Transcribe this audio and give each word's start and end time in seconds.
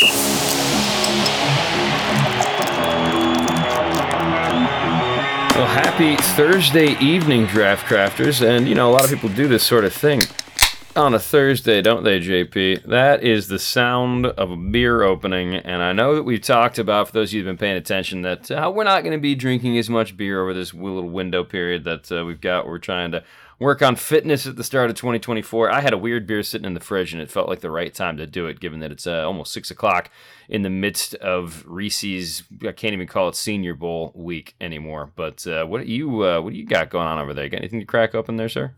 Well, 0.00 0.10
happy 5.66 6.14
Thursday 6.16 6.96
evening, 7.00 7.46
draft 7.46 7.86
crafters. 7.86 8.46
And, 8.46 8.68
you 8.68 8.76
know, 8.76 8.88
a 8.90 8.92
lot 8.92 9.02
of 9.02 9.10
people 9.10 9.28
do 9.30 9.48
this 9.48 9.64
sort 9.64 9.84
of 9.84 9.92
thing 9.92 10.20
on 10.94 11.14
a 11.14 11.18
Thursday, 11.18 11.82
don't 11.82 12.04
they, 12.04 12.20
JP? 12.20 12.84
That 12.84 13.24
is 13.24 13.48
the 13.48 13.58
sound 13.58 14.26
of 14.26 14.52
a 14.52 14.56
beer 14.56 15.02
opening. 15.02 15.56
And 15.56 15.82
I 15.82 15.92
know 15.92 16.14
that 16.14 16.22
we've 16.22 16.40
talked 16.40 16.78
about, 16.78 17.08
for 17.08 17.14
those 17.14 17.30
of 17.30 17.34
you 17.34 17.40
who've 17.40 17.48
been 17.48 17.58
paying 17.58 17.76
attention, 17.76 18.22
that 18.22 18.52
uh, 18.52 18.70
we're 18.72 18.84
not 18.84 19.02
going 19.02 19.18
to 19.18 19.20
be 19.20 19.34
drinking 19.34 19.78
as 19.78 19.90
much 19.90 20.16
beer 20.16 20.40
over 20.40 20.54
this 20.54 20.72
little 20.72 21.10
window 21.10 21.42
period 21.42 21.82
that 21.84 22.12
uh, 22.12 22.24
we've 22.24 22.40
got. 22.40 22.68
We're 22.68 22.78
trying 22.78 23.10
to 23.10 23.24
work 23.58 23.82
on 23.82 23.96
fitness 23.96 24.46
at 24.46 24.56
the 24.56 24.64
start 24.64 24.90
of 24.90 24.96
2024. 24.96 25.70
I 25.70 25.80
had 25.80 25.92
a 25.92 25.98
weird 25.98 26.26
beer 26.26 26.42
sitting 26.42 26.66
in 26.66 26.74
the 26.74 26.80
fridge, 26.80 27.12
and 27.12 27.20
it 27.20 27.30
felt 27.30 27.48
like 27.48 27.60
the 27.60 27.70
right 27.70 27.92
time 27.92 28.16
to 28.18 28.26
do 28.26 28.46
it, 28.46 28.60
given 28.60 28.80
that 28.80 28.92
it's 28.92 29.06
uh, 29.06 29.26
almost 29.26 29.52
six 29.52 29.70
o'clock 29.70 30.10
in 30.48 30.62
the 30.62 30.70
midst 30.70 31.14
of 31.16 31.64
Reese's. 31.66 32.44
I 32.62 32.72
can't 32.72 32.94
even 32.94 33.06
call 33.06 33.28
it 33.28 33.36
Senior 33.36 33.74
Bowl 33.74 34.12
week 34.14 34.54
anymore. 34.60 35.10
But 35.14 35.46
uh, 35.46 35.64
what 35.64 35.86
you 35.86 36.24
uh, 36.24 36.40
what 36.40 36.52
do 36.52 36.58
you 36.58 36.66
got 36.66 36.90
going 36.90 37.06
on 37.06 37.18
over 37.18 37.34
there? 37.34 37.48
Got 37.48 37.58
anything 37.58 37.80
to 37.80 37.86
crack 37.86 38.14
open 38.14 38.36
there, 38.36 38.48
sir? 38.48 38.74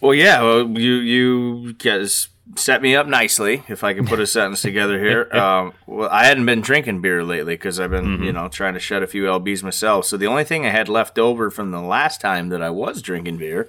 Well, 0.00 0.14
yeah, 0.14 0.42
well, 0.42 0.68
you 0.68 0.94
you 0.94 1.72
guys 1.74 2.28
set 2.56 2.82
me 2.82 2.96
up 2.96 3.06
nicely. 3.06 3.62
If 3.68 3.84
I 3.84 3.94
can 3.94 4.04
put 4.04 4.18
a 4.18 4.26
sentence 4.26 4.62
together 4.62 4.98
here, 4.98 5.32
um, 5.32 5.74
well, 5.86 6.08
I 6.10 6.24
hadn't 6.24 6.44
been 6.46 6.60
drinking 6.60 7.00
beer 7.02 7.22
lately 7.22 7.54
because 7.54 7.78
I've 7.78 7.90
been 7.90 8.04
mm-hmm. 8.04 8.24
you 8.24 8.32
know 8.32 8.48
trying 8.48 8.74
to 8.74 8.80
shed 8.80 9.02
a 9.02 9.06
few 9.06 9.24
lbs 9.24 9.62
myself. 9.62 10.06
So 10.06 10.16
the 10.16 10.26
only 10.26 10.44
thing 10.44 10.66
I 10.66 10.70
had 10.70 10.88
left 10.88 11.18
over 11.18 11.50
from 11.50 11.70
the 11.70 11.80
last 11.80 12.20
time 12.20 12.48
that 12.48 12.62
I 12.62 12.70
was 12.70 13.02
drinking 13.02 13.36
beer 13.36 13.68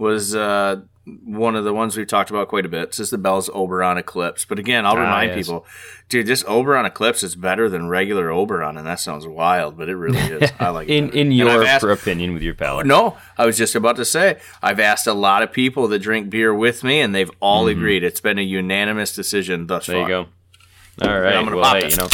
was 0.00 0.34
uh, 0.34 0.80
one 1.24 1.54
of 1.54 1.64
the 1.64 1.74
ones 1.74 1.96
we've 1.96 2.06
talked 2.06 2.30
about 2.30 2.48
quite 2.48 2.64
a 2.64 2.68
bit. 2.68 2.90
This 2.90 3.00
is 3.00 3.10
the 3.10 3.18
Bell's 3.18 3.50
Oberon 3.50 3.98
Eclipse. 3.98 4.44
But 4.44 4.58
again, 4.58 4.86
I'll 4.86 4.96
ah, 4.96 5.02
remind 5.02 5.30
yes. 5.30 5.46
people, 5.46 5.66
dude, 6.08 6.26
this 6.26 6.42
Oberon 6.48 6.86
Eclipse 6.86 7.22
is 7.22 7.36
better 7.36 7.68
than 7.68 7.88
regular 7.88 8.30
Oberon, 8.30 8.76
and 8.76 8.86
that 8.86 8.98
sounds 8.98 9.26
wild, 9.26 9.76
but 9.76 9.88
it 9.88 9.96
really 9.96 10.18
is. 10.18 10.50
I 10.58 10.70
like 10.70 10.88
it. 10.88 10.94
in 10.96 11.10
in 11.10 11.32
your 11.32 11.64
asked, 11.64 11.84
opinion, 11.84 12.32
with 12.32 12.42
your 12.42 12.54
palate. 12.54 12.86
No, 12.86 13.18
I 13.36 13.46
was 13.46 13.58
just 13.58 13.74
about 13.74 13.96
to 13.96 14.04
say 14.04 14.40
I've 14.62 14.80
asked 14.80 15.06
a 15.06 15.14
lot 15.14 15.42
of 15.42 15.52
people 15.52 15.86
that 15.88 15.98
drink 16.00 16.30
beer 16.30 16.54
with 16.54 16.82
me, 16.82 17.00
and 17.00 17.14
they've 17.14 17.30
all 17.40 17.66
mm-hmm. 17.66 17.78
agreed. 17.78 18.02
It's 18.02 18.20
been 18.20 18.38
a 18.38 18.42
unanimous 18.42 19.14
decision 19.14 19.66
thus 19.66 19.86
there 19.86 19.96
far. 19.96 20.08
There 20.08 20.18
you 20.18 20.24
go. 20.24 21.08
All 21.08 21.20
right. 21.20 21.34
I'm 21.34 21.44
gonna 21.44 21.56
well, 21.56 21.64
pop 21.64 21.82
hey, 21.82 21.90
you 21.90 21.96
know, 21.96 22.08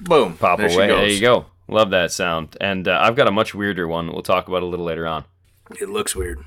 boom, 0.00 0.36
pop 0.36 0.58
there 0.58 0.68
away. 0.68 0.86
There 0.86 1.08
you 1.08 1.20
go. 1.20 1.46
Love 1.68 1.90
that 1.90 2.12
sound. 2.12 2.56
And 2.60 2.86
uh, 2.86 2.98
I've 3.00 3.16
got 3.16 3.28
a 3.28 3.32
much 3.32 3.54
weirder 3.54 3.88
one. 3.88 4.12
We'll 4.12 4.22
talk 4.22 4.48
about 4.48 4.62
a 4.62 4.66
little 4.66 4.84
later 4.84 5.06
on. 5.06 5.24
It 5.80 5.88
looks 5.88 6.14
weird. 6.14 6.44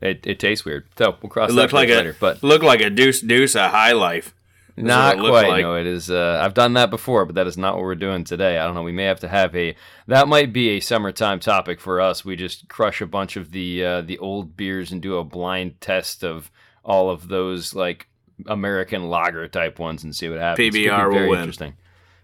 It, 0.00 0.26
it 0.26 0.38
tastes 0.38 0.64
weird. 0.64 0.86
So 0.98 1.16
we'll 1.22 1.30
cross 1.30 1.50
it 1.50 1.54
that 1.54 1.72
like 1.72 1.88
later. 1.88 2.10
A, 2.10 2.14
but 2.20 2.42
look 2.42 2.62
like 2.62 2.80
a 2.80 2.90
deuce 2.90 3.20
deuce 3.20 3.54
a 3.54 3.68
high 3.68 3.92
life. 3.92 4.34
Not 4.76 5.18
quite. 5.18 5.48
Like. 5.48 5.62
No, 5.62 5.74
it 5.76 5.86
is. 5.86 6.10
Uh, 6.10 6.38
I've 6.42 6.52
done 6.52 6.74
that 6.74 6.90
before, 6.90 7.24
but 7.24 7.34
that 7.36 7.46
is 7.46 7.56
not 7.56 7.76
what 7.76 7.84
we're 7.84 7.94
doing 7.94 8.24
today. 8.24 8.58
I 8.58 8.66
don't 8.66 8.74
know. 8.74 8.82
We 8.82 8.92
may 8.92 9.04
have 9.04 9.20
to 9.20 9.28
have 9.28 9.56
a. 9.56 9.74
That 10.06 10.28
might 10.28 10.52
be 10.52 10.70
a 10.70 10.80
summertime 10.80 11.40
topic 11.40 11.80
for 11.80 12.00
us. 12.00 12.24
We 12.24 12.36
just 12.36 12.68
crush 12.68 13.00
a 13.00 13.06
bunch 13.06 13.36
of 13.36 13.52
the 13.52 13.84
uh, 13.84 14.00
the 14.02 14.18
old 14.18 14.56
beers 14.56 14.92
and 14.92 15.00
do 15.00 15.16
a 15.16 15.24
blind 15.24 15.80
test 15.80 16.22
of 16.22 16.50
all 16.84 17.08
of 17.08 17.28
those 17.28 17.74
like 17.74 18.08
American 18.46 19.08
lager 19.08 19.48
type 19.48 19.78
ones 19.78 20.04
and 20.04 20.14
see 20.14 20.28
what 20.28 20.38
happens. 20.38 20.74
PBR 20.74 21.10
will 21.10 21.30
win. 21.30 21.40
Interesting. 21.40 21.74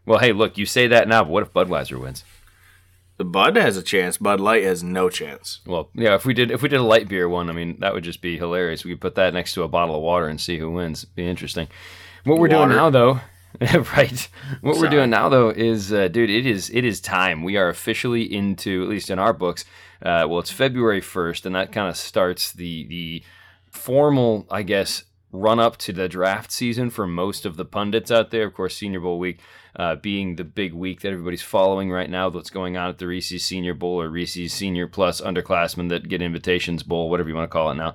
Well, 0.05 0.19
hey, 0.19 0.33
look, 0.33 0.59
you 0.59 0.67
say 0.67 0.89
that 0.89 1.09
now, 1.09 1.23
but 1.25 1.31
what 1.31 1.43
if 1.45 1.53
Budweiser 1.53 1.99
wins? 1.99 2.25
The 3.23 3.29
Bud 3.29 3.55
has 3.55 3.77
a 3.77 3.85
chance. 3.85 4.17
Bud 4.17 4.41
Light 4.41 4.65
has 4.65 4.83
no 4.83 5.09
chance. 5.09 5.61
Well, 5.65 5.91
yeah, 5.95 6.17
if 6.17 6.27
we 6.27 6.35
did 6.35 6.51
if 6.51 6.61
we 6.61 6.69
did 6.69 6.81
a 6.81 6.83
light 6.83 7.07
beer 7.07 7.29
one, 7.29 7.49
I 7.49 7.53
mean, 7.53 7.77
that 7.79 7.95
would 7.95 8.03
just 8.03 8.21
be 8.21 8.37
hilarious. 8.37 8.85
We 8.85 8.91
could 8.91 9.01
put 9.01 9.15
that 9.15 9.33
next 9.33 9.55
to 9.55 9.63
a 9.63 9.69
bottle 9.69 9.95
of 9.95 10.03
water 10.03 10.27
and 10.27 10.41
see 10.41 10.59
who 10.59 10.73
wins. 10.73 11.05
It'd 11.05 11.15
be 11.15 11.29
interesting. 11.29 11.69
What 12.25 12.41
we're 12.41 12.49
water. 12.49 12.67
doing 12.67 12.71
now, 12.71 12.91
though, 12.91 13.21
right? 13.61 14.29
What 14.61 14.75
Sorry. 14.75 14.87
we're 14.89 14.91
doing 14.91 15.11
now, 15.11 15.29
though, 15.29 15.51
is, 15.51 15.93
uh, 15.93 16.09
dude, 16.09 16.31
it 16.31 16.47
is 16.47 16.69
it 16.71 16.85
is 16.85 17.01
time. 17.01 17.45
We 17.45 17.57
are 17.57 17.69
officially 17.69 18.25
into, 18.25 18.83
at 18.83 18.89
least 18.89 19.09
in 19.09 19.21
our 19.21 19.33
books. 19.33 19.65
Uh, 20.05 20.27
well, 20.29 20.41
it's 20.41 20.51
February 20.51 21.01
first, 21.01 21.47
and 21.47 21.55
that 21.55 21.71
kind 21.71 21.89
of 21.89 21.97
starts 21.97 22.51
the 22.51 22.89
the 22.89 23.23
formal, 23.71 24.49
I 24.51 24.65
guess, 24.65 25.05
run 25.31 25.61
up 25.61 25.77
to 25.77 25.93
the 25.93 26.09
draft 26.09 26.51
season 26.51 26.91
for 26.91 27.07
most 27.07 27.47
of 27.47 27.57
the 27.57 27.65
pundits 27.65 28.11
out 28.11 28.33
there. 28.33 28.47
Of 28.49 28.55
course, 28.55 28.77
Senior 28.77 28.99
Bowl 28.99 29.21
week 29.21 29.39
uh, 29.77 29.97
being 29.97 30.37
the 30.37 30.45
big 30.45 30.73
week 30.73 31.01
that 31.01 31.13
everybody's 31.13 31.43
following 31.43 31.91
right 31.91 32.11
now. 32.11 32.29
What's 32.29 32.51
going 32.51 32.77
on 32.77 32.91
at 32.91 32.99
the 32.99 33.07
Reese's 33.07 33.45
Senior 33.45 33.75
Bowl 33.75 34.01
or 34.01 34.09
Reese's 34.09 34.53
Senior 34.53 34.87
Plus 34.87 35.21
underclassmen 35.21 35.89
that 35.89 36.09
get 36.09 36.23
invitations 36.23 36.83
bowl, 36.83 37.11
whatever 37.11 37.29
you 37.29 37.35
want 37.35 37.51
to 37.51 37.53
call 37.53 37.71
it 37.71 37.75
now. 37.75 37.95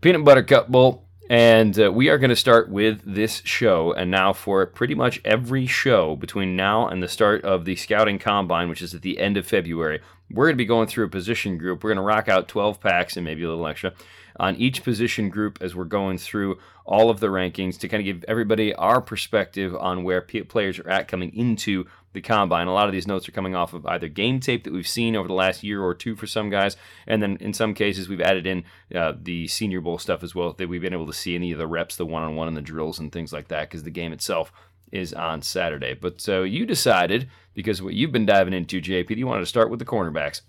Peanut 0.00 0.24
Butter 0.24 0.42
Cup 0.42 0.68
Bowl. 0.68 1.02
And 1.28 1.76
uh, 1.80 1.90
we 1.90 2.08
are 2.08 2.18
going 2.18 2.30
to 2.30 2.36
start 2.36 2.70
with 2.70 3.02
this 3.04 3.42
show. 3.44 3.92
And 3.92 4.12
now, 4.12 4.32
for 4.32 4.64
pretty 4.64 4.94
much 4.94 5.20
every 5.24 5.66
show 5.66 6.14
between 6.14 6.54
now 6.54 6.86
and 6.86 7.02
the 7.02 7.08
start 7.08 7.44
of 7.44 7.64
the 7.64 7.74
Scouting 7.74 8.20
Combine, 8.20 8.68
which 8.68 8.80
is 8.80 8.94
at 8.94 9.02
the 9.02 9.18
end 9.18 9.36
of 9.36 9.44
February, 9.44 10.00
we're 10.30 10.46
going 10.46 10.54
to 10.54 10.62
be 10.62 10.64
going 10.64 10.86
through 10.86 11.06
a 11.06 11.10
position 11.10 11.58
group. 11.58 11.82
We're 11.82 11.90
going 11.90 11.96
to 11.96 12.02
rock 12.02 12.28
out 12.28 12.46
12 12.46 12.80
packs 12.80 13.16
and 13.16 13.24
maybe 13.24 13.42
a 13.42 13.48
little 13.48 13.66
extra 13.66 13.92
on 14.38 14.56
each 14.56 14.82
position 14.82 15.28
group 15.28 15.58
as 15.60 15.74
we're 15.74 15.84
going 15.84 16.18
through 16.18 16.58
all 16.84 17.10
of 17.10 17.20
the 17.20 17.26
rankings 17.26 17.78
to 17.78 17.88
kind 17.88 18.00
of 18.00 18.04
give 18.04 18.24
everybody 18.28 18.74
our 18.74 19.00
perspective 19.00 19.74
on 19.74 20.04
where 20.04 20.20
players 20.20 20.78
are 20.78 20.88
at 20.88 21.08
coming 21.08 21.34
into 21.34 21.84
the 22.12 22.20
combine. 22.20 22.66
A 22.66 22.72
lot 22.72 22.86
of 22.86 22.92
these 22.92 23.06
notes 23.06 23.28
are 23.28 23.32
coming 23.32 23.54
off 23.54 23.74
of 23.74 23.86
either 23.86 24.08
game 24.08 24.40
tape 24.40 24.64
that 24.64 24.72
we've 24.72 24.88
seen 24.88 25.16
over 25.16 25.28
the 25.28 25.34
last 25.34 25.62
year 25.62 25.82
or 25.82 25.94
two 25.94 26.16
for 26.16 26.26
some 26.26 26.48
guys, 26.48 26.76
and 27.06 27.22
then 27.22 27.36
in 27.40 27.52
some 27.52 27.74
cases 27.74 28.08
we've 28.08 28.20
added 28.20 28.46
in 28.46 28.64
uh, 28.94 29.12
the 29.20 29.46
Senior 29.48 29.80
Bowl 29.80 29.98
stuff 29.98 30.22
as 30.22 30.34
well 30.34 30.52
that 30.54 30.68
we've 30.68 30.80
been 30.80 30.92
able 30.92 31.06
to 31.06 31.12
see 31.12 31.34
any 31.34 31.52
of 31.52 31.58
the 31.58 31.66
reps, 31.66 31.96
the 31.96 32.06
one-on-one, 32.06 32.48
and 32.48 32.56
the 32.56 32.62
drills 32.62 32.98
and 32.98 33.12
things 33.12 33.32
like 33.32 33.48
that 33.48 33.68
because 33.68 33.82
the 33.82 33.90
game 33.90 34.12
itself 34.12 34.52
is 34.92 35.12
on 35.12 35.42
Saturday. 35.42 35.94
But 35.94 36.20
so 36.20 36.42
you 36.42 36.64
decided 36.64 37.28
because 37.54 37.82
what 37.82 37.94
you've 37.94 38.12
been 38.12 38.26
diving 38.26 38.54
into, 38.54 38.80
JP, 38.80 39.16
you 39.16 39.26
wanted 39.26 39.40
to 39.40 39.46
start 39.46 39.70
with 39.70 39.78
the 39.78 39.84
cornerbacks. 39.84 40.42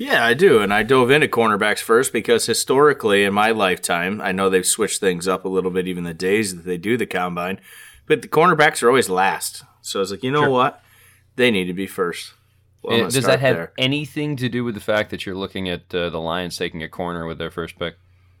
Yeah, 0.00 0.24
I 0.24 0.32
do. 0.32 0.62
And 0.62 0.72
I 0.72 0.82
dove 0.82 1.10
into 1.10 1.28
cornerbacks 1.28 1.80
first 1.80 2.10
because 2.10 2.46
historically 2.46 3.22
in 3.22 3.34
my 3.34 3.50
lifetime, 3.50 4.18
I 4.22 4.32
know 4.32 4.48
they've 4.48 4.66
switched 4.66 4.98
things 4.98 5.28
up 5.28 5.44
a 5.44 5.48
little 5.48 5.70
bit, 5.70 5.86
even 5.86 6.04
the 6.04 6.14
days 6.14 6.56
that 6.56 6.64
they 6.64 6.78
do 6.78 6.96
the 6.96 7.04
combine, 7.04 7.60
but 8.06 8.22
the 8.22 8.28
cornerbacks 8.28 8.82
are 8.82 8.88
always 8.88 9.10
last. 9.10 9.62
So 9.82 9.98
I 9.98 10.00
was 10.00 10.10
like, 10.10 10.22
you 10.22 10.30
know 10.30 10.44
sure. 10.44 10.50
what? 10.50 10.82
They 11.36 11.50
need 11.50 11.66
to 11.66 11.74
be 11.74 11.86
first. 11.86 12.32
Well, 12.82 13.10
does 13.10 13.24
that 13.24 13.40
have 13.40 13.56
there. 13.56 13.72
anything 13.76 14.36
to 14.36 14.48
do 14.48 14.64
with 14.64 14.74
the 14.74 14.80
fact 14.80 15.10
that 15.10 15.26
you're 15.26 15.34
looking 15.34 15.68
at 15.68 15.94
uh, 15.94 16.08
the 16.08 16.18
Lions 16.18 16.56
taking 16.56 16.82
a 16.82 16.88
corner 16.88 17.26
with 17.26 17.36
their 17.36 17.50
first 17.50 17.78
pick? 17.78 17.96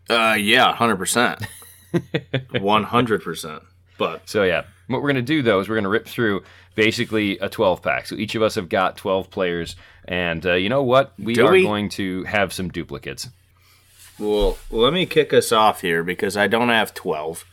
Uh, 0.08 0.38
yeah, 0.40 0.74
100%. 0.74 1.46
100%. 1.92 3.62
But 4.00 4.26
so 4.30 4.44
yeah, 4.44 4.62
what 4.86 5.02
we're 5.02 5.10
gonna 5.10 5.20
do 5.20 5.42
though 5.42 5.60
is 5.60 5.68
we're 5.68 5.74
gonna 5.74 5.90
rip 5.90 6.08
through 6.08 6.42
basically 6.74 7.38
a 7.40 7.50
12 7.50 7.82
pack. 7.82 8.06
So 8.06 8.14
each 8.14 8.34
of 8.34 8.40
us 8.40 8.54
have 8.54 8.70
got 8.70 8.96
12 8.96 9.28
players, 9.28 9.76
and 10.10 10.44
uh, 10.44 10.54
you 10.54 10.68
know 10.68 10.82
what? 10.82 11.12
We 11.18 11.34
do 11.34 11.46
are 11.46 11.52
we? 11.52 11.62
going 11.62 11.88
to 11.90 12.24
have 12.24 12.52
some 12.52 12.68
duplicates. 12.68 13.28
Well, 14.18 14.58
let 14.70 14.92
me 14.92 15.06
kick 15.06 15.32
us 15.32 15.52
off 15.52 15.80
here 15.80 16.02
because 16.02 16.36
I 16.36 16.48
don't 16.48 16.68
have 16.68 16.92
12. 16.92 17.44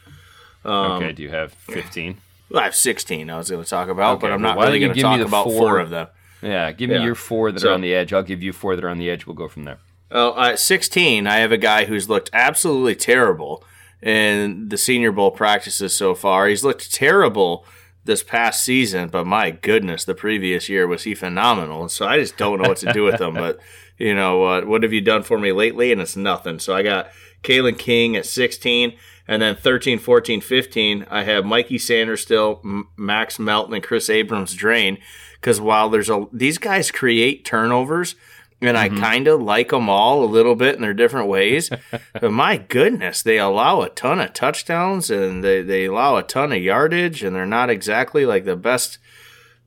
Um, 0.66 0.74
okay, 0.74 1.12
do 1.14 1.22
you 1.22 1.30
have 1.30 1.54
15? 1.54 2.18
Well, 2.50 2.62
I 2.62 2.66
have 2.66 2.76
16. 2.76 3.30
I 3.30 3.38
was 3.38 3.52
going 3.52 3.64
to 3.64 3.70
talk 3.70 3.90
about, 3.90 4.18
okay, 4.18 4.22
but 4.22 4.32
I'm 4.32 4.42
not 4.42 4.58
really 4.58 4.80
going 4.80 4.94
to 4.94 5.02
talk 5.02 5.22
about 5.22 5.46
four, 5.46 5.60
four, 5.60 5.80
of 5.80 5.92
them. 5.92 6.08
Yeah, 6.42 6.72
give 6.72 6.90
me 6.90 7.02
your 7.02 7.16
four 7.16 7.52
that 7.52 7.60
so, 7.60 7.70
are 7.70 7.74
on 7.74 7.82
the 7.82 7.94
edge. 7.94 8.12
I'll 8.12 8.24
give 8.24 8.42
you 8.42 8.52
four 8.52 8.76
that 8.76 8.84
are 8.84 8.90
on 8.90 8.98
the 8.98 9.10
edge. 9.10 9.28
We'll 9.28 9.36
go 9.36 9.48
from 9.48 9.64
there. 9.64 9.78
Well, 10.12 10.38
at 10.40 10.60
16, 10.60 11.28
I 11.28 11.38
have 11.38 11.52
a 11.52 11.58
guy 11.58 11.86
who's 11.86 12.10
looked 12.10 12.32
absolutely 12.34 12.96
terrible 12.96 13.64
in 14.02 14.70
the 14.70 14.78
Senior 14.78 15.12
Bowl 15.12 15.32
practices 15.32 15.96
so 15.96 16.16
far. 16.16 16.48
He's 16.48 16.64
looked 16.64 16.92
terrible 16.94 17.66
this 18.08 18.24
past 18.24 18.64
season, 18.64 19.10
but 19.10 19.28
my 19.28 19.52
goodness, 19.52 20.04
the 20.04 20.16
previous 20.16 20.68
year 20.68 20.88
was 20.88 21.04
he 21.04 21.14
phenomenal. 21.14 21.88
So 21.90 22.08
I 22.08 22.18
just 22.18 22.38
don't 22.38 22.60
know 22.60 22.70
what 22.70 22.78
to 22.80 22.92
do 22.92 23.04
with 23.04 23.22
him. 23.22 23.36
But 23.36 23.60
you 24.00 24.16
know 24.16 24.40
what? 24.40 24.66
What 24.66 24.82
have 24.82 24.94
you 24.94 25.02
done 25.02 25.22
for 25.22 25.38
me 25.38 25.52
lately? 25.52 25.92
And 25.92 26.02
it's 26.02 26.16
nothing. 26.16 26.58
So 26.58 26.76
I 26.76 26.82
got 26.82 27.10
Kalen 27.44 27.78
King 27.78 28.16
at 28.16 28.26
16, 28.26 28.98
and 29.28 29.42
then 29.42 29.56
13, 29.56 30.00
14, 30.00 30.42
15. 30.42 31.06
I 31.10 31.24
have 31.24 31.46
Mikey 31.46 31.78
Sainristil, 31.78 32.66
M- 32.66 32.88
Max 32.98 33.38
Melton, 33.38 33.76
and 33.76 33.84
Kris 33.84 34.10
Abrams-Draine. 34.10 34.98
Because 35.36 35.62
while 35.62 35.90
there's 35.90 36.10
a 36.10 36.26
these 36.34 36.58
guys 36.58 36.90
create 36.90 37.46
turnovers 37.46 38.16
and 38.62 38.76
mm-hmm. 38.76 38.98
I 38.98 39.00
kind 39.00 39.28
of 39.28 39.42
like 39.42 39.70
them 39.70 39.90
all 39.90 40.24
a 40.24 40.26
little 40.26 40.56
bit 40.56 40.76
in 40.76 40.82
their 40.82 40.94
different 40.94 41.28
ways. 41.28 41.70
but 42.14 42.32
my 42.32 42.58
goodness, 42.58 43.22
they 43.22 43.38
allow 43.38 43.82
a 43.82 43.90
ton 43.90 44.20
of 44.20 44.34
touchdowns 44.34 45.12
and 45.12 45.44
they, 45.44 45.62
they 45.62 45.86
allow 45.86 46.16
a 46.16 46.24
ton 46.24 46.52
of 46.52 46.62
yardage, 46.62 47.24
and 47.24 47.36
they're 47.36 47.46
not 47.46 47.70
exactly 47.70 48.26
like 48.26 48.46
the 48.46 48.56
best 48.56 48.98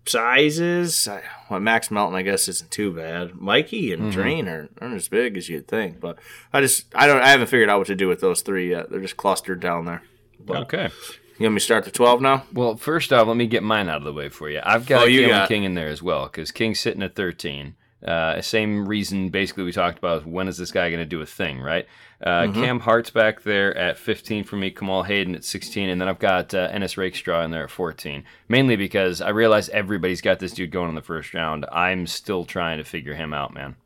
sizes. 0.06 1.08
Well, 1.48 1.60
Max 1.60 1.90
Melton, 1.90 2.16
I 2.16 2.22
guess, 2.22 2.48
isn't 2.48 2.70
too 2.70 2.92
bad. 2.92 3.34
Mikey 3.36 3.92
and 3.92 4.04
mm-hmm. 4.04 4.20
Draine 4.20 4.48
are, 4.48 4.68
aren't 4.80 4.94
as 4.94 5.08
big 5.08 5.36
as 5.36 5.48
you'd 5.48 5.68
think, 5.68 6.00
but 6.00 6.18
I 6.52 6.60
just 6.60 6.86
I 6.94 7.06
don't 7.06 7.22
I 7.22 7.28
haven't 7.28 7.48
figured 7.48 7.68
out 7.68 7.78
what 7.78 7.86
to 7.88 7.94
do 7.94 8.08
with 8.08 8.20
those 8.20 8.42
three 8.42 8.70
yet. 8.70 8.90
They're 8.90 9.00
just 9.00 9.16
clustered 9.16 9.60
down 9.60 9.84
there. 9.84 10.02
But, 10.44 10.56
okay. 10.62 10.90
You 11.38 11.44
want 11.44 11.54
me 11.54 11.60
to 11.60 11.64
start 11.64 11.84
the 11.84 11.90
12 11.90 12.20
now? 12.20 12.44
Well, 12.52 12.76
first 12.76 13.14
off, 13.14 13.26
let 13.26 13.36
me 13.36 13.46
get 13.46 13.62
mine 13.62 13.88
out 13.88 13.96
of 13.96 14.04
the 14.04 14.12
way 14.12 14.28
for 14.28 14.50
you. 14.50 14.60
I've 14.62 14.84
got 14.84 15.08
oh, 15.08 15.46
King 15.48 15.64
in 15.64 15.72
there 15.72 15.88
as 15.88 16.02
well 16.02 16.24
because 16.24 16.50
King's 16.50 16.80
sitting 16.80 17.02
at 17.02 17.14
13. 17.14 17.76
Uh, 18.06 18.40
same 18.40 18.88
reason, 18.88 19.28
basically, 19.28 19.64
we 19.64 19.72
talked 19.72 19.98
about 19.98 20.26
when 20.26 20.48
is 20.48 20.56
this 20.56 20.70
guy 20.70 20.88
going 20.88 21.00
to 21.00 21.06
do 21.06 21.20
a 21.20 21.26
thing, 21.26 21.60
right? 21.60 21.86
Uh, 22.22 22.42
mm-hmm. 22.42 22.62
Cam 22.62 22.80
Hart's 22.80 23.10
back 23.10 23.42
there 23.42 23.76
at 23.76 23.98
15 23.98 24.44
for 24.44 24.56
me, 24.56 24.70
Kamal 24.70 25.02
Hadden 25.02 25.34
at 25.34 25.44
16, 25.44 25.88
and 25.88 26.00
then 26.00 26.08
I've 26.08 26.18
got 26.18 26.54
uh, 26.54 26.68
Ennis 26.70 26.96
Rakestraw 26.96 27.42
in 27.44 27.50
there 27.50 27.64
at 27.64 27.70
14. 27.70 28.24
Mainly 28.48 28.76
because 28.76 29.20
I 29.20 29.30
realize 29.30 29.68
everybody's 29.70 30.20
got 30.20 30.38
this 30.38 30.52
dude 30.52 30.70
going 30.70 30.88
in 30.88 30.94
the 30.94 31.02
first 31.02 31.34
round. 31.34 31.66
I'm 31.72 32.06
still 32.06 32.44
trying 32.44 32.78
to 32.78 32.84
figure 32.84 33.14
him 33.14 33.32
out, 33.32 33.54
man. 33.54 33.76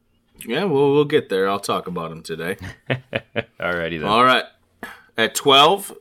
Yeah, 0.47 0.65
well, 0.65 0.93
we'll 0.93 1.05
get 1.05 1.29
there. 1.29 1.49
I'll 1.49 1.61
talk 1.61 1.87
about 1.87 2.11
him 2.11 2.23
today. 2.23 2.57
Alrighty 3.61 4.01
then. 4.01 4.05
All 4.05 4.25
right. 4.25 4.45
At 5.17 5.35
12, 5.37 5.93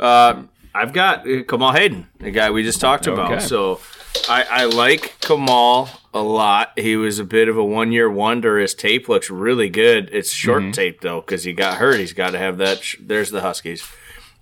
uh, 0.00 0.42
I've 0.74 0.92
got 0.92 1.28
uh, 1.28 1.44
Kamal 1.44 1.72
Hadden, 1.72 2.08
the 2.18 2.30
guy 2.30 2.50
we 2.50 2.62
just 2.62 2.80
talked 2.80 3.08
okay. 3.08 3.20
about. 3.20 3.42
So 3.42 3.80
I, 4.28 4.44
I 4.50 4.64
like 4.64 5.16
Kamal 5.20 5.88
a 6.12 6.22
lot. 6.22 6.78
He 6.78 6.96
was 6.96 7.18
a 7.18 7.24
bit 7.24 7.48
of 7.48 7.56
a 7.56 7.64
one 7.64 7.92
year 7.92 8.10
wonder. 8.10 8.58
His 8.58 8.74
tape 8.74 9.08
looks 9.08 9.30
really 9.30 9.68
good. 9.68 10.08
It's 10.12 10.30
short 10.30 10.62
mm-hmm. 10.62 10.70
tape 10.70 11.00
though 11.00 11.20
because 11.20 11.44
he 11.44 11.52
got 11.52 11.78
hurt. 11.78 11.98
He's 11.98 12.12
got 12.12 12.30
to 12.30 12.38
have 12.38 12.58
that. 12.58 12.82
Sh- 12.82 12.96
there's 13.00 13.30
the 13.30 13.40
Huskies. 13.40 13.86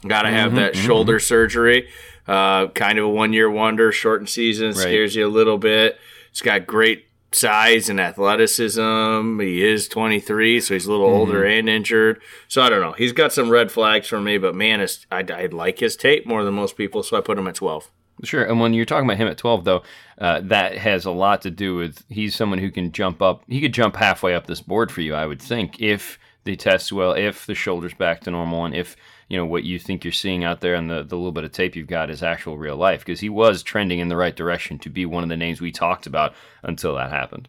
Got 0.07 0.23
to 0.23 0.31
have 0.31 0.49
mm-hmm, 0.49 0.57
that 0.57 0.75
mm-hmm. 0.75 0.87
shoulder 0.87 1.19
surgery. 1.19 1.89
Uh, 2.27 2.69
kind 2.69 2.99
of 2.99 3.07
a 3.07 3.09
one 3.09 3.33
year 3.33 3.51
wonder. 3.51 3.91
Shortened 3.91 4.29
season 4.29 4.69
right. 4.69 4.77
scares 4.77 5.15
you 5.15 5.27
a 5.27 5.29
little 5.29 5.59
bit. 5.59 5.99
He's 6.31 6.43
got 6.43 6.67
great 6.67 7.07
size 7.33 7.89
and 7.89 8.01
athleticism. 8.01 9.41
He 9.41 9.65
is 9.65 9.89
23, 9.89 10.61
so 10.61 10.75
he's 10.75 10.87
a 10.87 10.91
little 10.91 11.07
mm-hmm. 11.07 11.17
older 11.17 11.45
and 11.45 11.69
injured. 11.69 12.21
So 12.49 12.63
I 12.63 12.69
don't 12.69 12.81
know. 12.81 12.93
He's 12.93 13.13
got 13.13 13.33
some 13.33 13.51
red 13.51 13.73
flags 13.73 14.09
for 14.09 14.21
me, 14.21 14.39
but 14.39 14.55
man, 14.55 14.87
I, 15.11 15.25
I 15.29 15.47
like 15.47 15.81
his 15.81 15.97
tape 15.97 16.27
more 16.27 16.45
than 16.45 16.55
most 16.55 16.77
people, 16.77 17.03
so 17.03 17.17
I 17.17 17.21
put 17.21 17.39
him 17.39 17.49
at 17.49 17.55
12. 17.57 17.91
Sure. 18.23 18.45
And 18.45 18.61
when 18.61 18.73
you're 18.73 18.85
talking 18.85 19.05
about 19.05 19.17
him 19.17 19.29
at 19.29 19.39
12, 19.39 19.65
though, 19.65 19.83
uh, 20.19 20.41
that 20.45 20.79
has 20.79 21.05
a 21.05 21.11
lot 21.11 21.43
to 21.43 21.51
do 21.51 21.75
with 21.75 22.05
he's 22.09 22.37
someone 22.37 22.59
who 22.59 22.71
can 22.71 22.93
jump 22.93 23.21
up. 23.21 23.43
He 23.49 23.61
could 23.61 23.75
jump 23.75 23.97
halfway 23.97 24.35
up 24.35 24.47
this 24.47 24.61
board 24.61 24.93
for 24.93 25.01
you, 25.01 25.15
I 25.15 25.27
would 25.27 25.43
think, 25.43 25.81
if 25.81 26.19
the 26.45 26.57
test 26.57 26.93
well, 26.93 27.13
if 27.13 27.47
the 27.47 27.55
shoulder's 27.55 27.95
back 27.95 28.21
to 28.23 28.31
normal, 28.31 28.65
and 28.65 28.75
if 28.75 28.97
you 29.29 29.37
know 29.37 29.47
what 29.47 29.65
you 29.65 29.79
think 29.79 30.05
you're 30.05 30.13
seeing 30.13 30.45
out 30.45 30.61
there 30.61 30.75
and 30.75 30.91
the, 30.91 31.03
the 31.03 31.17
little 31.17 31.33
bit 31.33 31.45
of 31.45 31.53
tape 31.53 31.75
you've 31.75 31.87
got 31.87 32.11
is 32.11 32.23
actual 32.23 32.59
real 32.59 32.77
life. 32.77 33.01
Because 33.01 33.21
he 33.21 33.29
was 33.29 33.63
trending 33.63 33.99
in 33.99 34.09
the 34.09 34.17
right 34.17 34.37
direction 34.37 34.79
to 34.81 34.91
be 34.91 35.07
one 35.07 35.23
of 35.23 35.29
the 35.29 35.37
names 35.37 35.61
we 35.61 35.73
talked 35.73 36.07
about 36.07 36.35
until 36.63 36.95
that 36.95 37.11
happened. 37.11 37.49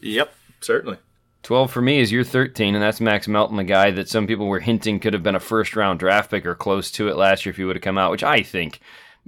Yep, 0.00 0.32
certainly. 0.60 0.98
12 1.42 1.70
for 1.70 1.82
me 1.82 1.98
is 1.98 2.10
your 2.10 2.24
13, 2.24 2.74
and 2.74 2.82
that's 2.82 3.00
Max 3.00 3.28
Melton, 3.28 3.56
the 3.56 3.64
guy 3.64 3.90
that 3.90 4.08
some 4.08 4.26
people 4.26 4.46
were 4.46 4.60
hinting 4.60 4.98
could 4.98 5.12
have 5.12 5.22
been 5.22 5.34
a 5.34 5.40
first 5.40 5.76
round 5.76 5.98
draft 5.98 6.30
pick 6.30 6.46
or 6.46 6.54
close 6.54 6.90
to 6.92 7.08
it 7.08 7.16
last 7.16 7.44
year 7.44 7.50
if 7.50 7.56
he 7.56 7.64
would 7.64 7.76
have 7.76 7.82
come 7.82 7.98
out, 7.98 8.10
which 8.10 8.24
I 8.24 8.42
think 8.42 8.80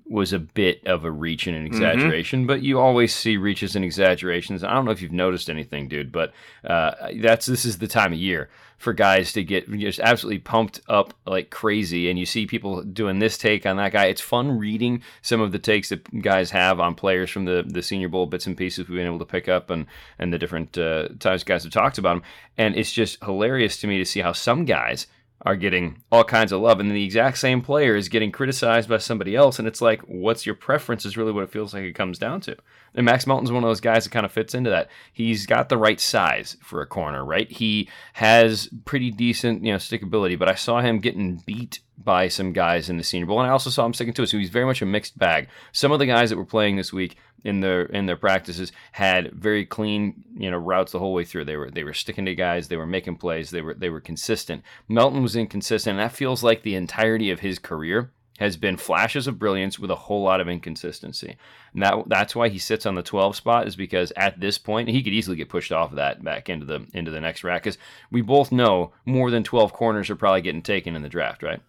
was 0.05 0.33
a 0.33 0.39
bit 0.39 0.87
of 0.87 1.05
a 1.05 1.11
reach 1.11 1.47
and 1.47 1.57
an 1.57 1.65
mm-hmm. 1.65 1.75
exaggeration, 1.75 2.41
mm-hmm. 2.41 2.47
but 2.47 2.63
you 2.63 2.79
always 2.79 3.15
see 3.15 3.37
reaches 3.37 3.75
and 3.75 3.85
exaggerations. 3.85 4.63
I 4.63 4.73
don't 4.75 4.85
know 4.85 4.91
if 4.91 5.03
you've 5.03 5.13
noticed 5.13 5.51
anything, 5.51 5.89
dude, 5.89 6.13
but 6.13 6.33
uh, 6.65 6.93
that's 7.21 7.47
this 7.47 7.65
is 7.65 7.79
the 7.79 7.89
time 7.89 8.13
of 8.13 8.19
year 8.19 8.49
for 8.79 8.93
guys 8.93 9.33
to 9.33 9.43
get 9.43 9.71
just 9.79 10.01
absolutely 10.01 10.39
pumped 10.39 10.81
up 10.89 11.15
like 11.27 11.51
crazy. 11.51 12.11
And 12.11 12.19
you 12.19 12.27
see 12.27 12.47
people 12.47 12.83
doing 12.83 13.19
this 13.19 13.39
take 13.39 13.65
on 13.65 13.77
that 13.79 13.93
guy. 13.93 14.07
It's 14.07 14.21
fun 14.21 14.59
reading 14.59 15.03
some 15.23 15.41
of 15.41 15.53
the 15.53 15.59
takes 15.59 15.89
that 15.89 16.23
guys 16.23 16.51
have 16.51 16.79
on 16.79 16.95
players 16.95 17.31
from 17.31 17.47
the 17.47 17.65
the 17.67 17.83
Senior 17.83 18.09
Bowl 18.09 18.27
bits 18.27 18.47
and 18.47 18.57
pieces 18.57 18.89
we've 18.89 18.97
been 18.97 19.07
able 19.07 19.19
to 19.19 19.25
pick 19.25 19.49
up 19.49 19.71
and 19.71 19.87
and 20.19 20.33
the 20.33 20.39
different 20.39 20.77
uh, 20.77 21.09
times 21.19 21.45
guys 21.45 21.65
have 21.65 21.73
talked 21.73 21.99
about 21.99 22.15
them. 22.15 22.23
And 22.59 22.77
it's 22.77 22.93
just 22.93 23.23
hilarious 23.25 23.79
to 23.79 23.87
me 23.87 23.99
to 23.99 24.05
see 24.05 24.21
how 24.21 24.33
some 24.33 24.65
guys 24.65 25.07
are 25.43 25.57
getting 25.57 26.03
all 26.11 26.25
kinds 26.25 26.51
of 26.51 26.61
love, 26.61 26.81
and 26.81 26.91
the 26.91 27.05
exact 27.05 27.39
same 27.39 27.61
player 27.61 27.95
is 27.95 28.09
getting 28.09 28.33
criticized 28.33 28.89
by 28.89 28.99
somebody 28.99 29.37
else. 29.37 29.59
And 29.59 29.69
it's 29.69 29.83
like, 29.83 30.01
what's 30.03 30.47
your 30.47 30.55
preference 30.55 31.05
is 31.05 31.17
really 31.17 31.33
what 31.33 31.45
it 31.45 31.53
feels 31.53 31.75
like 31.75 31.85
it 31.85 31.95
comes 31.95 32.19
down 32.19 32.41
to. 32.43 32.57
And 32.95 33.05
Max 33.05 33.27
Melton's 33.27 33.53
one 33.53 33.63
of 33.63 33.69
those 33.69 33.81
guys 33.81 34.05
that 34.05 34.11
kind 34.11 34.25
of 34.25 34.33
fits 34.33 34.55
into 34.55 34.71
that. 34.71 34.89
He's 35.13 35.45
got 35.47 35.69
the 35.69 35.77
right 35.77 36.01
size 36.01 36.57
for 36.63 36.81
a 36.81 36.87
corner, 36.87 37.25
right? 37.25 37.51
He 37.51 37.89
has 38.15 38.69
pretty 38.87 39.11
decent, 39.11 39.63
you 39.65 39.73
know, 39.73 39.79
stickability, 39.79 40.39
but 40.39 40.49
I 40.49 40.55
saw 40.55 40.81
him 40.81 40.99
getting 40.99 41.43
beat 41.45 41.81
by 41.99 42.29
some 42.29 42.53
guys 42.53 42.89
in 42.89 42.97
the 42.97 43.05
Senior 43.05 43.27
Bowl, 43.27 43.41
and 43.41 43.49
I 43.49 43.53
also 43.53 43.71
saw 43.71 43.85
him 43.85 43.95
sticking 43.95 44.15
to 44.15 44.23
it. 44.23 44.29
So 44.29 44.39
he's 44.39 44.51
very 44.51 44.67
much 44.67 44.83
a 44.83 44.87
mixed 44.87 45.19
bag. 45.19 45.49
Some 45.73 45.93
of 45.93 45.99
the 45.99 46.07
guys 46.07 46.31
that 46.31 46.37
were 46.37 46.45
playing 46.45 46.77
this 46.77 46.93
week 46.93 47.17
in 47.47 47.61
their 47.61 47.83
in 47.83 48.07
their 48.07 48.17
practices 48.17 48.73
had 48.93 49.33
very 49.33 49.65
clean 49.65 50.25
you 50.37 50.51
know 50.51 50.59
routes 50.59 50.93
the 50.93 50.99
whole 50.99 51.15
way 51.15 51.25
through. 51.25 51.45
They 51.45 51.57
were 51.57 51.71
they 51.71 51.85
were 51.85 51.95
sticking 51.95 52.27
to 52.27 52.35
guys. 52.35 52.69
They 52.69 52.77
were 52.77 52.87
making 52.87 53.17
plays. 53.17 53.51
They 53.51 53.63
were 53.63 53.75
they 53.75 53.89
were 53.89 54.01
consistent. 54.01 54.63
Melton 54.89 55.23
was 55.23 55.37
inconsistent. 55.37 55.99
And 55.99 56.01
that 56.01 56.17
feels 56.17 56.43
like 56.43 56.63
the 56.63 56.75
entirety 56.75 57.31
of 57.31 57.41
his 57.41 57.59
career 57.59 58.11
has 58.39 58.57
been 58.57 58.77
flashes 58.77 59.27
of 59.27 59.39
brilliance 59.39 59.79
with 59.79 59.91
a 59.91 59.95
whole 59.95 60.23
lot 60.23 60.41
of 60.41 60.49
inconsistency. 60.49 61.37
And 61.73 61.83
that 61.83 62.09
that's 62.09 62.35
why 62.35 62.49
he 62.49 62.59
sits 62.59 62.85
on 62.85 62.97
the 62.97 63.03
12 63.03 63.37
spot 63.37 63.69
is 63.69 63.77
because 63.77 64.13
at 64.17 64.41
this 64.41 64.59
point 64.59 64.89
he 64.89 65.03
could 65.03 65.13
easily 65.13 65.37
get 65.37 65.49
pushed 65.49 65.71
off 65.71 65.91
of 65.91 65.97
that 65.97 66.25
back 66.25 66.49
into 66.49 66.67
the 66.67 66.85
into 66.93 67.13
the 67.13 67.21
next 67.21 67.45
rack 67.45 67.63
because 67.63 67.79
we 68.11 68.23
both 68.23 68.51
know 68.51 68.93
more 69.05 69.31
than 69.31 69.45
12 69.45 69.73
corners 69.73 70.11
are 70.11 70.17
probably 70.17 70.43
getting 70.43 70.63
taken 70.63 70.97
in 70.97 71.03
the 71.03 71.09
draft, 71.09 71.45
right? 71.45 71.63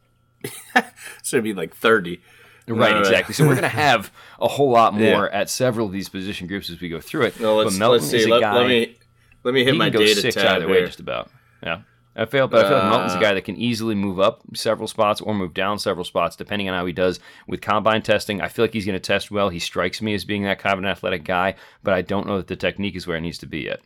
so 1.21 1.37
it'd 1.37 1.43
be 1.43 1.53
like 1.53 1.75
30. 1.75 2.19
Right, 2.67 2.95
uh, 2.95 2.99
exactly. 2.99 3.33
So 3.33 3.45
we're 3.45 3.55
going 3.55 3.61
to 3.63 3.69
have 3.69 4.11
a 4.39 4.47
whole 4.47 4.69
lot 4.69 4.93
more 4.93 5.29
yeah. 5.31 5.39
at 5.39 5.49
several 5.49 5.87
of 5.87 5.93
these 5.93 6.09
position 6.09 6.47
groups 6.47 6.69
as 6.69 6.81
we 6.81 6.89
go 6.89 6.99
through 6.99 7.23
it. 7.23 7.39
Well, 7.39 7.55
let's, 7.57 7.77
let's 7.77 8.07
see. 8.07 8.25
let, 8.25 8.41
guy. 8.41 8.55
Let 8.55 8.67
me 8.67 8.97
let 9.43 9.53
me 9.53 9.63
hit 9.63 9.75
my 9.75 9.89
go 9.89 9.99
data 9.99 10.19
six 10.19 10.35
tab 10.35 10.57
either 10.57 10.67
here. 10.67 10.81
way, 10.81 10.85
just 10.85 10.99
about. 10.99 11.31
Yeah. 11.63 11.81
I 12.17 12.25
feel, 12.25 12.47
but 12.47 12.65
I 12.65 12.69
feel 12.69 12.79
like 12.79 12.89
Melton's 12.89 13.13
a 13.13 13.19
guy 13.19 13.35
that 13.35 13.45
can 13.45 13.57
easily 13.57 13.93
move 13.93 14.19
up 14.19 14.41
several 14.55 14.87
spots 14.87 15.21
or 15.21 15.35
move 15.35 15.53
down 15.53 15.77
several 15.77 16.03
spots, 16.03 16.35
depending 16.35 16.67
on 16.67 16.73
how 16.73 16.83
he 16.83 16.91
does 16.91 17.19
with 17.47 17.61
combine 17.61 18.01
testing. 18.01 18.41
I 18.41 18.47
feel 18.47 18.65
like 18.65 18.73
he's 18.73 18.87
going 18.87 18.95
to 18.95 18.99
test 18.99 19.29
well. 19.29 19.49
He 19.49 19.59
strikes 19.59 20.01
me 20.01 20.15
as 20.15 20.25
being 20.25 20.41
that 20.43 20.57
kind 20.57 20.73
of 20.73 20.79
an 20.79 20.85
athletic 20.85 21.23
guy, 21.23 21.53
but 21.83 21.93
I 21.93 22.01
don't 22.01 22.25
know 22.25 22.37
that 22.37 22.47
the 22.47 22.55
technique 22.55 22.95
is 22.95 23.05
where 23.05 23.17
it 23.17 23.21
needs 23.21 23.37
to 23.37 23.45
be 23.45 23.59
yet. 23.59 23.81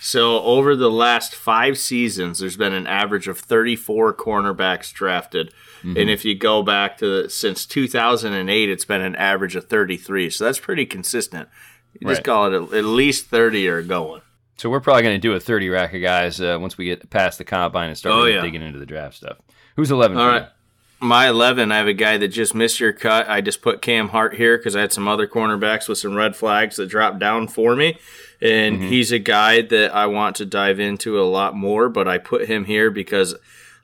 So 0.00 0.42
over 0.42 0.76
the 0.76 0.90
last 0.90 1.34
five 1.34 1.78
seasons, 1.78 2.40
there's 2.40 2.58
been 2.58 2.74
an 2.74 2.86
average 2.86 3.26
of 3.26 3.38
34 3.38 4.14
cornerbacks 4.14 4.92
drafted, 4.92 5.54
mm-hmm. 5.82 5.96
and 5.96 6.10
if 6.10 6.24
you 6.24 6.34
go 6.34 6.62
back 6.62 6.98
to 6.98 7.28
since 7.28 7.66
2008, 7.66 8.70
it's 8.70 8.84
been 8.84 9.00
an 9.00 9.16
average 9.16 9.56
of 9.56 9.66
33. 9.66 10.30
So 10.30 10.44
that's 10.44 10.58
pretty 10.58 10.86
consistent. 10.86 11.48
You 12.00 12.08
right. 12.08 12.14
just 12.14 12.24
call 12.24 12.52
it 12.52 12.74
at 12.74 12.84
least 12.84 13.26
30 13.26 13.68
or 13.68 13.82
going. 13.82 14.22
So 14.56 14.70
we're 14.70 14.80
probably 14.80 15.02
going 15.02 15.16
to 15.16 15.20
do 15.20 15.34
a 15.34 15.40
30 15.40 15.68
rack 15.68 15.94
of 15.94 16.02
guys 16.02 16.40
uh, 16.40 16.58
once 16.60 16.78
we 16.78 16.86
get 16.86 17.10
past 17.10 17.38
the 17.38 17.44
combine 17.44 17.88
and 17.88 17.98
start 17.98 18.14
oh, 18.14 18.18
really 18.18 18.34
yeah. 18.34 18.42
digging 18.42 18.62
into 18.62 18.78
the 18.78 18.86
draft 18.86 19.16
stuff. 19.16 19.38
Who's 19.76 19.90
11? 19.90 20.16
All 20.16 20.26
right. 20.26 20.48
My 21.00 21.28
11, 21.28 21.72
I 21.72 21.78
have 21.78 21.88
a 21.88 21.94
guy 21.94 22.16
that 22.18 22.28
just 22.28 22.54
missed 22.54 22.78
your 22.78 22.92
cut. 22.92 23.28
I 23.28 23.40
just 23.40 23.60
put 23.60 23.82
Cam 23.82 24.10
Hart 24.10 24.36
here 24.36 24.56
because 24.56 24.76
I 24.76 24.82
had 24.82 24.92
some 24.92 25.08
other 25.08 25.26
cornerbacks 25.26 25.88
with 25.88 25.98
some 25.98 26.14
red 26.14 26.36
flags 26.36 26.76
that 26.76 26.86
dropped 26.86 27.18
down 27.18 27.48
for 27.48 27.74
me 27.74 27.98
and 28.42 28.78
mm-hmm. 28.78 28.88
he's 28.88 29.12
a 29.12 29.20
guy 29.20 29.62
that 29.62 29.94
I 29.94 30.06
want 30.06 30.36
to 30.36 30.44
dive 30.44 30.80
into 30.80 31.20
a 31.20 31.22
lot 31.22 31.56
more. 31.56 31.88
But 31.88 32.08
I 32.08 32.18
put 32.18 32.48
him 32.48 32.64
here 32.64 32.90
because 32.90 33.36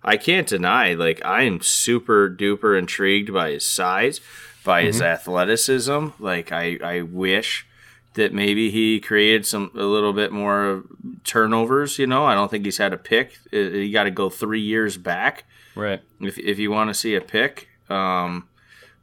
I 0.02 0.16
can't 0.16 0.46
deny, 0.46 0.94
like, 0.94 1.24
I 1.24 1.42
am 1.42 1.60
super 1.60 2.30
duper 2.30 2.78
intrigued 2.78 3.32
by 3.32 3.50
his 3.50 3.66
size, 3.66 4.20
by 4.64 4.80
mm-hmm. 4.80 4.86
his 4.88 5.02
athleticism. 5.02 6.08
Like, 6.18 6.52
I 6.52 6.78
I 6.82 7.02
wish 7.02 7.66
that 8.14 8.32
maybe 8.32 8.70
he 8.70 9.00
created 9.00 9.46
some 9.46 9.70
a 9.74 9.84
little 9.84 10.12
bit 10.12 10.32
more 10.32 10.84
turnovers. 11.24 11.98
You 11.98 12.06
know, 12.06 12.24
I 12.24 12.34
don't 12.34 12.50
think 12.50 12.64
he's 12.64 12.78
had 12.78 12.92
a 12.92 12.98
pick. 12.98 13.38
You 13.52 13.92
got 13.92 14.04
to 14.04 14.10
go 14.10 14.30
three 14.30 14.60
years 14.60 14.96
back, 14.96 15.44
right? 15.74 16.00
If 16.20 16.38
if 16.38 16.58
you 16.58 16.70
want 16.70 16.90
to 16.90 16.94
see 16.94 17.14
a 17.14 17.20
pick. 17.20 17.68
Um, 17.88 18.48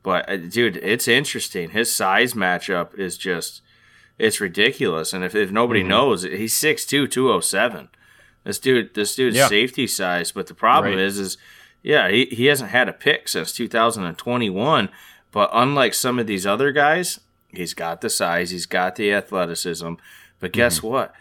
but 0.04 0.30
uh, 0.30 0.38
dude, 0.38 0.78
it's 0.78 1.08
interesting. 1.08 1.72
His 1.72 1.94
size 1.94 2.34
matchup 2.34 2.98
is 2.98 3.18
just 3.18 3.62
it's 4.18 4.40
ridiculous. 4.40 5.14
And 5.14 5.24
if, 5.24 5.36
if 5.36 5.52
nobody 5.52 5.82
mm-hmm. 5.82 5.90
knows, 5.90 6.24
he's 6.24 6.54
6'2", 6.54 7.10
207. 7.10 7.90
This 8.46 8.60
dude, 8.60 8.94
this 8.94 9.16
dude's 9.16 9.36
yeah. 9.36 9.48
safety 9.48 9.88
size. 9.88 10.32
But 10.32 10.48
the 10.48 10.54
problem 10.54 10.94
right. 10.94 11.04
is, 11.04 11.20
is 11.20 11.38
yeah, 11.84 12.10
he, 12.10 12.26
he 12.26 12.46
hasn't 12.46 12.70
had 12.70 12.88
a 12.88 12.94
pick 12.94 13.28
since 13.28 13.52
2021. 13.52 14.90
But 15.32 15.50
unlike 15.52 15.94
some 15.94 16.18
of 16.18 16.28
these 16.28 16.48
other 16.48 16.72
guys, 16.72 17.20
he's 17.50 17.74
got 17.74 18.00
the 18.00 18.10
size, 18.10 18.52
he's 18.52 18.66
got 18.66 18.96
the 18.96 19.12
athleticism. 19.12 19.96
But 20.40 20.54
guess 20.54 20.78
mm-hmm. 20.78 20.88
what? 20.88 21.14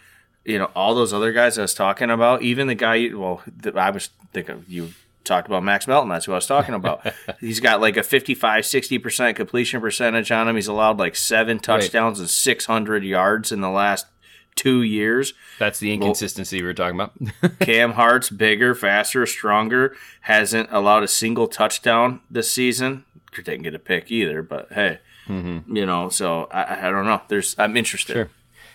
You 0.44 0.58
know, 0.58 0.70
all 0.76 0.94
those 0.94 1.12
other 1.12 1.32
guys 1.32 1.58
I 1.58 1.62
was 1.62 1.74
talking 1.74 2.10
about, 2.10 2.42
even 2.42 2.66
the 2.66 2.74
guy, 2.74 3.10
well, 3.14 3.42
I 3.74 3.90
was 3.90 4.10
thinking 4.32 4.64
you 4.68 4.90
talked 5.24 5.48
about 5.48 5.64
Max 5.64 5.88
Melton. 5.88 6.10
That's 6.10 6.26
who 6.26 6.32
I 6.32 6.36
was 6.36 6.46
talking 6.46 6.74
about. 6.74 7.06
he's 7.40 7.60
got 7.60 7.80
like 7.80 7.96
a 7.96 8.02
55, 8.02 8.64
60% 8.64 9.36
completion 9.36 9.80
percentage 9.80 10.30
on 10.30 10.48
him. 10.48 10.54
He's 10.54 10.68
allowed 10.68 10.98
like 10.98 11.16
seven 11.16 11.58
touchdowns 11.58 12.18
right. 12.18 12.24
and 12.24 12.30
600 12.30 13.04
yards 13.04 13.50
in 13.50 13.62
the 13.62 13.70
last 13.70 14.06
two 14.54 14.82
years. 14.82 15.34
That's 15.58 15.78
the 15.78 15.92
inconsistency 15.92 16.56
well, 16.56 16.62
we 16.62 16.66
were 16.66 16.74
talking 16.74 17.00
about. 17.00 17.58
Cam 17.60 17.92
Hart's 17.92 18.30
bigger, 18.30 18.74
faster, 18.74 19.26
stronger, 19.26 19.96
hasn't 20.22 20.68
allowed 20.70 21.02
a 21.02 21.08
single 21.08 21.48
touchdown 21.48 22.20
this 22.30 22.50
season. 22.50 23.04
Didn't 23.34 23.62
get 23.62 23.74
a 23.74 23.80
pick 23.80 24.12
either, 24.12 24.42
but 24.42 24.72
hey, 24.72 25.00
mm-hmm. 25.26 25.76
you 25.76 25.84
know, 25.84 26.08
so 26.08 26.44
I, 26.52 26.86
I 26.86 26.90
don't 26.90 27.04
know. 27.04 27.20
There's 27.28 27.56
I'm 27.58 27.76
interested. 27.76 28.12
Sure. 28.12 28.30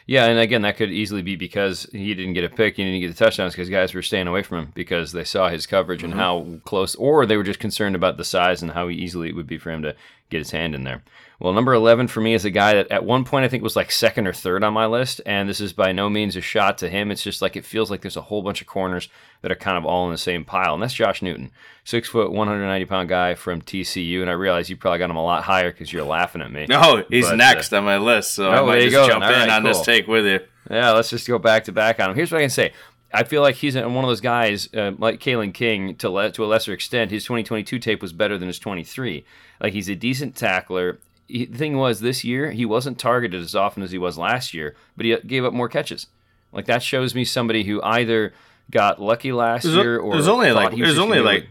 Yeah, 0.09 0.25
and 0.25 0.39
again, 0.39 0.63
that 0.63 0.75
could 0.75 0.89
easily 0.89 1.21
be 1.21 1.35
because 1.35 1.83
he 1.91 2.15
didn't 2.15 2.33
get 2.33 2.43
a 2.43 2.49
pick, 2.49 2.77
he 2.77 2.83
didn't 2.83 2.99
get 2.99 3.15
the 3.15 3.23
touchdowns 3.23 3.53
because 3.53 3.69
guys 3.69 3.93
were 3.93 4.01
staying 4.01 4.25
away 4.25 4.41
from 4.41 4.57
him 4.57 4.71
because 4.73 5.11
they 5.11 5.23
saw 5.23 5.49
his 5.49 5.67
coverage 5.67 6.01
mm-hmm. 6.01 6.13
and 6.13 6.19
how 6.19 6.47
close, 6.65 6.95
or 6.95 7.27
they 7.27 7.37
were 7.37 7.43
just 7.43 7.59
concerned 7.59 7.95
about 7.95 8.17
the 8.17 8.23
size 8.23 8.63
and 8.63 8.71
how 8.71 8.89
easily 8.89 9.29
it 9.29 9.35
would 9.35 9.45
be 9.45 9.59
for 9.59 9.69
him 9.69 9.83
to 9.83 9.95
get 10.31 10.39
his 10.39 10.49
hand 10.49 10.73
in 10.73 10.83
there. 10.83 11.03
Well, 11.39 11.53
number 11.53 11.73
11 11.73 12.09
for 12.09 12.19
me 12.19 12.33
is 12.33 12.43
a 12.43 12.49
guy 12.49 12.73
that 12.73 12.91
at 12.91 13.05
one 13.05 13.23
point 13.23 13.45
I 13.45 13.47
think 13.47 13.63
was 13.63 13.77
like 13.77 13.91
second 13.91 14.27
or 14.27 14.33
third 14.33 14.61
on 14.61 14.73
my 14.73 14.85
list, 14.87 15.21
and 15.25 15.47
this 15.47 15.61
is 15.61 15.71
by 15.71 15.93
no 15.93 16.09
means 16.09 16.35
a 16.35 16.41
shot 16.41 16.77
to 16.79 16.89
him. 16.89 17.11
It's 17.11 17.23
just 17.23 17.41
like 17.41 17.55
it 17.55 17.63
feels 17.63 17.89
like 17.89 18.01
there's 18.01 18.17
a 18.17 18.21
whole 18.21 18.41
bunch 18.41 18.59
of 18.59 18.67
corners 18.67 19.07
that 19.41 19.51
are 19.51 19.55
kind 19.55 19.77
of 19.77 19.85
all 19.85 20.05
in 20.05 20.11
the 20.11 20.17
same 20.17 20.43
pile, 20.43 20.73
and 20.73 20.83
that's 20.83 20.93
Josh 20.93 21.21
Newton, 21.21 21.51
six 21.85 22.09
foot, 22.09 22.31
190 22.31 22.85
pound 22.87 23.07
guy 23.07 23.35
from 23.35 23.61
TCU. 23.61 24.19
And 24.19 24.29
I 24.29 24.33
realize 24.33 24.69
you 24.69 24.75
probably 24.75 24.99
got 24.99 25.09
him 25.09 25.15
a 25.15 25.23
lot 25.23 25.43
higher 25.43 25.71
because 25.71 25.93
you're 25.93 26.03
laughing 26.03 26.41
at 26.41 26.51
me. 26.51 26.65
No, 26.67 27.05
he's 27.09 27.25
but, 27.25 27.35
uh, 27.35 27.37
next 27.37 27.71
uh, 27.71 27.77
on 27.77 27.85
my 27.85 27.97
list, 27.97 28.33
so 28.33 28.49
oh, 28.49 28.51
I 28.51 28.61
might 28.61 28.81
just 28.81 28.91
go. 28.91 29.07
jump 29.07 29.23
all 29.23 29.31
in 29.31 29.39
right, 29.39 29.49
on 29.49 29.63
cool. 29.63 29.73
this 29.73 29.81
take 29.81 30.07
with 30.07 30.25
you. 30.25 30.39
Yeah, 30.69 30.91
let's 30.91 31.09
just 31.09 31.25
go 31.25 31.39
back 31.39 31.63
to 31.63 31.71
back 31.71 32.01
on 32.01 32.09
him. 32.09 32.15
Here's 32.17 32.33
what 32.33 32.39
I 32.39 32.41
can 32.41 32.49
say. 32.49 32.73
I 33.13 33.23
feel 33.23 33.41
like 33.41 33.55
he's 33.55 33.75
one 33.75 33.87
of 33.87 34.07
those 34.07 34.21
guys 34.21 34.71
uh, 34.73 34.91
like 34.97 35.19
Kalen 35.19 35.53
King 35.53 35.95
to 35.95 36.09
le- 36.09 36.31
to 36.31 36.43
a 36.43 36.47
lesser 36.47 36.73
extent. 36.73 37.11
His 37.11 37.23
2022 37.23 37.79
tape 37.79 38.01
was 38.01 38.11
better 38.13 38.37
than 38.37 38.47
his 38.47 38.59
23. 38.59 39.25
Like 39.61 39.73
he's 39.73 39.89
a 39.89 39.95
decent 39.95 40.35
tackler. 40.35 40.99
He, 41.29 41.45
the 41.45 41.57
thing 41.57 41.77
was 41.77 41.99
this 41.99 42.23
year 42.23 42.51
he 42.51 42.65
wasn't 42.65 42.97
targeted 42.97 43.39
as 43.39 43.55
often 43.55 43.83
as 43.83 43.91
he 43.91 43.97
was 43.97 44.17
last 44.17 44.53
year, 44.53 44.75
but 44.97 45.05
he 45.05 45.15
gave 45.25 45.45
up 45.45 45.53
more 45.53 45.69
catches. 45.69 46.07
Like 46.51 46.65
that 46.65 46.81
shows 46.83 47.13
me 47.13 47.23
somebody 47.23 47.63
who 47.63 47.81
either 47.83 48.33
got 48.71 49.01
lucky 49.01 49.31
last 49.31 49.63
there's 49.63 49.75
year 49.75 49.99
or 49.99 50.13
there's 50.13 50.27
only 50.27 50.51
like 50.51 50.75
there's 50.75 50.97
only 50.97 51.19
like 51.19 51.47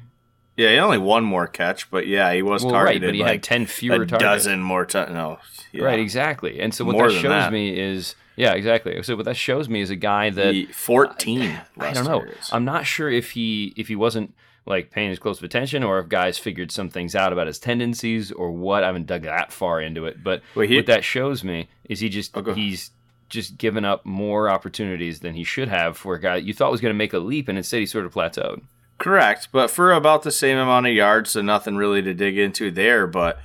yeah, 0.56 0.72
he 0.72 0.78
only 0.78 0.98
one 0.98 1.22
more 1.22 1.46
catch, 1.46 1.88
but 1.88 2.08
yeah, 2.08 2.32
he 2.34 2.42
was 2.42 2.64
well, 2.64 2.72
targeted. 2.72 3.02
Right, 3.02 3.08
but 3.08 3.14
he 3.14 3.22
like 3.22 3.30
had 3.30 3.42
ten 3.44 3.66
fewer 3.66 4.02
a 4.02 4.06
targets. 4.06 4.44
dozen 4.44 4.60
more. 4.60 4.84
T- 4.84 4.98
no, 4.98 5.38
yeah. 5.70 5.84
right, 5.84 6.00
exactly. 6.00 6.60
And 6.60 6.74
so 6.74 6.84
what 6.84 6.96
more 6.96 7.12
that 7.12 7.14
shows 7.14 7.30
that. 7.30 7.52
me 7.52 7.78
is 7.78 8.16
yeah, 8.34 8.54
exactly. 8.54 9.00
So 9.04 9.14
what 9.14 9.24
that 9.26 9.36
shows 9.36 9.68
me 9.68 9.80
is 9.80 9.90
a 9.90 9.96
guy 9.96 10.30
that 10.30 10.54
he, 10.54 10.66
fourteen. 10.66 11.60
I, 11.78 11.90
I 11.90 11.92
don't 11.92 12.04
know. 12.04 12.24
I'm 12.50 12.64
not 12.64 12.86
sure 12.86 13.08
if 13.08 13.30
he 13.30 13.72
if 13.76 13.86
he 13.86 13.94
wasn't 13.94 14.34
like 14.68 14.90
paying 14.90 15.10
as 15.10 15.18
close 15.18 15.42
attention 15.42 15.82
or 15.82 15.98
if 15.98 16.08
guys 16.08 16.38
figured 16.38 16.70
some 16.70 16.88
things 16.88 17.14
out 17.14 17.32
about 17.32 17.46
his 17.46 17.58
tendencies 17.58 18.30
or 18.30 18.52
what. 18.52 18.84
I 18.84 18.86
haven't 18.86 19.06
dug 19.06 19.22
that 19.22 19.52
far 19.52 19.80
into 19.80 20.06
it, 20.06 20.22
but 20.22 20.42
he, 20.54 20.76
what 20.76 20.86
that 20.86 21.04
shows 21.04 21.42
me 21.42 21.68
is 21.88 22.00
he 22.00 22.08
just 22.08 22.36
oh, 22.36 22.54
he's 22.54 22.90
just 23.28 23.58
given 23.58 23.84
up 23.84 24.06
more 24.06 24.48
opportunities 24.48 25.20
than 25.20 25.34
he 25.34 25.44
should 25.44 25.68
have 25.68 25.96
for 25.96 26.14
a 26.14 26.20
guy 26.20 26.36
you 26.36 26.54
thought 26.54 26.70
was 26.70 26.80
going 26.80 26.94
to 26.94 26.98
make 26.98 27.12
a 27.12 27.18
leap, 27.18 27.48
and 27.48 27.58
instead 27.58 27.80
he 27.80 27.86
sort 27.86 28.06
of 28.06 28.14
plateaued. 28.14 28.62
Correct, 28.98 29.48
but 29.52 29.70
for 29.70 29.92
about 29.92 30.22
the 30.22 30.30
same 30.30 30.58
amount 30.58 30.86
of 30.86 30.92
yards, 30.92 31.30
so 31.30 31.40
nothing 31.42 31.76
really 31.76 32.02
to 32.02 32.14
dig 32.14 32.36
into 32.38 32.70
there. 32.70 33.06
But 33.06 33.38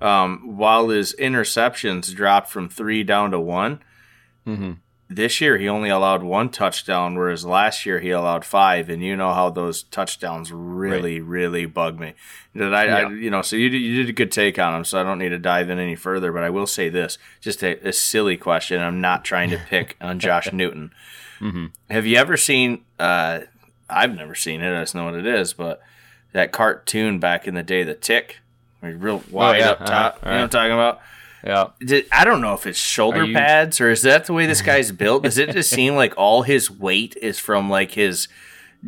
um, 0.00 0.56
while 0.56 0.88
his 0.88 1.14
interceptions 1.18 2.14
dropped 2.14 2.48
from 2.50 2.68
three 2.68 3.02
down 3.02 3.30
to 3.32 3.40
one, 3.40 3.80
Mm-hmm. 4.46 4.72
This 5.12 5.40
year 5.40 5.58
he 5.58 5.68
only 5.68 5.88
allowed 5.88 6.22
one 6.22 6.50
touchdown, 6.50 7.16
whereas 7.16 7.44
last 7.44 7.84
year 7.84 7.98
he 7.98 8.10
allowed 8.10 8.44
five, 8.44 8.88
and 8.88 9.02
you 9.02 9.16
know 9.16 9.32
how 9.34 9.50
those 9.50 9.82
touchdowns 9.82 10.52
really, 10.52 11.20
right. 11.20 11.28
really 11.28 11.66
bug 11.66 11.98
me. 11.98 12.14
That 12.54 12.72
I, 12.72 12.84
yeah. 12.84 12.96
I, 12.96 13.10
you 13.10 13.28
know, 13.28 13.42
so 13.42 13.56
you 13.56 13.68
you 13.70 13.96
did 13.96 14.08
a 14.08 14.12
good 14.12 14.30
take 14.30 14.56
on 14.56 14.72
him, 14.72 14.84
so 14.84 15.00
I 15.00 15.02
don't 15.02 15.18
need 15.18 15.30
to 15.30 15.38
dive 15.38 15.68
in 15.68 15.80
any 15.80 15.96
further. 15.96 16.30
But 16.30 16.44
I 16.44 16.50
will 16.50 16.68
say 16.68 16.88
this, 16.88 17.18
just 17.40 17.64
a, 17.64 17.88
a 17.88 17.92
silly 17.92 18.36
question. 18.36 18.80
I'm 18.80 19.00
not 19.00 19.24
trying 19.24 19.50
to 19.50 19.58
pick 19.58 19.96
on 20.00 20.20
Josh 20.20 20.52
Newton. 20.52 20.92
Mm-hmm. 21.40 21.66
Have 21.90 22.06
you 22.06 22.16
ever 22.16 22.36
seen? 22.36 22.84
Uh, 22.96 23.40
I've 23.88 24.14
never 24.14 24.36
seen 24.36 24.60
it. 24.60 24.76
I 24.76 24.82
just 24.82 24.94
know 24.94 25.06
what 25.06 25.14
it 25.14 25.26
is, 25.26 25.54
but 25.54 25.82
that 26.30 26.52
cartoon 26.52 27.18
back 27.18 27.48
in 27.48 27.54
the 27.54 27.64
day, 27.64 27.82
the 27.82 27.94
Tick, 27.94 28.38
real 28.80 29.24
oh, 29.26 29.32
wide 29.32 29.56
oh, 29.56 29.58
yeah. 29.58 29.70
up 29.70 29.78
top. 29.78 29.88
Uh-huh. 29.88 30.18
You 30.22 30.30
know 30.30 30.36
what 30.36 30.42
I'm 30.42 30.48
talking 30.50 30.72
about? 30.72 31.00
Yeah. 31.44 31.68
I 32.12 32.24
don't 32.24 32.40
know 32.40 32.54
if 32.54 32.66
it's 32.66 32.78
shoulder 32.78 33.24
you... 33.24 33.34
pads 33.34 33.80
or 33.80 33.90
is 33.90 34.02
that 34.02 34.26
the 34.26 34.32
way 34.32 34.46
this 34.46 34.62
guy's 34.62 34.92
built? 34.92 35.22
Does 35.22 35.38
it 35.38 35.50
just 35.52 35.70
seem 35.70 35.94
like 35.94 36.14
all 36.16 36.42
his 36.42 36.70
weight 36.70 37.16
is 37.20 37.38
from 37.38 37.70
like 37.70 37.92
his 37.92 38.28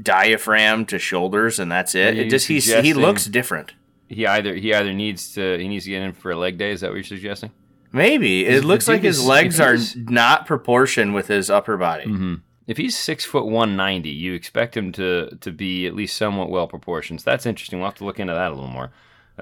diaphragm 0.00 0.87
to 0.87 0.99
shoulders 0.99 1.59
and 1.59 1.71
that's 1.71 1.94
it? 1.94 2.18
It 2.18 2.30
just 2.30 2.49
he's 2.49 2.73
he 2.73 2.94
looks 2.94 3.26
different. 3.26 3.73
He 4.09 4.26
either 4.26 4.54
he 4.54 4.75
either 4.75 4.92
needs 4.92 5.35
to 5.35 5.59
he 5.59 5.68
needs 5.68 5.85
to 5.85 5.90
get 5.90 6.02
in 6.02 6.12
for 6.12 6.30
a 6.30 6.37
leg 6.37 6.59
day. 6.59 6.71
Is 6.71 6.82
that 6.82 6.90
what 6.90 6.97
you're 6.97 7.04
suggesting? 7.04 7.50
Maybe 7.92 8.47
it 8.47 8.64
looks 8.64 8.88
like 8.88 9.02
his 9.02 9.25
legs 9.25 9.61
are 9.61 9.76
not 9.97 10.47
proportioned 10.47 11.14
with 11.14 11.28
his 11.28 11.50
upper 11.50 11.76
body. 11.76 12.04
Mm-hmm. 12.04 12.35
If 12.66 12.78
he's 12.78 12.97
six 12.97 13.25
foot 13.25 13.47
one 13.47 13.76
ninety, 13.76 14.11
you 14.11 14.35
expect 14.35 14.76
him 14.76 14.92
to 14.92 15.37
to 15.40 15.50
be 15.50 15.87
at 15.87 15.94
least 15.94 16.16
somewhat 16.16 16.49
well 16.49 16.66
proportioned. 16.66 17.21
So 17.21 17.30
that's 17.30 17.44
interesting. 17.44 17.78
We'll 17.78 17.88
have 17.88 17.99
to 17.99 18.04
look 18.04 18.21
into 18.21 18.32
that 18.32 18.50
a 18.50 18.54
little 18.54 18.71
more. 18.71 18.92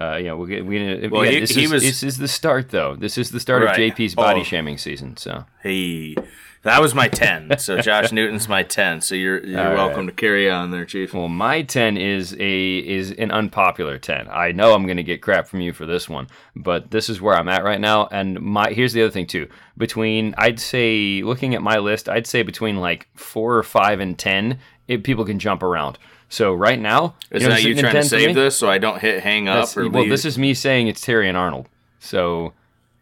Uh, 0.00 0.16
you 0.16 0.24
know, 0.24 0.36
we'll 0.36 0.46
get, 0.46 0.64
we, 0.64 1.08
well, 1.08 1.22
again, 1.22 1.34
he, 1.34 1.40
this, 1.40 1.50
he 1.50 1.64
is, 1.64 1.72
was, 1.72 1.82
this 1.82 2.02
is 2.02 2.18
the 2.18 2.28
start, 2.28 2.70
though. 2.70 2.94
This 2.94 3.18
is 3.18 3.30
the 3.30 3.40
start 3.40 3.64
right. 3.64 3.90
of 3.90 3.96
JP's 3.96 4.14
body 4.14 4.40
oh. 4.40 4.44
shaming 4.44 4.78
season. 4.78 5.16
So 5.16 5.44
hey, 5.62 6.14
that 6.62 6.80
was 6.80 6.94
my 6.94 7.08
ten. 7.08 7.58
So 7.58 7.78
Josh 7.82 8.12
Newton's 8.12 8.48
my 8.48 8.62
ten. 8.62 9.00
So 9.00 9.14
you're 9.14 9.44
you're 9.44 9.68
All 9.68 9.74
welcome 9.74 10.06
right. 10.06 10.16
to 10.16 10.20
carry 10.20 10.50
on 10.50 10.70
there, 10.70 10.84
Chief. 10.84 11.14
Well, 11.14 11.28
my 11.28 11.62
ten 11.62 11.96
is 11.96 12.36
a 12.38 12.78
is 12.78 13.12
an 13.12 13.30
unpopular 13.30 13.98
ten. 13.98 14.28
I 14.30 14.52
know 14.52 14.74
I'm 14.74 14.84
going 14.84 14.98
to 14.98 15.02
get 15.02 15.22
crap 15.22 15.48
from 15.48 15.60
you 15.60 15.72
for 15.72 15.86
this 15.86 16.08
one, 16.08 16.28
but 16.54 16.90
this 16.90 17.08
is 17.08 17.20
where 17.20 17.34
I'm 17.34 17.48
at 17.48 17.64
right 17.64 17.80
now. 17.80 18.08
And 18.12 18.40
my 18.40 18.70
here's 18.72 18.92
the 18.92 19.02
other 19.02 19.10
thing 19.10 19.26
too. 19.26 19.48
Between 19.78 20.34
I'd 20.36 20.60
say 20.60 21.22
looking 21.22 21.54
at 21.54 21.62
my 21.62 21.78
list, 21.78 22.08
I'd 22.08 22.26
say 22.26 22.42
between 22.42 22.76
like 22.76 23.08
four 23.14 23.56
or 23.56 23.62
five 23.62 24.00
and 24.00 24.18
ten, 24.18 24.58
it, 24.86 25.02
people 25.02 25.24
can 25.24 25.38
jump 25.38 25.62
around. 25.62 25.98
So 26.30 26.54
right 26.54 26.78
now, 26.78 27.16
is 27.32 27.42
you 27.42 27.48
know, 27.48 27.54
that 27.56 27.62
you 27.64 27.74
trying 27.74 27.94
to 27.94 28.04
save 28.04 28.36
this 28.36 28.56
so 28.56 28.70
I 28.70 28.78
don't 28.78 29.00
hit 29.00 29.22
hang 29.22 29.48
up? 29.48 29.76
or 29.76 29.88
well, 29.88 30.02
leave? 30.02 30.10
this 30.10 30.24
is 30.24 30.38
me 30.38 30.54
saying 30.54 30.86
it's 30.86 31.04
Terrion 31.04 31.34
Arnold. 31.34 31.68
So 31.98 32.52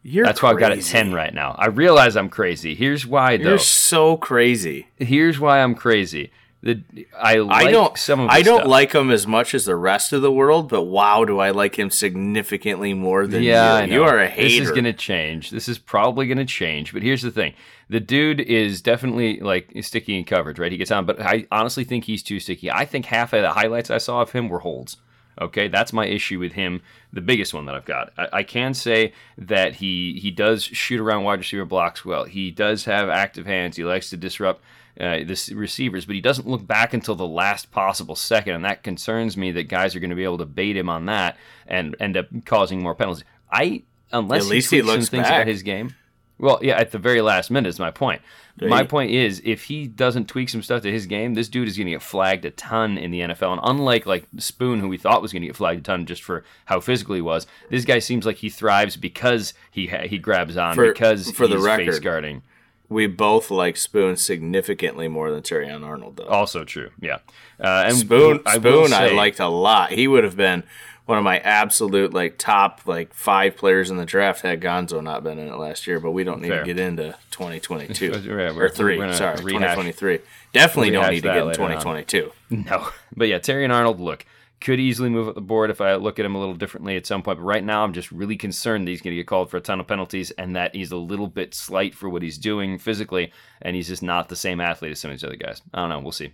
You're 0.03 0.25
that's 0.25 0.41
crazy. 0.41 0.47
why 0.47 0.55
I've 0.55 0.61
got 0.61 0.73
it 0.73 0.83
ten 0.83 1.13
right 1.13 1.33
now. 1.33 1.55
I 1.59 1.67
realize 1.67 2.17
I'm 2.17 2.31
crazy. 2.31 2.75
Here's 2.75 3.07
why 3.07 3.37
though. 3.37 3.51
You're 3.51 3.59
so 3.59 4.17
crazy. 4.17 4.89
Here's 4.97 5.39
why 5.39 5.61
I'm 5.61 5.75
crazy. 5.75 6.33
The, 6.61 6.83
I 7.17 7.37
like 7.37 7.69
I 7.69 7.71
don't 7.71 7.97
some 7.97 8.19
of 8.19 8.31
I 8.31 8.43
don't 8.43 8.61
stuff. 8.61 8.69
like 8.69 8.93
him 8.93 9.13
as 9.13 9.29
much 9.29 9.55
as 9.55 9.65
the 9.65 9.77
rest 9.77 10.13
of 10.13 10.23
the 10.23 10.33
world, 10.33 10.69
but 10.69 10.83
wow, 10.83 11.25
do 11.25 11.39
I 11.39 11.51
like 11.51 11.79
him 11.79 11.89
significantly 11.89 12.95
more 12.95 13.29
than 13.29 13.45
yeah, 13.45 13.85
you? 13.85 13.95
You 13.95 14.05
are 14.05 14.19
a 14.19 14.27
hater. 14.29 14.49
This 14.49 14.69
is 14.69 14.71
gonna 14.73 14.93
change. 14.93 15.51
This 15.51 15.69
is 15.69 15.79
probably 15.79 16.27
gonna 16.27 16.45
change. 16.45 16.93
But 16.93 17.05
here's 17.05 17.23
the 17.23 17.31
thing: 17.31 17.55
the 17.89 18.01
dude 18.01 18.41
is 18.41 18.83
definitely 18.83 19.39
like 19.39 19.71
sticky 19.83 20.19
in 20.19 20.25
coverage, 20.25 20.59
right? 20.59 20.73
He 20.73 20.79
gets 20.79 20.91
on, 20.91 21.07
but 21.07 21.21
I 21.21 21.47
honestly 21.53 21.85
think 21.85 22.05
he's 22.05 22.25
too 22.25 22.41
sticky. 22.41 22.73
I 22.73 22.85
think 22.87 23.07
half 23.07 23.33
of 23.33 23.43
the 23.43 23.53
highlights 23.53 23.89
I 23.89 23.99
saw 23.99 24.21
of 24.23 24.33
him 24.33 24.49
were 24.49 24.59
holds. 24.59 24.97
Okay, 25.41 25.69
that's 25.69 25.93
my 25.93 26.07
issue 26.07 26.41
with 26.41 26.53
him. 26.53 26.83
The 27.13 27.21
biggest 27.21 27.55
one 27.55 27.67
that 27.67 27.77
I've 27.77 27.85
got. 27.85 28.13
I, 28.19 28.29
I, 28.33 28.43
can 28.43 28.75
say 28.75 29.13
that 29.37 29.77
he 29.77 30.19
he 30.21 30.33
does 30.33 30.65
shoot 30.65 31.01
around 31.01 31.23
wide 31.23 31.39
receiver 31.39 31.65
blocks 31.65 32.05
well. 32.05 32.25
He 32.25 32.51
does 32.51 32.85
have 32.87 33.09
active 33.09 33.47
hands. 33.47 33.77
He 33.77 33.85
likes 33.85 34.11
to 34.11 34.17
disrupt 34.17 34.63
uh, 35.01 35.19
the 35.25 35.53
receivers, 35.55 36.05
but 36.05 36.15
he 36.15 36.21
doesn't 36.21 36.49
look 36.49 36.67
back 36.67 36.93
until 36.93 37.15
the 37.15 37.27
last 37.27 37.71
possible 37.71 38.17
second, 38.17 38.55
and 38.55 38.65
that 38.65 38.83
concerns 38.83 39.37
me 39.37 39.53
that 39.53 39.65
guys 39.65 39.95
are 39.95 40.01
going 40.01 40.11
to 40.11 40.17
be 40.17 40.25
able 40.25 40.39
to 40.39 40.47
bait 40.47 40.77
him 40.77 40.89
on 40.89 41.07
that 41.07 41.37
and 41.67 41.95
end 42.01 42.17
up 42.17 42.27
causing 42.45 42.83
more 42.83 42.95
penalties. 42.95 43.25
I 43.51 43.85
unless 44.13 44.43
at 44.43 44.49
least 44.49 44.71
he, 44.71 44.77
he 44.77 44.83
looks 44.83 45.09
things 45.09 45.25
back. 45.25 45.43
about 45.43 45.47
his 45.47 45.63
game. 45.63 45.95
Well, 46.39 46.61
yeah, 46.63 46.79
at 46.79 46.93
the 46.93 46.99
very 46.99 47.21
last 47.21 47.51
minute 47.51 47.69
is 47.69 47.79
my 47.79 47.91
point. 47.91 48.23
My 48.61 48.83
point 48.83 49.13
is, 49.13 49.41
if 49.45 49.65
he 49.65 49.87
doesn't 49.87 50.27
tweak 50.27 50.49
some 50.49 50.63
stuff 50.63 50.83
to 50.83 50.91
his 50.91 51.07
game, 51.07 51.35
this 51.35 51.49
dude 51.49 51.69
is 51.69 51.77
going 51.77 51.87
to 51.87 51.93
get 51.93 52.03
flagged 52.03 52.45
a 52.45 52.51
ton 52.51 52.99
in 52.99 53.11
the 53.11 53.21
NFL. 53.21 53.53
And 53.53 53.61
unlike 53.63 54.07
like 54.07 54.27
Spoon, 54.39 54.81
who 54.81 54.89
we 54.89 54.97
thought 54.97 55.23
was 55.23 55.33
going 55.33 55.43
to 55.43 55.49
get 55.49 55.57
flagged 55.57 55.81
a 55.81 55.83
ton 55.83 56.07
just 56.07 56.23
for 56.23 56.45
how 56.65 56.81
physical 56.81 57.15
he 57.15 57.21
was, 57.21 57.47
this 57.71 57.85
guy 57.85 58.01
seems 58.01 58.27
like 58.27 58.37
he 58.37 58.51
thrives 58.51 58.97
because 58.97 59.55
he 59.71 59.87
ha- 59.87 60.09
he 60.09 60.19
grabs 60.19 60.57
on 60.57 60.75
for, 60.75 60.93
because 60.93 61.31
for 61.31 61.47
the 61.47 61.59
record, 61.59 61.87
face 61.87 61.99
guarding. 62.01 62.43
We 62.89 63.07
both 63.07 63.51
like 63.51 63.77
Spoon 63.77 64.17
significantly 64.17 65.09
more 65.09 65.31
than 65.31 65.43
Terrion 65.43 65.85
Arnold, 65.85 66.17
though. 66.17 66.27
Also 66.27 66.65
true, 66.65 66.91
yeah. 67.01 67.19
Uh, 67.61 67.85
and 67.87 67.97
Spoon, 67.97 68.41
I 68.47 68.57
Spoon, 68.57 68.89
say, 68.89 69.11
I 69.11 69.15
liked 69.15 69.41
a 69.41 69.49
lot. 69.49 69.93
He 69.93 70.09
would 70.09 70.25
have 70.25 70.37
been 70.37 70.65
one 71.09 71.17
of 71.17 71.25
my 71.25 71.39
absolute 71.39 72.13
like 72.13 72.37
top 72.37 72.83
like 72.85 73.15
five 73.15 73.57
players 73.57 73.91
in 73.91 73.97
the 73.97 74.05
draft 74.05 74.43
had 74.43 74.61
Gonzo 74.61 75.03
not 75.03 75.25
been 75.25 75.39
in 75.39 75.49
it 75.49 75.57
last 75.57 75.87
year, 75.87 75.99
but 76.01 76.11
we 76.11 76.23
don't 76.23 76.43
need 76.43 76.49
Fair. 76.49 76.61
to 76.61 76.67
get 76.67 76.79
into 76.79 77.17
2022 77.31 78.07
yeah, 78.27 78.55
or 78.55 78.69
3 78.69 79.15
sorry, 79.15 79.39
2023. 79.39 80.19
Definitely 80.53 80.91
don't 80.91 81.11
need 81.11 81.23
to 81.23 81.29
get 81.29 81.47
in 81.47 81.55
2022. 81.55 82.31
On. 82.51 82.65
No, 82.65 82.89
but 83.17 83.27
yeah, 83.27 83.39
Terrion 83.39 83.73
Arnold, 83.73 84.01
look, 84.01 84.27
could 84.61 84.81
easily 84.81 85.09
move 85.09 85.29
up 85.29 85.35
the 85.35 85.41
board 85.41 85.71
if 85.71 85.81
I 85.81 85.95
look 85.95 86.19
at 86.19 86.25
him 86.25 86.35
a 86.35 86.39
little 86.39 86.55
differently 86.55 86.97
at 86.97 87.07
some 87.07 87.23
point. 87.23 87.39
But 87.39 87.45
right 87.45 87.65
now, 87.65 87.85
I'm 87.85 87.93
just 87.93 88.11
really 88.11 88.37
concerned 88.37 88.87
that 88.87 88.91
he's 88.91 89.01
going 89.01 89.13
to 89.13 89.21
get 89.21 89.27
called 89.27 89.51
for 89.51 89.57
a 89.57 89.61
ton 89.61 89.81
of 89.81 89.87
penalties 89.87 90.31
and 90.33 90.57
that 90.57 90.75
he's 90.75 90.91
a 90.91 90.97
little 90.97 91.29
bit 91.29 91.55
slight 91.55 91.95
for 91.95 92.09
what 92.09 92.23
he's 92.23 92.39
doing 92.39 92.79
physically, 92.79 93.33
and 93.63 93.77
he's 93.77 93.89
just 93.89 94.03
not 94.03 94.29
the 94.29 94.37
same 94.37 94.61
athlete 94.61 94.93
as 94.93 95.01
some 95.01 95.11
of 95.11 95.17
these 95.17 95.25
other 95.25 95.37
guys. 95.37 95.63
I 95.73 95.81
don't 95.81 95.91
know. 95.91 96.01
We'll 96.01 96.13
see. 96.13 96.33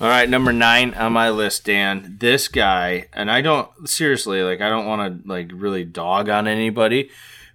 All 0.00 0.08
right, 0.08 0.28
number 0.28 0.52
nine 0.52 0.94
on 0.94 1.12
my 1.12 1.30
list, 1.30 1.64
Dan. 1.64 2.16
This 2.18 2.48
guy, 2.48 3.08
and 3.12 3.30
I 3.30 3.40
don't 3.40 3.88
seriously 3.88 4.42
like. 4.42 4.60
I 4.60 4.68
don't 4.68 4.86
want 4.86 5.22
to 5.22 5.28
like 5.28 5.50
really 5.52 5.84
dog 5.84 6.28
on 6.28 6.48
anybody, 6.48 7.10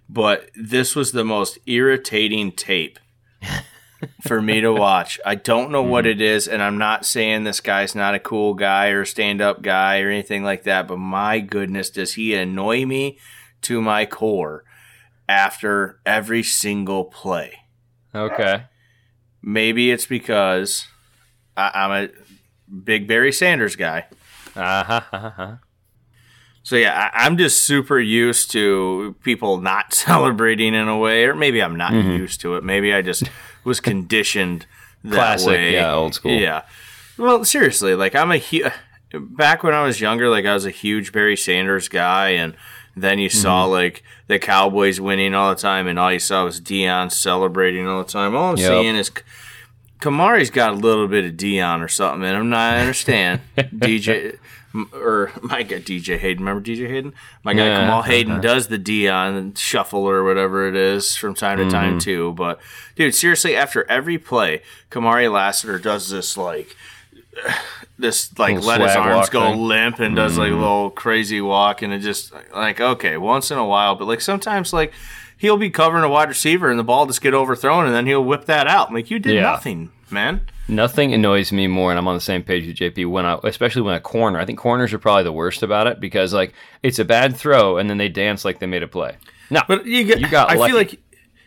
but 0.08 0.50
this 0.54 0.94
was 0.96 1.12
the 1.12 1.24
most 1.24 1.58
irritating 1.66 2.52
tape 2.52 2.98
for 4.22 4.40
me 4.40 4.60
to 4.60 4.72
watch. 4.72 5.20
I 5.24 5.34
don't 5.34 5.70
know 5.70 5.82
what 5.82 6.04
hmm. 6.04 6.10
it 6.10 6.20
is, 6.20 6.48
and 6.48 6.62
I'm 6.62 6.78
not 6.78 7.04
saying 7.04 7.44
this 7.44 7.60
guy's 7.60 7.94
not 7.94 8.14
a 8.14 8.20
cool 8.20 8.54
guy 8.54 8.88
or 8.88 9.04
stand 9.04 9.40
up 9.40 9.62
guy 9.62 10.00
or 10.00 10.10
anything 10.10 10.42
like 10.42 10.64
that. 10.64 10.88
But 10.88 10.98
my 10.98 11.40
goodness, 11.40 11.90
does 11.90 12.14
he 12.14 12.34
annoy 12.34 12.84
me 12.86 13.18
to 13.62 13.80
my 13.80 14.06
core 14.06 14.64
after 15.28 16.00
every 16.06 16.42
single 16.42 17.04
play? 17.04 17.58
Okay. 18.14 18.64
Maybe 19.42 19.90
it's 19.90 20.06
because 20.06 20.86
I, 21.56 21.70
am 21.74 21.90
a 21.90 22.08
big 22.84 23.06
Barry 23.06 23.32
Sanders 23.32 23.76
guy. 23.76 24.06
Uh-huh, 24.56 25.00
uh-huh. 25.12 25.56
So 26.62 26.76
yeah, 26.76 27.10
I, 27.14 27.24
I'm 27.24 27.38
just 27.38 27.62
super 27.62 27.98
used 27.98 28.50
to 28.52 29.16
people 29.22 29.58
not 29.58 29.94
celebrating 29.94 30.74
in 30.74 30.88
a 30.88 30.98
way, 30.98 31.24
or 31.24 31.34
maybe 31.34 31.62
I'm 31.62 31.76
not 31.76 31.92
Mm-hmm. 31.92 32.10
used 32.10 32.40
to 32.42 32.56
it. 32.56 32.64
Maybe 32.64 32.92
I 32.92 33.02
just 33.02 33.30
was 33.64 33.80
conditioned 33.80 34.66
that 35.04 35.14
Classic, 35.14 35.48
way. 35.48 35.72
yeah, 35.74 35.94
old 35.94 36.14
school. 36.14 36.32
Yeah. 36.32 36.62
Well, 37.16 37.44
seriously, 37.44 37.94
like 37.94 38.14
I'm 38.14 38.30
a 38.32 38.38
hu- 38.38 38.70
back 39.12 39.62
when 39.62 39.74
I 39.74 39.82
was 39.84 40.00
younger, 40.00 40.28
like 40.28 40.44
I 40.46 40.54
was 40.54 40.64
a 40.66 40.70
huge 40.70 41.12
Barry 41.12 41.36
Sanders 41.36 41.88
guy, 41.88 42.30
and 42.30 42.54
then 42.96 43.18
you 43.18 43.28
saw 43.28 43.64
Mm-hmm. 43.64 43.72
like 43.72 44.02
the 44.26 44.38
Cowboys 44.38 45.00
winning 45.00 45.34
all 45.34 45.50
the 45.54 45.60
time, 45.60 45.86
and 45.88 45.98
all 45.98 46.12
you 46.12 46.18
saw 46.18 46.44
was 46.44 46.60
Deion 46.60 47.10
celebrating 47.12 47.86
all 47.86 48.02
the 48.02 48.10
time. 48.10 48.34
All 48.36 48.50
I'm 48.52 48.56
Yep. 48.56 48.66
saying 48.66 48.96
is. 48.96 49.10
Kamari's 50.00 50.50
got 50.50 50.70
a 50.74 50.76
little 50.76 51.08
bit 51.08 51.24
of 51.24 51.32
Deion 51.32 51.80
or 51.84 51.88
something, 51.88 52.22
and 52.24 52.36
I'm 52.36 52.48
not 52.50 52.74
I 52.74 52.78
understand. 52.78 53.40
DJ 53.56 54.38
or 54.92 55.32
my 55.42 55.62
guy 55.62 55.78
DJ 55.78 56.18
Hayden, 56.18 56.44
remember 56.44 56.60
DJ 56.66 56.88
Hayden? 56.88 57.14
My 57.42 57.54
guy 57.54 57.66
Yeah, 57.66 57.80
Kamal 57.80 58.02
Hadden 58.02 58.32
uh-huh. 58.32 58.40
does 58.40 58.68
the 58.68 58.78
Deion 58.78 59.56
shuffle 59.56 60.08
or 60.08 60.24
whatever 60.24 60.68
it 60.68 60.76
is 60.76 61.16
from 61.16 61.34
time 61.34 61.58
to 61.58 61.64
Mm-hmm. 61.64 61.70
time 61.72 61.98
too. 61.98 62.32
But 62.34 62.60
dude, 62.96 63.14
seriously, 63.14 63.56
after 63.56 63.84
every 63.90 64.18
play, 64.18 64.62
Kamari 64.90 65.32
Lassiter 65.32 65.78
does 65.78 66.10
this 66.10 66.36
like 66.36 66.76
this 67.98 68.36
like 68.38 68.62
let 68.62 68.80
his 68.80 68.94
arms 68.94 69.28
go 69.28 69.40
thing. 69.42 69.52
Mm-hmm. 69.54 69.62
limp 69.62 69.98
and 70.00 70.16
does 70.16 70.38
like 70.38 70.52
a 70.52 70.54
little 70.54 70.90
crazy 70.90 71.40
walk 71.40 71.82
and 71.82 71.92
it 71.92 71.98
just 72.00 72.32
like 72.54 72.80
okay 72.80 73.16
once 73.16 73.50
in 73.50 73.58
a 73.58 73.64
while 73.66 73.94
but 73.96 74.06
like 74.06 74.20
sometimes 74.20 74.72
like 74.72 74.92
he'll 75.36 75.56
be 75.56 75.70
covering 75.70 76.04
a 76.04 76.08
wide 76.08 76.28
receiver 76.28 76.70
and 76.70 76.78
the 76.78 76.84
ball 76.84 77.06
just 77.06 77.20
get 77.20 77.34
overthrown 77.34 77.86
and 77.86 77.94
then 77.94 78.06
he'll 78.06 78.22
whip 78.24 78.44
that 78.46 78.66
out 78.68 78.92
like 78.92 79.10
you 79.10 79.18
did 79.18 79.34
Yeah. 79.34 79.42
nothing 79.42 79.90
man 80.10 80.40
Nothing 80.70 81.14
annoys 81.14 81.50
me 81.50 81.66
more, 81.66 81.88
and 81.90 81.98
I'm 81.98 82.06
on 82.08 82.14
the 82.14 82.20
same 82.20 82.42
page 82.42 82.66
with 82.66 82.76
JP. 82.76 83.06
When 83.10 83.24
I, 83.24 83.38
especially 83.44 83.80
when 83.80 83.94
a 83.94 84.00
corner, 84.00 84.38
I 84.38 84.44
think 84.44 84.58
corners 84.58 84.92
are 84.92 84.98
probably 84.98 85.22
the 85.24 85.32
worst 85.32 85.62
about 85.62 85.86
it 85.86 85.98
because 85.98 86.34
like 86.34 86.52
it's 86.82 86.98
a 86.98 87.06
bad 87.06 87.34
throw, 87.36 87.78
and 87.78 87.88
then 87.88 87.96
they 87.96 88.10
dance 88.10 88.44
like 88.44 88.58
they 88.58 88.66
made 88.66 88.82
a 88.82 88.86
play. 88.86 89.16
No, 89.48 89.62
but 89.66 89.86
you, 89.86 90.04
get, 90.04 90.20
You 90.20 90.28
got 90.28 90.50
I 90.50 90.56
lucky. 90.56 90.70
feel 90.72 90.78
like 90.78 91.00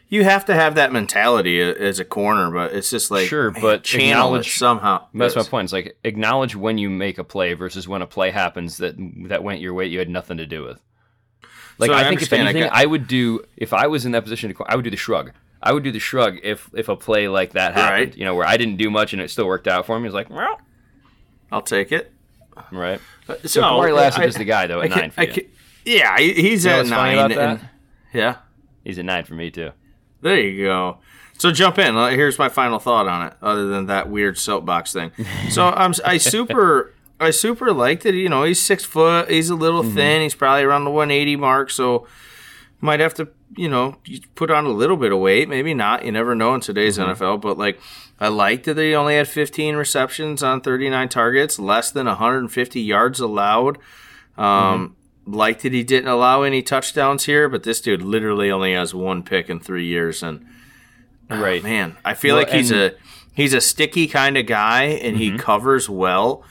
you 0.09 0.23
have 0.23 0.45
to 0.45 0.55
have 0.55 0.73
that 0.73 0.91
mentality 0.91 1.61
as 1.61 1.99
a 1.99 2.03
corner 2.03 2.49
but 2.49 2.73
it's 2.73 2.89
just 2.89 3.11
like 3.11 3.27
Sure, 3.27 3.51
man, 3.51 3.61
but 3.61 3.83
channel 3.83 4.03
it 4.07 4.09
acknowledge- 4.39 4.57
somehow 4.57 5.05
that's 5.13 5.35
my 5.35 5.43
point. 5.43 5.65
It's 5.65 5.73
like 5.73 5.95
acknowledge 6.03 6.55
when 6.55 6.79
you 6.79 6.89
make 6.89 7.19
a 7.19 7.23
play 7.23 7.53
versus 7.53 7.87
when 7.87 8.01
a 8.01 8.07
play 8.07 8.31
happens 8.31 8.77
that 8.77 8.95
that 9.27 9.43
went 9.43 9.61
your 9.61 9.75
way 9.75 9.85
you 9.85 9.99
had 9.99 10.09
nothing 10.09 10.37
to 10.37 10.47
do 10.47 10.63
with. 10.63 10.79
Like 11.77 11.89
So 11.91 11.93
I 11.93 11.99
I 11.99 12.03
think 12.09 12.23
if 12.23 12.33
understand, 12.33 12.41
I 12.47 12.49
anything, 12.49 12.69
got- 12.69 12.75
I 12.75 12.85
would 12.87 13.07
do 13.07 13.43
if 13.55 13.71
I 13.71 13.85
was 13.85 14.03
in 14.03 14.13
that 14.13 14.23
position. 14.23 14.51
To, 14.51 14.63
I 14.67 14.75
would 14.75 14.83
do 14.83 14.89
the 14.89 14.97
shrug. 14.97 15.31
I 15.63 15.71
would 15.73 15.83
do 15.83 15.91
the 15.91 15.99
shrug 15.99 16.39
if 16.43 16.69
if 16.73 16.89
a 16.89 16.95
play 16.95 17.27
like 17.27 17.53
that 17.53 17.73
happened. 17.73 18.07
Right. 18.09 18.17
You 18.17 18.25
know, 18.25 18.35
where 18.35 18.47
I 18.47 18.57
didn't 18.57 18.77
do 18.77 18.89
much 18.89 19.13
and 19.13 19.21
it 19.21 19.29
still 19.29 19.47
worked 19.47 19.67
out 19.67 19.85
for 19.85 19.99
me. 19.99 20.07
It's 20.07 20.13
like, 20.15 20.29
well, 20.29 20.59
I'll 21.51 21.61
take 21.61 21.91
it 21.91 22.11
right. 22.71 22.99
so 23.27 23.35
So 23.45 23.61
Corey 23.61 23.91
Lassiter 23.91 24.23
I- 24.23 24.27
is 24.27 24.35
the 24.35 24.43
guy 24.45 24.67
though 24.67 24.81
I 24.81 24.85
at 24.85 24.91
can- 24.91 24.99
nine 25.01 25.11
for 25.11 25.21
I 25.21 25.23
you. 25.25 25.33
can- 25.33 25.45
yeah 25.85 26.17
he's 26.19 26.63
You 26.65 26.71
know 26.71 26.79
at 26.81 26.85
nine 26.87 27.31
about 27.31 27.31
and- 27.59 27.69
yeah 28.13 28.35
He's 28.83 28.97
at 28.99 29.05
nine 29.05 29.23
for 29.25 29.35
me 29.35 29.51
too. 29.51 29.71
There 30.21 30.39
you 30.39 30.65
go. 30.65 30.97
So 31.37 31.51
jump 31.51 31.77
in. 31.79 31.95
Uh, 31.95 32.09
Here's 32.09 32.37
my 32.39 32.49
final 32.49 32.77
thought 32.79 33.07
on 33.07 33.27
it, 33.27 33.33
other 33.41 33.67
than 33.67 33.85
that 33.87 34.09
weird 34.09 34.37
soapbox 34.39 34.91
thing. 34.93 35.11
So 35.49 35.67
I'm 35.69 35.93
I 36.05 36.17
super 36.17 36.93
I 37.19 37.29
super 37.29 37.71
liked 37.73 38.05
it. 38.07 38.15
You 38.15 38.29
know, 38.29 38.43
he's 38.43 38.59
six 38.59 38.83
foot. 38.83 39.29
He's 39.29 39.49
a 39.51 39.55
little 39.55 39.83
thin. 39.83 40.21
He's 40.23 40.33
probably 40.33 40.63
around 40.63 40.83
the 40.85 40.89
180 40.91 41.35
mark. 41.35 41.69
So 41.69 42.07
might 42.79 42.99
have 42.99 43.13
to 43.15 43.27
you 43.57 43.69
know 43.69 43.97
you 44.05 44.19
put 44.35 44.51
on 44.51 44.65
a 44.65 44.69
little 44.69 44.97
bit 44.97 45.11
of 45.11 45.19
weight. 45.19 45.49
Maybe 45.49 45.73
not. 45.73 46.05
You 46.05 46.11
never 46.11 46.35
know 46.35 46.53
in 46.53 46.61
today's 46.61 46.97
mm-hmm. 46.97 47.11
NFL. 47.11 47.41
But 47.41 47.57
like 47.57 47.79
I 48.19 48.27
like 48.27 48.63
that 48.63 48.75
they 48.75 48.93
only 48.95 49.15
had 49.15 49.27
15 49.27 49.75
receptions 49.75 50.43
on 50.43 50.61
39 50.61 51.09
targets, 51.09 51.59
less 51.59 51.91
than 51.91 52.05
150 52.05 52.81
yards 52.81 53.19
allowed. 53.19 53.77
Um, 54.37 54.95
mm-hmm. 55.25 55.33
Like 55.33 55.61
that 55.61 55.73
he 55.73 55.83
didn't 55.83 56.09
allow 56.09 56.43
any 56.43 56.61
touchdowns 56.61 57.25
here, 57.25 57.47
but 57.49 57.63
this 57.63 57.81
dude 57.81 58.01
literally 58.01 58.49
only 58.51 58.73
has 58.73 58.93
one 58.93 59.23
pick 59.23 59.49
in 59.49 59.59
three 59.59 59.85
years, 59.85 60.23
and 60.23 60.45
ah, 61.29 61.39
Right. 61.39 61.61
man, 61.61 61.95
I 62.03 62.15
feel 62.15 62.35
Well, 62.35 62.45
like 62.45 62.53
he's 62.53 62.71
and- 62.71 62.81
a 62.81 62.93
he's 63.33 63.53
a 63.53 63.61
sticky 63.61 64.07
kind 64.07 64.37
of 64.37 64.45
guy, 64.45 64.83
and 64.83 65.17
he 65.17 65.29
mm-hmm. 65.29 65.37
covers 65.37 65.89
well. 65.89 66.43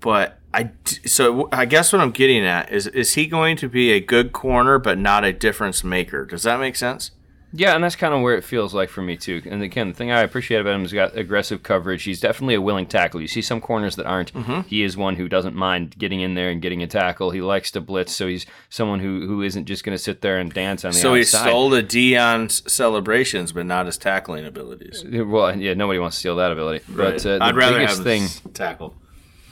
But 0.00 0.38
I 0.56 0.70
so 1.04 1.50
I 1.52 1.66
guess 1.66 1.92
what 1.92 2.00
I'm 2.00 2.12
getting 2.12 2.44
at 2.46 2.72
is 2.72 2.86
is 2.86 3.14
he 3.14 3.26
going 3.26 3.56
to 3.58 3.68
be 3.68 3.92
a 3.92 4.00
good 4.00 4.32
corner, 4.32 4.78
but 4.78 4.96
not 4.96 5.22
a 5.22 5.32
difference 5.32 5.84
maker? 5.84 6.24
Does 6.24 6.44
that 6.44 6.58
make 6.58 6.76
sense? 6.76 7.10
Yeah, 7.52 7.74
and 7.74 7.84
that's 7.84 7.96
kind 7.96 8.12
of 8.12 8.22
where 8.22 8.36
it 8.36 8.44
feels 8.44 8.74
like 8.74 8.88
for 8.88 9.02
me 9.02 9.16
too. 9.16 9.40
And 9.46 9.62
again, 9.62 9.88
the 9.88 9.94
thing 9.94 10.10
I 10.10 10.20
appreciate 10.20 10.60
about 10.60 10.74
him 10.74 10.84
is 10.84 10.90
he's 10.90 10.96
got 10.96 11.16
aggressive 11.16 11.62
coverage. 11.62 12.02
He's 12.02 12.20
definitely 12.20 12.54
a 12.54 12.60
willing 12.60 12.86
tackle. 12.86 13.20
You 13.20 13.28
see 13.28 13.40
some 13.40 13.60
corners 13.60 13.96
that 13.96 14.06
aren't. 14.06 14.32
Mm-hmm. 14.32 14.62
He 14.62 14.82
is 14.82 14.96
one 14.96 15.16
who 15.16 15.28
doesn't 15.28 15.54
mind 15.54 15.96
getting 15.96 16.20
in 16.20 16.34
there 16.34 16.50
and 16.50 16.60
getting 16.60 16.82
a 16.82 16.86
tackle. 16.86 17.30
He 17.30 17.40
likes 17.40 17.70
to 17.72 17.80
blitz, 17.80 18.12
so 18.14 18.26
he's 18.26 18.46
someone 18.68 19.00
who 19.00 19.26
who 19.26 19.42
isn't 19.42 19.66
just 19.66 19.84
going 19.84 19.96
to 19.96 20.02
sit 20.02 20.22
there 20.22 20.38
and 20.38 20.52
dance 20.52 20.84
on 20.84 20.92
the 20.92 20.98
outside. 20.98 21.02
So 21.02 21.14
he 21.14 21.24
stole 21.24 21.70
the 21.70 21.82
Deion's 21.82 22.70
celebrations, 22.70 23.52
but 23.52 23.66
not 23.66 23.86
his 23.86 23.98
tackling 23.98 24.46
abilities. 24.46 25.04
Well, 25.06 25.56
yeah, 25.56 25.74
nobody 25.74 25.98
wants 25.98 26.16
to 26.16 26.20
steal 26.20 26.36
that 26.36 26.50
ability. 26.50 26.84
But 26.88 27.24
uh, 27.24 27.38
the 27.38 27.44
I'd 27.44 27.56
rather 27.56 27.78
biggest 27.78 27.98
have 27.98 28.04
thing, 28.04 28.52
tackle. 28.52 28.94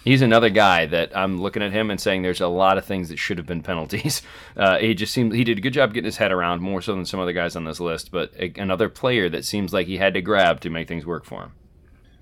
He's 0.05 0.21
another 0.21 0.51
guy 0.51 0.85
that 0.87 1.17
I'm 1.17 1.41
looking 1.41 1.63
at 1.63 1.73
him 1.73 1.91
and 1.91 1.99
saying 1.99 2.21
there's 2.23 2.43
a 2.43 2.47
lot 2.47 2.77
of 2.77 2.85
things 2.85 3.09
that 3.09 3.19
should 3.19 3.39
have 3.39 3.47
been 3.47 3.63
penalties. 3.63 4.23
Uh, 4.57 4.79
he 4.79 4.95
just 4.95 5.13
seemed 5.13 5.35
he 5.35 5.43
did 5.43 5.59
a 5.59 5.61
good 5.61 5.73
job 5.73 5.93
getting 5.93 6.05
his 6.05 6.19
head 6.19 6.31
around 6.31 6.61
more 6.63 6.81
so 6.81 6.95
than 6.95 7.05
some 7.05 7.19
other 7.19 7.33
guys 7.33 7.57
on 7.57 7.65
this 7.65 7.81
list. 7.81 8.13
But 8.13 8.33
a, 8.39 8.53
another 8.57 8.89
player 8.89 9.29
that 9.31 9.45
seems 9.45 9.73
like 9.73 9.89
he 9.89 9.97
had 9.97 10.15
to 10.15 10.23
grab 10.23 10.61
to 10.61 10.71
make 10.71 10.87
things 10.87 11.05
work 11.05 11.25
for 11.25 11.43
him. 11.43 11.53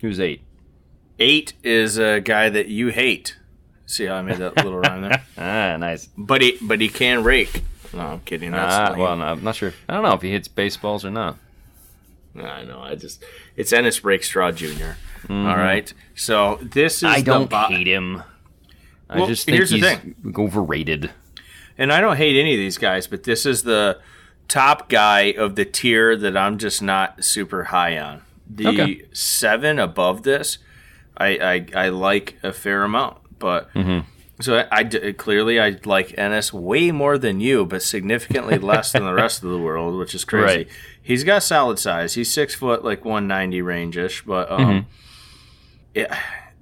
Who's 0.01 0.19
eight? 0.19 0.41
Eight 1.19 1.53
is 1.63 1.99
a 1.99 2.21
guy 2.21 2.49
that 2.49 2.69
you 2.69 2.89
hate. 2.89 3.37
See 3.85 4.07
how 4.07 4.15
I 4.15 4.23
made 4.23 4.39
that 4.39 4.57
little 4.57 4.79
rhyme 4.79 5.03
there? 5.03 5.23
Ah, 5.37 5.77
nice. 5.77 6.09
But 6.17 6.41
he 6.41 6.57
but 6.63 6.81
he 6.81 6.89
can 6.89 7.23
rake. 7.23 7.63
No, 7.93 8.01
I'm 8.01 8.21
kidding. 8.21 8.53
That's 8.53 8.93
Ah, 8.93 8.95
well, 8.99 9.15
no, 9.17 9.25
I'm 9.25 9.45
not 9.45 9.57
sure. 9.57 9.75
I 9.87 9.93
don't 9.93 10.03
know 10.03 10.15
if 10.15 10.23
he 10.23 10.31
hits 10.31 10.49
baseballs 10.49 11.05
or 11.05 11.11
not. 11.11 11.37
I 12.35 12.65
know. 12.65 12.81
I 12.81 12.95
just 12.95 13.23
it's 13.57 13.75
Ennis 13.75 14.03
Rakestraw 14.05 14.53
junior 15.27 15.51
All 15.51 15.57
right. 15.57 15.93
So 16.15 16.59
this 16.63 16.97
is 16.97 17.03
Mm-hmm. 17.03 17.15
I 17.15 17.21
don't 17.23 17.51
bo- 17.51 17.69
hate 17.69 17.87
him. 17.87 18.23
I 19.09 19.19
Well, 19.19 19.27
just 19.27 19.45
think 19.45 19.57
here's 19.57 19.71
the 19.71 19.77
he's 19.77 19.87
thing. 19.87 20.35
overrated. 20.39 21.11
and 21.79 21.93
I 21.93 22.01
don't 22.01 22.17
hate 22.17 22.39
any 22.39 22.55
of 22.55 22.59
these 22.59 22.79
guys, 22.79 23.07
but 23.07 23.25
this 23.25 23.45
is 23.47 23.63
the 23.63 23.99
top 24.49 24.89
guy 24.89 25.33
of 25.33 25.55
the 25.57 25.65
tier 25.65 26.17
that 26.17 26.37
I'm 26.37 26.59
just 26.59 26.83
not 26.83 27.25
super 27.25 27.65
high 27.65 27.99
on. 27.99 28.23
The 28.49 28.69
Okay. 28.69 29.03
seven 29.13 29.79
above 29.79 30.23
this, 30.25 30.59
I, 31.17 31.67
I 31.75 31.85
I 31.87 31.89
like 31.91 32.39
a 32.43 32.53
fair 32.53 32.83
amount, 32.85 33.19
but. 33.39 33.73
Mm-hmm. 33.75 34.09
So 34.41 34.57
I, 34.59 34.67
I 34.81 34.85
clearly 35.17 35.61
I 35.61 35.77
like 35.85 36.19
Ennis 36.19 36.53
way 36.53 36.91
more 36.91 37.17
than 37.17 37.39
you, 37.39 37.65
but 37.65 37.81
significantly 37.81 38.59
less 38.73 38.91
than 38.91 39.05
the 39.05 39.13
rest 39.15 39.45
of 39.45 39.51
the 39.51 39.59
world, 39.59 39.97
which 39.97 40.17
is 40.17 40.25
crazy. 40.25 40.45
Right. 40.45 40.69
He's 41.01 41.23
got 41.23 41.45
solid 41.45 41.79
size. 41.79 42.15
He's 42.15 42.33
six 42.33 42.53
foot, 42.55 42.83
like 42.83 43.05
one 43.05 43.29
ninety 43.29 43.63
range 43.63 43.97
ish, 43.97 44.25
but 44.25 44.51
um, 44.51 44.61
Mm-hmm. 44.61 44.89
Yeah, 45.95 46.19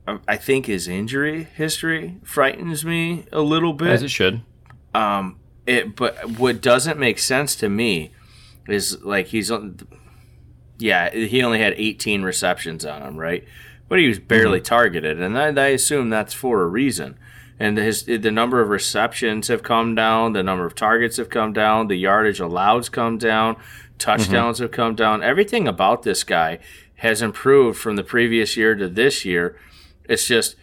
I- 0.07 0.19
I 0.27 0.37
think 0.37 0.67
his 0.67 0.89
injury 0.89 1.45
history 1.55 2.17
frightens 2.25 2.85
me 2.85 3.25
a 3.33 3.41
little 3.41 3.73
bit. 3.73 3.89
As 3.89 4.03
it 4.03 4.11
should. 4.11 4.43
Um, 4.95 5.37
it, 5.67 5.95
but 5.95 6.39
what 6.39 6.61
doesn't 6.61 6.99
make 6.99 7.19
sense 7.19 7.55
to 7.57 7.69
me 7.69 8.11
is 8.69 9.03
like 9.05 9.29
he's 9.29 9.51
on. 9.51 9.79
Yeah, 10.79 11.11
he 11.11 11.43
only 11.43 11.59
had 11.59 11.75
18 11.77 12.23
receptions 12.23 12.85
on 12.87 13.03
him, 13.03 13.17
right? 13.19 13.45
But 13.89 13.99
he 13.99 14.09
was 14.09 14.19
barely 14.19 14.61
targeted, 14.61 15.21
and 15.21 15.39
I, 15.39 15.49
I 15.49 15.69
assume 15.69 16.09
that's 16.11 16.33
for 16.33 16.63
a 16.63 16.67
reason. 16.67 17.19
And 17.59 17.77
his 17.77 18.05
the 18.05 18.31
number 18.31 18.63
of 18.63 18.69
receptions 18.71 19.49
have 19.49 19.63
come 19.63 19.95
down, 19.95 20.33
the 20.33 20.43
number 20.43 20.65
of 20.65 20.75
targets 20.75 21.19
have 21.19 21.29
come 21.29 21.53
down, 21.53 21.89
the 21.89 21.97
yardage 21.97 22.41
allowed's 22.41 22.89
come 22.89 23.19
down, 23.19 23.57
touchdowns 23.99 24.59
have 24.61 24.71
come 24.71 24.95
down. 24.95 25.23
Everything 25.23 25.69
about 25.69 26.03
this 26.03 26.25
guy 26.25 26.59
has 27.01 27.23
improved 27.23 27.79
from 27.79 27.97
the 27.97 28.05
previous 28.05 28.59
year 28.59 28.75
to 28.75 28.87
this 28.87 29.25
year. 29.25 29.57
It's 30.05 30.27
just 30.27 30.55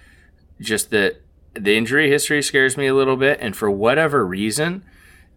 just 0.62 0.92
that 0.92 1.22
the 1.54 1.76
injury 1.76 2.10
history 2.10 2.44
scares 2.44 2.78
me 2.78 2.86
a 2.86 2.94
little 2.94 3.18
bit, 3.18 3.40
and 3.42 3.56
for 3.56 3.72
whatever 3.72 4.26
reason, 4.26 4.84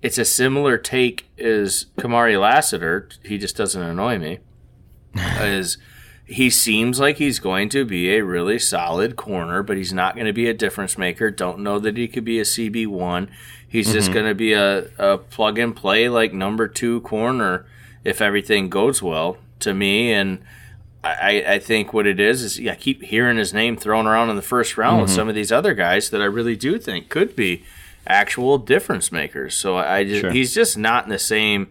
it's 0.03 0.19
a 0.19 0.25
similar 0.25 0.77
take 0.77 1.29
as 1.39 1.87
Kamari 1.99 2.39
Lassiter. 2.39 3.09
He 3.25 3.39
just 3.39 3.57
doesn't 3.57 3.81
annoy 3.81 4.19
me. 4.19 4.39
Is 5.41 5.79
he 6.27 6.51
seems 6.51 7.01
like 7.01 7.17
he's 7.17 7.39
going 7.39 7.71
to 7.71 7.85
be 7.87 8.15
a 8.15 8.23
really 8.23 8.59
solid 8.59 9.17
corner, 9.17 9.63
but 9.63 9.79
he's 9.79 9.93
not 9.93 10.15
going 10.15 10.27
to 10.27 10.33
be 10.35 10.49
a 10.49 10.55
difference 10.55 10.99
maker. 10.99 11.31
Don't 11.31 11.61
know 11.61 11.79
that 11.79 11.97
he 11.97 12.07
could 12.07 12.25
be 12.25 12.39
a 12.39 12.45
CB 12.45 12.87
one. 12.87 13.31
He's 13.67 13.93
just 13.93 14.11
mm-hmm. 14.11 14.15
going 14.15 14.27
to 14.27 14.35
be 14.35 14.53
a, 14.53 14.91
a 14.99 15.19
plug 15.19 15.59
and 15.59 15.75
play 15.75 16.09
like 16.11 16.33
number 16.35 16.69
two 16.69 17.01
corner 17.01 17.67
if 18.05 18.21
everything 18.21 18.69
goes 18.69 19.03
well 19.03 19.39
to 19.61 19.75
me. 19.75 20.13
And 20.13 20.41
I, 21.03 21.45
I 21.55 21.59
think 21.59 21.93
what 21.95 22.07
it 22.07 22.21
is 22.21 22.43
is 22.43 22.59
yeah, 22.59 22.73
I 22.73 22.77
keep 22.77 23.03
hearing 23.03 23.39
his 23.39 23.55
name 23.55 23.77
thrown 23.77 24.07
around 24.07 24.29
in 24.31 24.37
the 24.37 24.43
first 24.43 24.77
round 24.77 25.01
with 25.01 25.11
some 25.11 25.29
of 25.29 25.35
these 25.35 25.51
other 25.51 25.73
guys 25.73 26.11
that 26.11 26.21
I 26.21 26.27
really 26.27 26.57
do 26.57 26.79
think 26.79 27.09
could 27.09 27.35
be 27.35 27.65
actual 28.07 28.59
difference 28.59 29.11
makers. 29.11 29.55
So 29.55 29.77
I 29.79 30.05
just, 30.05 30.21
Sure. 30.21 30.31
he's 30.31 30.55
just 30.55 30.77
not 30.77 31.05
in 31.05 31.11
the 31.11 31.19
same 31.19 31.69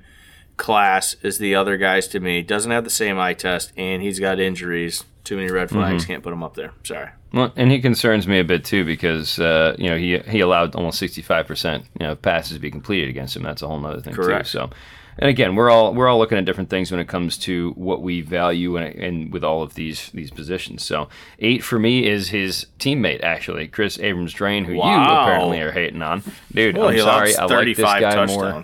class 0.58 1.15
as 1.24 1.38
the 1.38 1.56
other 1.56 1.78
guys 1.78 2.08
to 2.10 2.20
me. 2.20 2.42
Doesn't 2.42 2.72
have 2.72 2.84
the 2.84 2.89
same 2.89 3.20
eye 3.20 3.34
test, 3.34 3.72
and 3.78 4.02
he's 4.02 4.20
got 4.20 4.39
injuries 4.39 5.04
Too 5.24 5.38
many 5.38 5.52
red 5.52 5.70
flags. 5.70 6.06
Can't 6.06 6.24
put 6.24 6.34
him 6.34 6.44
up 6.44 6.56
there. 6.56 6.72
Sorry. 6.84 7.10
Well, 7.32 7.54
and 7.56 7.72
he 7.72 7.80
concerns 7.80 8.28
me 8.28 8.39
a 8.39 8.44
bit 8.44 8.65
too 8.65 8.84
because 8.84 9.38
uh, 9.39 9.76
you 9.78 9.89
know 9.89 9.98
he 9.98 10.18
he 10.18 10.39
allowed 10.39 10.74
almost 10.74 10.98
sixty 10.98 11.22
five 11.22 11.46
percent 11.46 11.86
you 12.00 12.08
know 12.08 12.15
passes 12.15 12.54
to 12.54 12.60
be 12.60 12.72
completed 12.72 13.10
against 13.10 13.36
him. 13.36 13.44
That's 13.44 13.62
a 13.62 13.68
whole 13.68 13.86
other 13.86 14.02
thing 14.02 14.15
Correct. 14.15 14.48
too. 14.48 14.58
So, 14.58 14.70
and 15.19 15.29
again, 15.29 15.55
we're 15.55 15.69
all 15.69 15.93
we're 15.93 16.08
all 16.08 16.17
looking 16.17 16.38
at 16.38 16.45
different 16.45 16.69
things 16.69 16.91
when 16.91 16.99
it 16.99 17.08
comes 17.08 17.38
to 17.39 17.71
what 17.71 18.01
we 18.01 18.21
value 18.21 18.77
and, 18.77 18.95
and 18.95 19.34
with 19.34 19.43
all 19.43 19.62
of 19.62 19.73
these 19.75 20.10
these 20.13 20.32
positions. 20.32 20.84
So, 20.84 21.10
eight 21.39 21.63
for 21.63 21.77
me 21.77 22.08
is 22.08 22.29
his 22.29 22.67
teammate 22.79 23.21
actually, 23.21 23.67
Kris 23.67 23.99
Abrams-Draine, 23.99 24.65
who 24.65 24.73
you 24.73 24.82
apparently 24.82 25.60
are 25.60 25.73
hating 25.73 26.01
on, 26.01 26.23
dude. 26.53 26.77
Well, 26.77 26.89
I'm 26.89 26.97
sorry, 26.99 27.36
I 27.36 27.45
like 27.45 27.75
this 27.75 27.77
35 27.77 28.01
guy 28.01 28.25
more. 28.25 28.63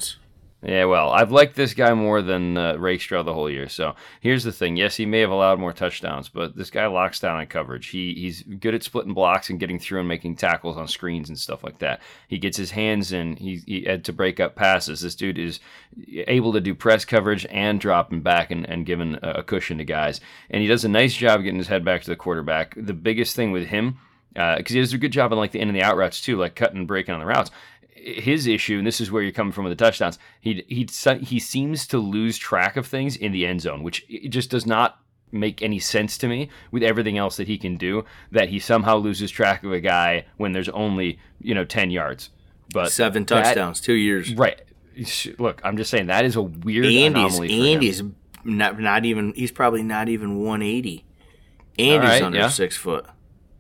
Yeah, 0.68 0.86
well, 0.86 1.12
I've 1.12 1.32
liked 1.32 1.56
this 1.56 1.76
guy 1.76 1.94
more 1.94 2.24
than 2.24 2.58
uh, 2.58 2.76
Rakestraw 2.78 3.22
the 3.22 3.36
whole 3.36 3.52
year. 3.52 3.70
So 3.70 3.96
here's 4.20 4.44
the 4.44 4.52
thing: 4.52 4.78
yes, 4.78 4.96
he 4.96 5.06
may 5.06 5.20
have 5.20 5.30
allowed 5.30 5.60
more 5.60 5.74
touchdowns, 5.74 6.28
but 6.28 6.56
this 6.56 6.72
guy 6.72 6.88
locks 6.88 7.20
down 7.20 7.38
on 7.38 7.46
coverage. 7.46 7.88
He 7.88 8.16
he's 8.16 8.42
good 8.42 8.74
at 8.74 8.82
splitting 8.82 9.14
blocks 9.14 9.52
and 9.52 9.60
getting 9.60 9.78
through 9.78 10.00
and 10.00 10.08
making 10.08 10.38
tackles 10.38 10.76
on 10.76 10.88
screens 10.88 11.30
and 11.30 11.38
stuff 11.38 11.64
like 11.64 11.78
that. 11.80 12.02
He 12.28 12.40
gets 12.40 12.58
his 12.58 12.72
hands 12.72 13.12
in. 13.12 13.36
He, 13.36 13.62
he 13.68 13.84
had 13.84 14.04
to 14.06 14.14
break 14.14 14.40
up 14.40 14.56
passes. 14.56 15.02
This 15.02 15.14
dude 15.14 15.38
is 15.38 15.60
able 16.10 16.52
to 16.54 16.62
do 16.62 16.74
press 16.74 17.06
coverage 17.06 17.46
and 17.52 17.80
dropping 17.80 18.22
back 18.22 18.50
and, 18.50 18.68
and 18.68 18.88
giving 18.88 19.20
a, 19.22 19.44
cushion 19.44 19.78
to 19.78 19.86
guys. 19.86 20.20
And 20.50 20.64
he 20.64 20.68
does 20.68 20.84
a 20.84 20.90
nice 20.90 21.16
job 21.16 21.44
getting 21.44 21.60
his 21.60 21.68
head 21.68 21.86
back 21.86 22.02
to 22.02 22.10
the 22.10 22.16
quarterback. 22.16 22.74
The 22.76 22.94
biggest 22.94 23.36
thing 23.36 23.52
with 23.52 23.68
him 23.68 24.00
because 24.36 24.74
he 24.74 24.82
does 24.82 24.94
a 24.94 24.98
good 24.98 25.12
job 25.12 25.32
on 25.32 25.38
like 25.38 25.52
the 25.52 25.62
end 25.62 25.70
of 25.70 25.74
the 25.74 25.84
out 25.84 25.96
routes 25.96 26.22
too, 26.22 26.38
like 26.38 26.56
cutting 26.56 26.78
and 26.78 26.88
breaking 26.88 27.14
on 27.14 27.22
the 27.22 27.26
routes. 27.26 27.52
His 27.96 28.46
issue, 28.46 28.78
and 28.78 28.86
this 28.86 29.00
is 29.00 29.10
where 29.10 29.24
you're 29.24 29.32
coming 29.32 29.54
from 29.54 29.64
with 29.64 29.78
the 29.78 29.84
touchdowns, 29.84 30.20
he 30.42 30.64
he 30.68 30.88
he 31.22 31.40
seems 31.40 31.88
to 31.88 31.98
lose 31.98 32.38
track 32.38 32.76
of 32.76 32.86
things 32.86 33.16
in 33.16 33.32
the 33.32 33.46
end 33.46 33.62
zone, 33.62 33.84
which 33.84 34.06
it 34.10 34.30
just 34.30 34.52
does 34.52 34.66
not 34.66 35.00
make 35.32 35.62
any 35.62 35.80
sense 35.80 36.18
to 36.18 36.28
me 36.28 36.50
with 36.72 36.84
everything 36.84 37.18
else 37.18 37.38
that 37.38 37.48
he 37.48 37.58
can 37.58 37.78
do. 37.78 38.04
That 38.32 38.50
he 38.50 38.60
somehow 38.60 38.98
loses 38.98 39.32
track 39.32 39.64
of 39.64 39.72
a 39.72 39.80
guy 39.80 40.26
when 40.38 40.52
there's 40.52 40.70
only 40.70 41.20
you 41.40 41.56
know 41.56 41.64
ten 41.66 41.90
yards, 41.90 42.30
but 42.74 42.92
Seven 42.92 43.24
that- 43.24 43.44
touchdowns, 43.44 43.80
two 43.80 43.94
years. 43.94 44.34
right? 44.36 44.62
Look, 45.40 45.62
I'm 45.64 45.76
just 45.78 45.90
saying 45.90 46.08
that 46.08 46.26
is 46.26 46.36
a 46.36 46.42
weird 46.42 46.86
Andy's 46.86 47.06
anomaly. 47.06 47.48
For 47.48 47.54
him. 47.54 47.66
Andy's 47.66 48.04
not 48.44 48.80
not 48.80 49.06
even. 49.06 49.34
He's 49.36 49.52
probably 49.52 49.84
not 49.84 50.10
even 50.10 50.38
180. 50.40 51.06
Andy's 51.78 52.10
right, 52.10 52.22
under 52.22 52.38
yeah. 52.40 52.50
six 52.50 52.78
foot. 52.78 53.06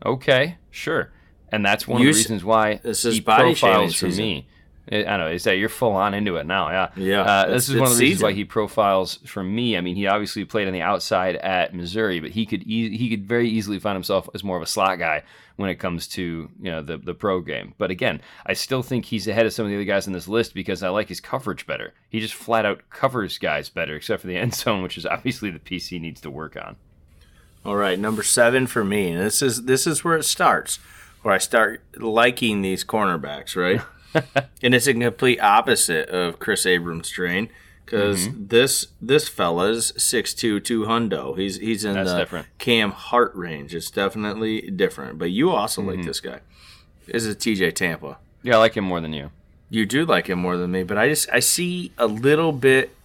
Okay, 0.05 0.57
sure. 0.71 1.11
And 1.55 1.65
that's 1.65 1.87
one 1.87 2.01
You 2.01 2.09
of 2.09 2.15
the 2.15 2.19
reasons 2.19 2.43
why 2.43 2.75
this 2.83 3.05
is 3.05 3.15
he 3.15 3.19
body 3.21 3.43
profiles 3.55 3.95
for 3.95 4.07
me. 4.07 4.47
I 4.91 5.03
I 5.05 5.17
know. 5.17 5.27
Is 5.29 5.45
that 5.45 5.57
you're 5.57 5.67
full 5.69 5.93
on 5.93 6.13
into 6.13 6.35
it 6.35 6.45
now? 6.45 6.69
Yeah. 6.69 6.89
Yeah, 6.95 7.21
Uh, 7.21 7.49
this 7.49 7.69
is 7.69 7.75
one 7.75 7.89
of 7.91 7.97
the 7.97 8.03
reasons 8.03 8.21
why 8.21 8.33
he 8.33 8.45
profiles 8.45 9.17
for 9.25 9.41
me. 9.41 9.75
I 9.77 9.81
mean, 9.81 9.95
he 9.95 10.05
obviously 10.05 10.45
played 10.45 10.67
on 10.67 10.73
the 10.73 10.81
outside 10.83 11.37
at 11.37 11.73
Missouri, 11.73 12.19
but 12.19 12.29
he 12.31 12.45
could 12.45 12.61
e- 12.67 12.95
he 12.95 13.09
could 13.09 13.25
very 13.27 13.49
easily 13.49 13.79
find 13.79 13.95
himself 13.95 14.29
as 14.35 14.43
more 14.43 14.57
of 14.57 14.61
a 14.63 14.67
slot 14.67 14.99
guy 14.99 15.23
when 15.55 15.69
it 15.71 15.75
comes 15.75 16.07
to 16.09 16.49
you 16.61 16.71
know 16.71 16.83
the 16.83 16.97
the 16.97 17.15
pro 17.15 17.41
game. 17.41 17.73
But 17.79 17.89
again, 17.89 18.21
I 18.45 18.53
still 18.53 18.83
think 18.83 19.05
he's 19.05 19.27
ahead 19.27 19.47
of 19.47 19.53
some 19.53 19.65
of 19.65 19.71
the 19.71 19.75
other 19.75 19.85
guys 19.85 20.05
on 20.05 20.13
this 20.13 20.27
list 20.27 20.53
because 20.53 20.83
I 20.83 20.89
like 20.89 21.07
his 21.09 21.19
coverage 21.19 21.65
better. 21.65 21.93
He 22.09 22.19
just 22.19 22.35
flat 22.35 22.65
out 22.65 22.81
covers 22.91 23.39
guys 23.39 23.69
better, 23.69 23.95
except 23.95 24.21
for 24.21 24.27
the 24.27 24.37
end 24.37 24.53
zone, 24.61 24.83
which 24.83 24.99
is 24.99 25.05
obviously 25.07 25.49
the 25.49 25.57
PC 25.59 25.99
needs 25.99 26.21
to 26.21 26.29
work 26.29 26.55
on. 26.57 26.75
All 27.65 27.75
right, 27.75 27.97
number 27.97 28.21
seven 28.21 28.67
for 28.67 28.83
me, 28.83 29.09
and 29.09 29.19
this 29.19 29.41
is 29.41 29.63
this 29.63 29.87
is 29.87 30.03
where 30.03 30.15
it 30.15 30.25
starts, 30.25 30.77
where 31.25 31.33
I 31.33 31.39
start 31.39 31.81
liking 31.97 32.61
these 32.61 32.83
cornerbacks, 32.83 33.55
right? 33.55 33.81
and 34.61 34.75
it's 34.75 34.85
a 34.85 34.93
complete 34.93 35.39
opposite 35.41 36.07
of 36.09 36.37
Kris 36.37 36.67
Abrams-Draine, 36.67 37.49
because 37.83 38.27
Mm-hmm. 38.27 38.47
this 38.49 38.87
this 39.01 39.27
fella's 39.27 39.91
six 39.97 40.35
two 40.35 40.59
two 40.59 40.83
hundo. 40.83 41.35
He's 41.35 41.57
he's 41.57 41.83
in 41.83 41.93
That's 41.95 42.11
the 42.11 42.19
different. 42.19 42.47
Cam 42.59 42.91
Hart 42.91 43.33
range. 43.33 43.73
It's 43.73 43.89
definitely 43.89 44.61
different. 44.69 45.17
But 45.17 45.31
you 45.31 45.49
also 45.49 45.81
Mm-hmm. 45.81 45.89
like 45.89 46.05
this 46.05 46.19
guy. 46.19 46.41
This 47.07 47.25
is 47.25 47.35
T.J. 47.37 47.71
Tampa. 47.71 48.17
Yeah, 48.43 48.55
I 48.55 48.57
like 48.59 48.77
him 48.77 48.83
more 48.83 49.01
than 49.01 49.13
you. 49.13 49.31
You 49.71 49.87
do 49.87 50.05
like 50.05 50.27
him 50.27 50.37
more 50.39 50.57
than 50.57 50.71
me, 50.71 50.83
but 50.83 50.97
I 50.99 51.09
just 51.09 51.27
I 51.31 51.39
see 51.39 51.91
a 51.97 52.05
little 52.05 52.51
bit 52.51 52.95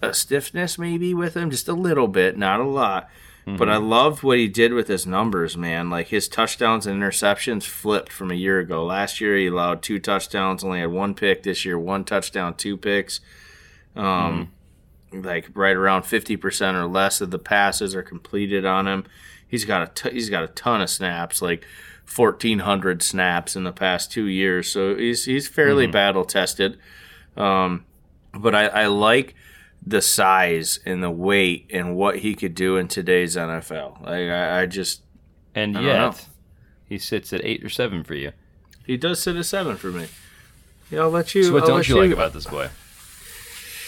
of 0.00 0.14
stiffness 0.16 0.78
maybe 0.78 1.14
with 1.14 1.34
him, 1.36 1.50
just 1.50 1.66
a 1.68 1.72
little 1.72 2.06
bit, 2.08 2.38
not 2.38 2.60
a 2.60 2.64
lot. 2.64 3.10
But 3.56 3.68
I 3.68 3.76
loved 3.76 4.22
what 4.22 4.38
he 4.38 4.48
did 4.48 4.72
with 4.72 4.88
his 4.88 5.06
numbers, 5.06 5.56
man. 5.56 5.90
Like 5.90 6.08
his 6.08 6.28
touchdowns 6.28 6.86
and 6.86 7.02
interceptions 7.02 7.64
flipped 7.64 8.12
from 8.12 8.30
a 8.30 8.34
year 8.34 8.58
ago. 8.58 8.84
Last 8.84 9.20
year 9.20 9.36
he 9.36 9.46
allowed 9.46 9.82
two 9.82 9.98
touchdowns, 9.98 10.64
only 10.64 10.80
had 10.80 10.90
one 10.90 11.14
pick. 11.14 11.42
This 11.42 11.64
year, 11.64 11.78
one 11.78 12.04
touchdown, 12.04 12.54
two 12.54 12.76
picks. 12.76 13.20
Um, 13.96 14.52
like 15.12 15.50
right 15.54 15.76
around 15.76 16.04
fifty 16.04 16.36
percent 16.36 16.76
or 16.76 16.86
less 16.86 17.20
of 17.20 17.30
the 17.30 17.38
passes 17.38 17.94
are 17.94 18.02
completed 18.02 18.64
on 18.64 18.86
him. 18.86 19.04
He's 19.46 19.64
got 19.64 19.82
a 19.82 19.86
t- 19.86 20.14
he's 20.14 20.30
got 20.30 20.44
a 20.44 20.48
ton 20.48 20.80
of 20.80 20.90
snaps, 20.90 21.42
like 21.42 21.64
fourteen 22.04 22.60
hundred 22.60 23.02
snaps 23.02 23.56
in 23.56 23.64
the 23.64 23.72
past 23.72 24.12
two 24.12 24.26
years. 24.26 24.68
So 24.70 24.94
he's 24.94 25.24
he's 25.24 25.48
fairly 25.48 25.86
battle 25.86 26.24
tested. 26.24 26.78
Um, 27.36 27.84
but 28.32 28.54
I, 28.54 28.66
I 28.66 28.86
like 28.86 29.34
the 29.84 30.02
size 30.02 30.78
and 30.84 31.02
the 31.02 31.10
weight 31.10 31.66
and 31.72 31.96
what 31.96 32.18
he 32.18 32.34
could 32.34 32.54
do 32.54 32.76
in 32.76 32.88
today's 32.88 33.36
NFL. 33.36 34.02
Like 34.02 34.28
I, 34.28 34.62
I 34.62 34.66
just 34.66 35.02
And 35.54 35.76
I 35.76 35.82
yet, 35.82 36.26
he 36.86 36.98
sits 36.98 37.32
at 37.32 37.44
eight 37.44 37.64
or 37.64 37.68
seven 37.70 38.04
for 38.04 38.14
you. 38.14 38.32
he 38.86 38.96
does 38.96 39.20
sit 39.22 39.36
at 39.36 39.46
seven 39.46 39.76
for 39.76 39.88
me. 39.90 40.08
Yeah, 40.90 41.00
I'll 41.02 41.10
let 41.10 41.34
you. 41.34 41.44
So 41.44 41.52
what 41.52 41.62
I'll 41.62 41.68
don't 41.68 41.76
let 41.78 41.88
you 41.88 41.98
like 41.98 42.10
about 42.10 42.32
this 42.32 42.46
boy? 42.46 42.68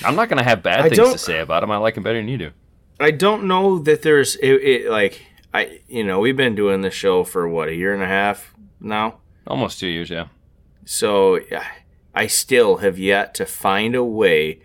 I'm 0.04 0.16
not 0.16 0.28
gonna 0.28 0.44
have 0.44 0.62
bad 0.62 0.80
I 0.80 0.88
things 0.88 1.12
to 1.12 1.18
say 1.18 1.40
about 1.40 1.62
him. 1.62 1.70
I 1.70 1.76
like 1.76 1.96
him 1.96 2.02
better 2.02 2.18
than 2.18 2.28
you 2.28 2.38
do. 2.38 2.50
I 2.98 3.10
don't 3.10 3.44
know 3.44 3.78
that 3.80 4.02
there's 4.02 4.36
it, 4.36 4.52
it 4.52 4.90
like 4.90 5.22
I 5.52 5.80
you 5.88 6.04
know 6.04 6.20
we've 6.20 6.36
been 6.36 6.54
doing 6.54 6.82
this 6.82 6.94
show 6.94 7.24
for 7.24 7.48
what 7.48 7.68
a 7.68 7.74
year 7.74 7.92
and 7.92 8.02
a 8.02 8.06
half 8.06 8.54
now. 8.80 9.18
Almost 9.46 9.80
two 9.80 9.88
years, 9.88 10.10
yeah. 10.10 10.28
So 10.84 11.38
yeah, 11.50 11.66
I 12.14 12.26
still 12.26 12.78
have 12.78 12.98
yet 12.98 13.34
to 13.34 13.46
find 13.46 13.94
a 13.94 14.04
way 14.04 14.60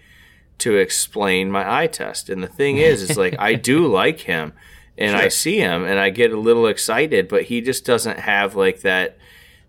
to 0.60 0.76
explain 0.76 1.52
my 1.52 1.82
eye 1.82 1.88
test. 1.88 2.30
And 2.30 2.43
the 2.43 2.48
thing 2.48 2.78
is, 2.78 3.02
is 3.02 3.17
like 3.17 3.36
I 3.39 3.54
do 3.54 3.88
like 3.91 4.22
him 4.22 4.54
and 4.98 5.15
I 5.15 5.28
see 5.28 5.60
him 5.60 5.86
and 5.86 6.00
I 6.00 6.10
get 6.10 6.32
a 6.32 6.39
little 6.39 6.67
excited, 6.67 7.28
but 7.28 7.43
he 7.43 7.62
just 7.62 7.86
doesn't 7.86 8.20
have 8.20 8.56
like 8.56 8.82
that 8.82 9.17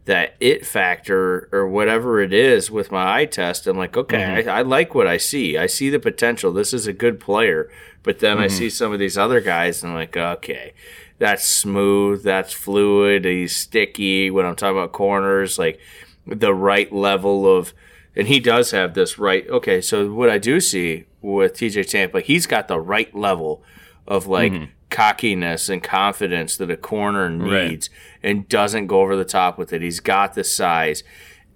that 0.06 0.34
it 0.40 0.64
factor 0.64 1.50
or 1.52 1.68
whatever 1.68 2.22
it 2.22 2.32
is 2.32 2.70
with 2.70 2.90
my 2.90 3.20
eye 3.20 3.26
test. 3.26 3.66
I'm 3.66 3.76
like, 3.76 3.94
okay, 3.94 4.16
mm-hmm. 4.16 4.48
I, 4.48 4.60
I 4.60 4.62
like 4.62 4.94
what 4.94 5.06
I 5.06 5.18
see. 5.18 5.58
I 5.58 5.66
see 5.66 5.90
the 5.90 5.98
potential. 5.98 6.50
This 6.50 6.72
is 6.72 6.86
a 6.86 6.94
good 6.94 7.20
player. 7.20 7.70
But 8.02 8.20
then 8.20 8.38
I 8.38 8.46
mm-hmm. 8.46 8.56
see 8.56 8.70
some 8.70 8.90
of 8.90 8.98
these 8.98 9.18
other 9.18 9.42
guys 9.42 9.82
and 9.82 9.92
I'm 9.92 9.98
like, 9.98 10.16
okay, 10.16 10.72
that's 11.18 11.44
smooth, 11.44 12.22
that's 12.22 12.54
fluid, 12.54 13.26
he's 13.26 13.54
sticky. 13.54 14.30
When 14.30 14.46
I'm 14.46 14.56
talking 14.56 14.78
about 14.78 14.92
corners, 14.92 15.58
like 15.58 15.78
the 16.26 16.54
right 16.54 16.90
level 16.90 17.54
of 17.54 17.74
and 18.18 18.28
he 18.28 18.40
does 18.40 18.72
have 18.72 18.92
this 18.92 19.18
right 19.18 19.48
okay 19.48 19.80
so 19.80 20.12
what 20.12 20.28
i 20.28 20.36
do 20.36 20.60
see 20.60 21.06
with 21.22 21.54
tj 21.54 21.88
tampa 21.88 22.20
he's 22.20 22.46
got 22.46 22.68
the 22.68 22.78
right 22.78 23.14
level 23.14 23.62
of 24.08 24.26
like 24.26 24.52
mm-hmm. 24.52 24.64
cockiness 24.90 25.68
and 25.68 25.82
confidence 25.82 26.56
that 26.56 26.70
a 26.70 26.76
corner 26.76 27.30
Right. 27.30 27.70
needs 27.70 27.90
and 28.22 28.48
doesn't 28.48 28.88
go 28.88 29.02
over 29.02 29.14
the 29.14 29.24
top 29.24 29.58
with 29.58 29.72
it. 29.72 29.82
He's 29.82 30.00
got 30.00 30.34
the 30.34 30.42
size. 30.42 31.04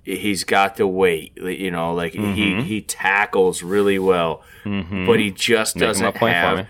He's 0.04 0.44
got 0.44 0.76
the 0.76 0.86
weight 0.86 1.32
you 1.36 1.70
know 1.70 1.94
like 1.94 2.12
he 2.12 2.18
mm-hmm. 2.18 2.60
he 2.60 2.82
tackles 2.82 3.62
really 3.62 3.98
well 3.98 4.42
mm-hmm. 4.64 5.06
but 5.06 5.18
he 5.20 5.30
just 5.30 5.76
doesn't 5.76 6.04
my 6.04 6.10
point 6.10 6.34
for 6.34 6.56
have. 6.56 6.66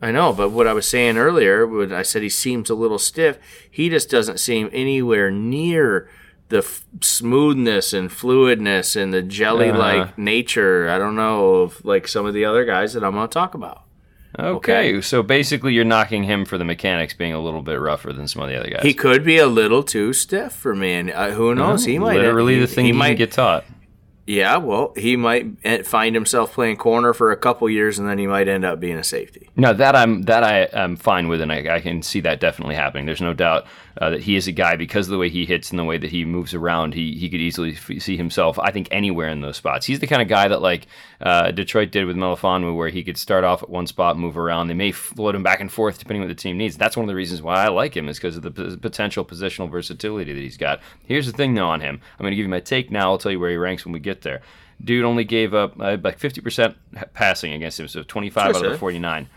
I 0.00 0.12
know, 0.12 0.32
but 0.32 0.50
what 0.50 0.68
I 0.68 0.74
was 0.74 0.88
saying 0.88 1.18
earlier, 1.18 1.66
when 1.66 1.92
I 1.92 2.02
said 2.02 2.22
he 2.22 2.28
seems 2.28 2.70
a 2.70 2.76
little 2.76 3.00
stiff, 3.00 3.36
he 3.68 3.88
just 3.88 4.08
doesn't 4.08 4.38
seem 4.38 4.70
anywhere 4.72 5.28
near 5.28 6.08
the 6.48 6.58
f- 6.58 6.84
smoothness 7.00 7.92
and 7.92 8.10
fluidness 8.10 8.96
and 8.96 9.12
the 9.12 9.22
jelly-like 9.22 10.00
Uh-huh. 10.02 10.12
nature. 10.16 10.88
I 10.88 10.98
don't 10.98 11.16
know 11.16 11.56
of 11.56 11.84
like 11.84 12.08
some 12.08 12.24
of 12.26 12.34
the 12.34 12.44
other 12.44 12.64
guys 12.64 12.94
that 12.94 13.04
I'm 13.04 13.12
going 13.12 13.28
to 13.28 13.32
talk 13.32 13.54
about. 13.54 13.82
Okay, 14.38 14.90
Okay. 14.94 15.00
so 15.00 15.22
basically, 15.22 15.72
you're 15.74 15.84
knocking 15.84 16.22
him 16.24 16.44
for 16.44 16.58
the 16.58 16.64
mechanics 16.64 17.14
being 17.14 17.32
a 17.32 17.40
little 17.40 17.62
bit 17.62 17.80
rougher 17.80 18.12
than 18.12 18.28
some 18.28 18.42
of 18.42 18.48
the 18.48 18.56
other 18.58 18.68
guys. 18.70 18.82
He 18.82 18.94
could 18.94 19.24
be 19.24 19.38
a 19.38 19.46
little 19.46 19.82
too 19.82 20.12
stiff 20.12 20.52
for 20.52 20.74
me, 20.74 20.92
and 20.94 21.10
uh, 21.10 21.30
who 21.30 21.54
knows? 21.54 21.84
He 21.86 21.98
might 21.98 22.16
literally 22.18 22.54
he, 22.54 22.60
the 22.60 22.66
thing 22.66 22.84
he 22.84 22.92
you 22.92 22.94
might 22.98 23.14
get 23.16 23.32
taught. 23.32 23.64
Yeah, 24.26 24.58
well, 24.58 24.92
he 24.94 25.16
might 25.16 25.46
eh, 25.64 25.82
find 25.82 26.14
himself 26.14 26.52
playing 26.52 26.76
corner 26.76 27.14
for 27.14 27.32
a 27.32 27.36
couple 27.36 27.68
years, 27.70 27.98
and 27.98 28.06
then 28.06 28.18
he 28.18 28.26
might 28.26 28.46
end 28.46 28.66
up 28.66 28.78
being 28.78 28.98
a 28.98 29.02
safety. 29.02 29.48
No, 29.56 29.72
that 29.72 29.96
I'm 29.96 30.22
that 30.24 30.44
I 30.44 30.68
am 30.78 30.96
fine 30.96 31.28
with, 31.28 31.40
and 31.40 31.50
I, 31.50 31.76
I 31.76 31.80
can 31.80 32.02
see 32.02 32.20
that 32.20 32.38
definitely 32.38 32.74
happening. 32.74 33.06
There's 33.06 33.22
no 33.22 33.32
doubt 33.32 33.64
uh, 34.00 34.10
that 34.10 34.20
he 34.22 34.36
is 34.36 34.46
a 34.46 34.52
guy 34.52 34.76
because 34.76 35.06
of 35.08 35.10
the 35.10 35.18
way 35.18 35.28
he 35.28 35.44
hits 35.44 35.70
and 35.70 35.78
the 35.78 35.84
way 35.84 35.98
that 35.98 36.10
he 36.10 36.24
moves 36.24 36.54
around. 36.54 36.94
He 36.94 37.14
he 37.14 37.28
could 37.28 37.40
easily 37.40 37.72
f- 37.72 38.00
see 38.00 38.16
himself, 38.16 38.58
I 38.58 38.70
think, 38.70 38.88
anywhere 38.90 39.28
in 39.28 39.40
those 39.40 39.56
spots. 39.56 39.86
He's 39.86 39.98
the 39.98 40.06
kind 40.06 40.22
of 40.22 40.28
guy 40.28 40.46
that 40.48 40.62
like 40.62 40.86
uh, 41.20 41.50
Detroit 41.50 41.90
did 41.90 42.06
with 42.06 42.16
Melifonwu, 42.16 42.76
where 42.76 42.88
he 42.90 43.02
could 43.02 43.18
start 43.18 43.42
off 43.44 43.62
at 43.62 43.68
one 43.68 43.86
spot, 43.86 44.16
move 44.16 44.38
around. 44.38 44.68
They 44.68 44.74
may 44.74 44.92
float 44.92 45.34
him 45.34 45.42
back 45.42 45.60
and 45.60 45.70
forth 45.70 45.98
depending 45.98 46.22
what 46.22 46.28
the 46.28 46.34
team 46.34 46.56
needs. 46.56 46.76
That's 46.76 46.96
one 46.96 47.04
of 47.04 47.08
the 47.08 47.14
reasons 47.16 47.42
why 47.42 47.56
I 47.64 47.68
like 47.68 47.96
him 47.96 48.08
is 48.08 48.18
because 48.18 48.36
of 48.36 48.42
the 48.42 48.50
p- 48.52 48.76
potential 48.76 49.24
positional 49.24 49.70
versatility 49.70 50.32
that 50.32 50.40
he's 50.40 50.56
got. 50.56 50.80
Here's 51.04 51.26
the 51.26 51.32
thing, 51.32 51.54
though, 51.54 51.66
on 51.68 51.80
him. 51.80 52.00
I'm 52.18 52.22
going 52.22 52.30
to 52.32 52.36
give 52.36 52.44
you 52.44 52.48
my 52.50 52.60
take 52.60 52.90
now. 52.90 53.10
I'll 53.10 53.18
tell 53.18 53.32
you 53.32 53.40
where 53.40 53.50
he 53.50 53.56
ranks 53.56 53.84
when 53.84 53.92
we 53.92 54.00
get 54.00 54.22
there. 54.22 54.42
Dude 54.84 55.04
only 55.04 55.24
gave 55.24 55.54
up 55.54 55.74
uh, 55.80 55.96
like 56.04 56.20
50% 56.20 56.76
passing 57.14 57.52
against 57.52 57.80
him, 57.80 57.88
so 57.88 58.04
25 58.04 58.42
Sure, 58.42 58.48
out 58.50 58.56
of 58.56 58.62
the 58.62 58.74
sir. 58.76 58.78
49. 58.78 59.28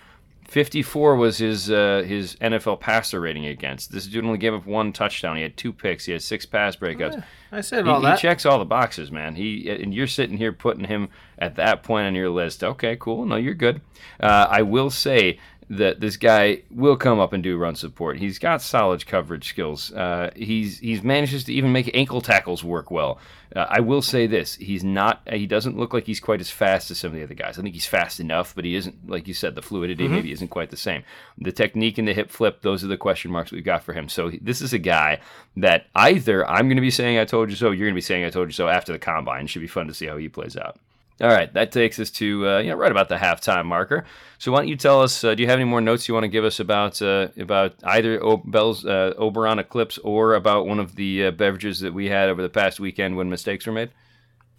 54 0.51 1.15
was 1.15 1.37
his 1.37 1.71
uh, 1.71 2.03
his 2.05 2.35
NFL 2.35 2.81
passer 2.81 3.21
rating 3.21 3.45
against. 3.45 3.89
This 3.93 4.05
dude 4.05 4.25
only 4.25 4.37
gave 4.37 4.53
up 4.53 4.65
one 4.65 4.91
touchdown. 4.91 5.37
He 5.37 5.43
had 5.43 5.55
two 5.55 5.71
picks. 5.71 6.03
He 6.03 6.11
had 6.11 6.21
six 6.21 6.45
pass 6.45 6.75
breakouts. 6.75 7.23
I 7.53 7.61
said 7.61 7.85
He, 7.85 7.91
all 7.91 8.05
he 8.05 8.17
checks 8.17 8.45
all 8.45 8.59
the 8.59 8.65
boxes, 8.65 9.13
man. 9.13 9.35
He 9.35 9.69
and 9.69 9.93
you're 9.93 10.07
sitting 10.07 10.35
here 10.35 10.51
putting 10.51 10.83
him 10.83 11.07
at 11.39 11.55
that 11.55 11.83
point 11.83 12.07
on 12.07 12.15
your 12.15 12.29
list. 12.29 12.65
Okay, 12.65 12.97
cool. 12.99 13.25
No, 13.25 13.37
you're 13.37 13.53
good. 13.53 13.79
Uh, 14.19 14.45
I 14.49 14.63
will 14.63 14.89
say 14.89 15.39
that 15.71 16.01
this 16.01 16.17
guy 16.17 16.61
will 16.69 16.97
come 16.97 17.17
up 17.17 17.31
and 17.31 17.41
do 17.41 17.57
run 17.57 17.75
support. 17.75 18.17
He's 18.17 18.37
got 18.39 18.61
solid 18.61 19.05
coverage 19.05 19.47
skills. 19.47 19.93
Uh, 19.93 20.29
he's 20.35 20.79
he's 20.79 21.01
manages 21.01 21.45
to 21.45 21.53
even 21.53 21.71
make 21.71 21.89
ankle 21.93 22.19
tackles 22.19 22.61
work 22.61 22.91
well. 22.91 23.19
Uh, 23.55 23.67
I 23.69 23.79
will 23.79 24.01
say 24.01 24.27
this: 24.27 24.55
he's 24.55 24.83
not. 24.83 25.21
He 25.31 25.47
doesn't 25.47 25.77
look 25.77 25.93
like 25.93 26.05
he's 26.05 26.19
quite 26.19 26.41
as 26.41 26.51
fast 26.51 26.91
as 26.91 26.97
some 26.99 27.11
of 27.11 27.15
the 27.15 27.23
other 27.23 27.35
guys. 27.35 27.57
I 27.57 27.61
think 27.61 27.73
he's 27.73 27.85
fast 27.85 28.19
enough, 28.19 28.53
but 28.53 28.65
he 28.65 28.75
isn't. 28.75 29.09
Like 29.09 29.29
you 29.29 29.33
said, 29.33 29.55
the 29.55 29.61
fluidity 29.61 30.09
maybe 30.09 30.33
isn't 30.33 30.49
quite 30.49 30.71
the 30.71 30.77
same. 30.77 31.03
The 31.37 31.53
technique 31.53 31.97
and 31.97 32.07
the 32.07 32.13
hip 32.13 32.31
flip; 32.31 32.61
those 32.63 32.83
are 32.83 32.87
the 32.87 32.97
question 32.97 33.31
marks 33.31 33.53
we've 33.53 33.63
got 33.63 33.83
for 33.83 33.93
him. 33.93 34.09
So 34.09 34.29
this 34.41 34.61
is 34.61 34.73
a 34.73 34.79
guy 34.79 35.21
that 35.55 35.87
either 35.95 36.45
I'm 36.49 36.67
going 36.67 36.75
to 36.75 36.81
be 36.81 36.91
saying 36.91 37.17
"I 37.17 37.23
told 37.23 37.49
you 37.49 37.55
so," 37.55 37.71
you're 37.71 37.87
going 37.87 37.93
to 37.93 37.95
be 37.95 38.01
saying 38.01 38.25
"I 38.25 38.29
told 38.29 38.49
you 38.49 38.53
so" 38.53 38.67
after 38.67 38.91
the 38.91 38.99
combine. 38.99 39.45
It 39.45 39.49
Should 39.49 39.61
be 39.61 39.67
fun 39.67 39.87
to 39.87 39.93
see 39.93 40.07
how 40.07 40.17
he 40.17 40.27
plays 40.27 40.57
out. 40.57 40.77
All 41.21 41.29
right, 41.29 41.53
that 41.53 41.71
takes 41.71 41.99
us 41.99 42.09
to 42.11 42.47
uh, 42.47 42.59
you 42.59 42.69
know 42.71 42.75
right 42.75 42.91
about 42.91 43.07
the 43.07 43.15
halftime 43.15 43.65
marker. 43.65 44.05
So 44.39 44.51
why 44.51 44.59
don't 44.59 44.69
you 44.69 44.75
tell 44.75 45.03
us? 45.03 45.23
Uh, 45.23 45.35
do 45.35 45.43
you 45.43 45.49
have 45.49 45.59
any 45.59 45.69
more 45.69 45.81
notes 45.81 46.07
you 46.07 46.15
want 46.15 46.23
to 46.23 46.29
give 46.29 46.43
us 46.43 46.59
about 46.59 46.99
uh, 46.99 47.27
about 47.37 47.75
either 47.83 48.23
o- 48.23 48.37
Bell's 48.43 48.83
uh, 48.85 49.13
Oberon 49.17 49.59
Eclipse 49.59 49.99
or 49.99 50.33
about 50.33 50.65
one 50.65 50.79
of 50.79 50.95
the 50.95 51.27
uh, 51.27 51.31
beverages 51.31 51.79
that 51.81 51.93
we 51.93 52.09
had 52.09 52.29
over 52.29 52.41
the 52.41 52.49
past 52.49 52.79
weekend 52.79 53.17
when 53.17 53.29
mistakes 53.29 53.67
were 53.67 53.73
made? 53.73 53.91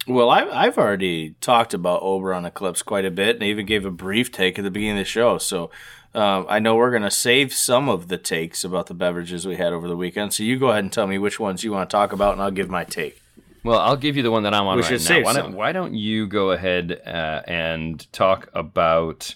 Well, 0.07 0.29
I've, 0.29 0.49
I've 0.49 0.77
already 0.77 1.35
talked 1.41 1.73
about 1.73 2.01
Oberon 2.01 2.45
Eclipse 2.45 2.81
quite 2.81 3.05
a 3.05 3.11
bit, 3.11 3.35
and 3.35 3.43
I 3.43 3.47
even 3.47 3.65
gave 3.65 3.85
a 3.85 3.91
brief 3.91 4.31
take 4.31 4.57
at 4.57 4.63
the 4.63 4.71
beginning 4.71 4.97
of 4.99 5.05
the 5.05 5.09
show. 5.09 5.37
So 5.37 5.69
um, 6.13 6.45
I 6.49 6.59
know 6.59 6.75
we're 6.75 6.91
going 6.91 7.03
to 7.03 7.11
save 7.11 7.53
some 7.53 7.89
of 7.89 8.09
the 8.09 8.17
takes 8.17 8.63
about 8.63 8.87
the 8.87 8.93
beverages 8.93 9.47
we 9.47 9.55
had 9.55 9.73
over 9.73 9.87
the 9.87 9.97
weekend. 9.97 10.33
So 10.33 10.43
you 10.43 10.59
go 10.59 10.69
ahead 10.69 10.83
and 10.83 10.93
tell 10.93 11.07
me 11.07 11.17
which 11.17 11.39
ones 11.39 11.63
you 11.63 11.71
want 11.71 11.89
to 11.89 11.93
talk 11.93 12.11
about, 12.11 12.33
and 12.33 12.41
I'll 12.41 12.51
give 12.51 12.69
my 12.69 12.83
take. 12.83 13.22
Well, 13.63 13.79
I'll 13.79 13.97
give 13.97 14.17
you 14.17 14.23
the 14.23 14.31
one 14.31 14.43
that 14.43 14.53
I'm 14.53 14.67
on 14.67 14.77
We 14.77 14.83
right 14.83 15.09
now. 15.09 15.23
Why 15.23 15.33
don't, 15.33 15.53
why 15.53 15.71
don't 15.71 15.93
you 15.95 16.27
go 16.27 16.51
ahead 16.51 17.01
uh, 17.05 17.41
and 17.47 18.11
talk 18.11 18.49
about 18.53 19.35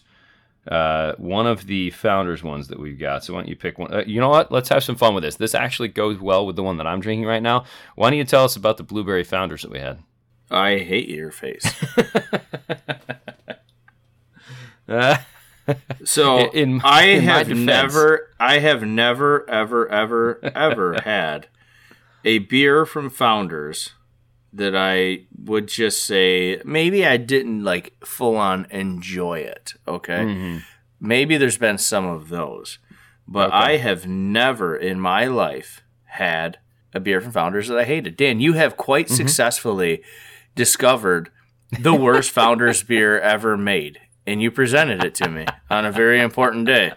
uh, 0.68 1.14
one 1.18 1.48
of 1.48 1.66
the 1.66 1.92
founders 1.92 2.44
ones 2.44 2.68
that 2.68 2.80
we've 2.80 3.00
got? 3.00 3.24
So 3.24 3.34
why 3.34 3.40
don't 3.40 3.50
you 3.50 3.56
pick 3.56 3.80
one? 3.80 3.94
Uh, 3.94 4.04
you 4.06 4.20
know 4.20 4.30
what? 4.30 4.52
Let's 4.52 4.70
have 4.70 4.84
some 4.84 4.96
fun 4.96 5.14
with 5.14 5.24
this. 5.24 5.36
This 5.36 5.56
actually 5.56 5.88
goes 5.88 6.20
well 6.20 6.46
with 6.46 6.56
the 6.56 6.64
one 6.64 6.78
that 6.78 6.88
I'm 6.88 7.00
drinking 7.00 7.26
right 7.26 7.42
now. 7.42 7.66
Why 7.96 8.10
don't 8.10 8.20
you 8.20 8.26
tell 8.26 8.44
us 8.44 8.56
about 8.56 8.78
the 8.78 8.84
blueberry 8.84 9.24
founders 9.24 9.62
that 9.62 9.72
we 9.72 9.80
had? 9.80 10.00
I 10.52 10.78
hate 10.80 11.10
your 11.10 11.32
face. 11.32 11.74
So 16.04 16.50
In- 16.54 16.82
I 16.84 17.04
in 17.04 17.24
have 17.24 17.50
never, 17.50 18.30
I 18.40 18.60
have 18.60 18.84
never, 18.84 19.50
ever, 19.50 19.88
ever, 19.90 20.40
ever 20.44 21.02
had 21.04 21.48
a 22.24 22.40
beer 22.40 22.86
from 22.86 23.10
Founders 23.10 23.92
that 24.54 24.76
I 24.76 25.26
would 25.38 25.68
just 25.68 26.04
say 26.06 26.62
maybe 26.66 27.06
I 27.06 27.18
didn't 27.18 27.64
like 27.64 27.94
full 28.06 28.36
on 28.38 28.66
enjoy 28.72 29.40
it. 29.40 29.74
Okay, 29.88 30.14
Mm-hmm. 30.20 30.58
maybe 31.00 31.38
there's 31.38 31.58
been 31.58 31.78
some 31.78 32.06
of 32.06 32.30
those, 32.30 32.80
but 33.28 33.52
I 33.54 33.78
have 33.78 34.08
never 34.08 34.76
in 34.76 35.00
my 35.00 35.26
life 35.26 35.82
had 36.06 36.60
a 36.94 37.00
beer 37.00 37.20
from 37.22 37.32
Founders 37.34 37.68
that 37.68 37.78
I 37.78 37.84
hated. 37.84 38.16
Dan, 38.18 38.40
you 38.40 38.54
have 38.54 38.78
quite 38.78 39.06
Mm-hmm. 39.08 39.16
successfully 39.16 40.02
discovered 40.56 41.30
the 41.80 41.94
worst 41.94 42.32
Founders 42.32 42.82
beer 42.84 43.20
ever 43.20 43.58
made, 43.58 44.00
and 44.26 44.42
you 44.42 44.50
presented 44.50 45.04
it 45.04 45.14
to 45.16 45.28
me 45.30 45.46
on 45.70 45.86
a 45.86 45.92
very 45.92 46.20
important 46.22 46.66
day. 46.66 46.94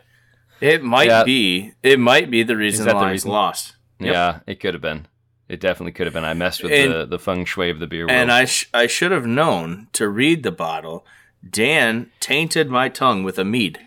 It 0.60 0.82
might 0.82 1.08
Yeah. 1.08 1.24
be. 1.24 1.72
It 1.82 1.98
might 1.98 2.30
be 2.30 2.42
the 2.42 2.56
reason 2.56 2.86
that 2.86 2.94
the 2.94 3.00
the 3.00 3.06
reason? 3.06 3.30
lost. 3.30 3.76
Yep. 3.98 4.12
Yeah, 4.14 4.38
it 4.46 4.60
could 4.60 4.74
have 4.74 4.80
been. 4.82 5.06
It 5.50 5.60
definitely 5.60 5.92
could 5.92 6.06
have 6.06 6.14
been. 6.14 6.24
I 6.24 6.34
messed 6.34 6.62
with 6.62 6.72
And- 6.72 6.92
the, 6.92 7.06
the 7.06 7.18
feng 7.18 7.44
shui 7.44 7.70
of 7.70 7.80
the 7.80 7.86
beer 7.86 8.02
world. 8.06 8.10
And 8.12 8.30
I 8.30 8.44
sh- 8.44 8.68
I 8.72 8.86
should 8.86 9.10
have 9.12 9.26
known 9.26 9.88
to 9.94 10.08
read 10.08 10.42
the 10.42 10.52
bottle. 10.52 11.04
Dan 11.48 12.10
tainted 12.20 12.68
my 12.70 12.88
tongue 12.88 13.22
with 13.24 13.38
a 13.38 13.44
mead. 13.44 13.80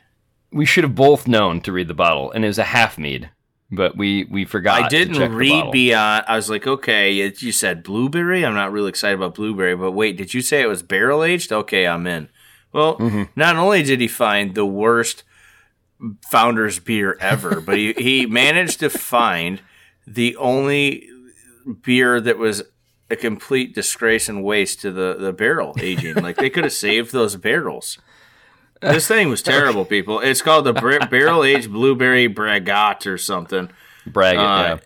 we 0.51 0.65
should 0.65 0.83
have 0.83 0.95
both 0.95 1.27
known 1.27 1.61
to 1.61 1.71
read 1.71 1.87
the 1.87 1.93
bottle, 1.93 2.31
and 2.31 2.43
it 2.43 2.47
was 2.47 2.59
a 2.59 2.63
half 2.63 2.97
mead, 2.97 3.29
but 3.71 3.95
we 3.97 4.25
we 4.25 4.43
forgot. 4.45 4.83
I 4.83 4.87
didn't 4.87 5.33
read 5.33 5.71
beyond. 5.71 6.25
I 6.27 6.35
was 6.35 6.49
like, 6.49 6.67
okay, 6.67 7.19
it, 7.19 7.41
you 7.41 7.51
said 7.51 7.81
blueberry. 7.83 8.45
I'm 8.45 8.53
not 8.55 8.71
really 8.71 8.89
excited 8.89 9.15
about 9.15 9.33
blueberry, 9.35 9.75
but 9.75 9.91
wait, 9.93 10.17
did 10.17 10.33
you 10.33 10.41
say 10.41 10.61
it 10.61 10.67
was 10.67 10.83
barrel 10.83 11.23
aged? 11.23 11.51
Okay, 11.51 11.87
I'm 11.87 12.05
in. 12.07 12.27
Well, 12.71 12.97
Mm-hmm. 12.97 13.23
not 13.35 13.55
only 13.55 13.83
did 13.83 13.99
he 14.01 14.07
find 14.07 14.53
the 14.53 14.65
worst 14.65 15.23
founder's 16.29 16.79
beer 16.79 17.17
ever, 17.19 17.61
but 17.61 17.77
he, 17.77 17.93
he 17.93 18.25
managed 18.43 18.79
to 18.81 18.89
find 18.89 19.61
the 20.05 20.35
only 20.37 21.07
beer 21.83 22.19
that 22.21 22.37
was 22.37 22.63
a 23.09 23.15
complete 23.15 23.75
disgrace 23.75 24.29
and 24.29 24.43
waste 24.43 24.81
to 24.81 24.91
the, 24.91 25.15
the 25.19 25.33
barrel 25.33 25.75
aging. 25.79 26.15
like 26.15 26.37
they 26.37 26.49
could 26.49 26.63
have 26.63 26.73
saved 26.73 27.11
those 27.11 27.35
barrels. 27.35 27.97
This 28.81 29.07
thing 29.07 29.29
was 29.29 29.41
terrible, 29.41 29.85
people. 29.85 30.19
It's 30.19 30.41
called 30.41 30.65
the 30.65 30.73
Bar- 30.73 31.07
Barrel 31.07 31.43
Aged 31.45 31.71
Blueberry 31.71 32.27
Braggot 32.27 33.07
or 33.07 33.17
something. 33.17 33.69
brag 34.05 34.35
it. 34.35 34.39
Uh, 34.39 34.77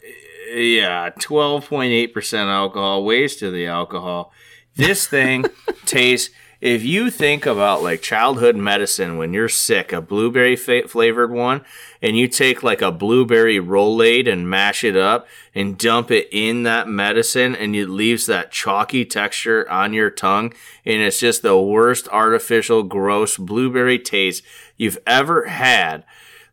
yeah. 0.53 0.59
yeah, 0.59 1.09
twelve 1.19 1.67
point 1.67 1.91
eight 1.91 2.13
percent 2.13 2.47
alcohol. 2.49 3.03
Waste 3.03 3.41
of 3.41 3.53
the 3.53 3.65
alcohol. 3.65 4.31
This 4.75 5.07
thing 5.07 5.45
tastes. 5.85 6.29
If 6.59 6.83
you 6.83 7.11
think 7.11 7.45
about 7.45 7.83
like 7.83 8.01
childhood 8.01 8.55
medicine 8.55 9.17
when 9.17 9.31
you're 9.31 9.49
sick, 9.49 9.93
a 9.93 10.01
blueberry 10.01 10.55
flavored 10.55 11.31
one, 11.31 11.63
and 12.01 12.17
you 12.17 12.27
take 12.27 12.63
like 12.63 12.81
a 12.81 12.91
blueberry 12.91 13.57
Rolaids 13.57 14.31
and 14.31 14.49
mash 14.49 14.83
it 14.83 14.97
up 14.97 15.27
and 15.53 15.77
dump 15.77 16.09
it 16.09 16.27
in 16.31 16.63
that 16.63 16.87
medicine, 16.87 17.55
and 17.55 17.75
it 17.75 17.89
leaves 17.89 18.25
that 18.25 18.51
chalky 18.51 19.05
texture 19.05 19.69
on 19.69 19.93
your 19.93 20.09
tongue, 20.09 20.51
and 20.83 21.01
it's 21.01 21.19
just 21.19 21.43
the 21.43 21.59
worst 21.59 22.07
artificial, 22.09 22.81
gross 22.81 23.37
blueberry 23.37 23.99
taste 23.99 24.43
you've 24.77 24.97
ever 25.05 25.45
had. 25.45 26.03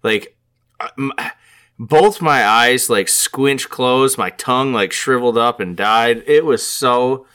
Like, 0.02 0.36
uh, 0.80 1.30
both 1.78 2.20
my 2.20 2.46
eyes 2.46 2.90
like 2.90 3.08
squinched 3.08 3.70
closed, 3.70 4.18
my 4.18 4.30
tongue 4.30 4.72
like 4.72 4.92
shriveled 4.92 5.38
up 5.38 5.60
and 5.60 5.76
died. 5.76 6.22
It 6.26 6.44
was 6.44 6.64
so 6.64 7.26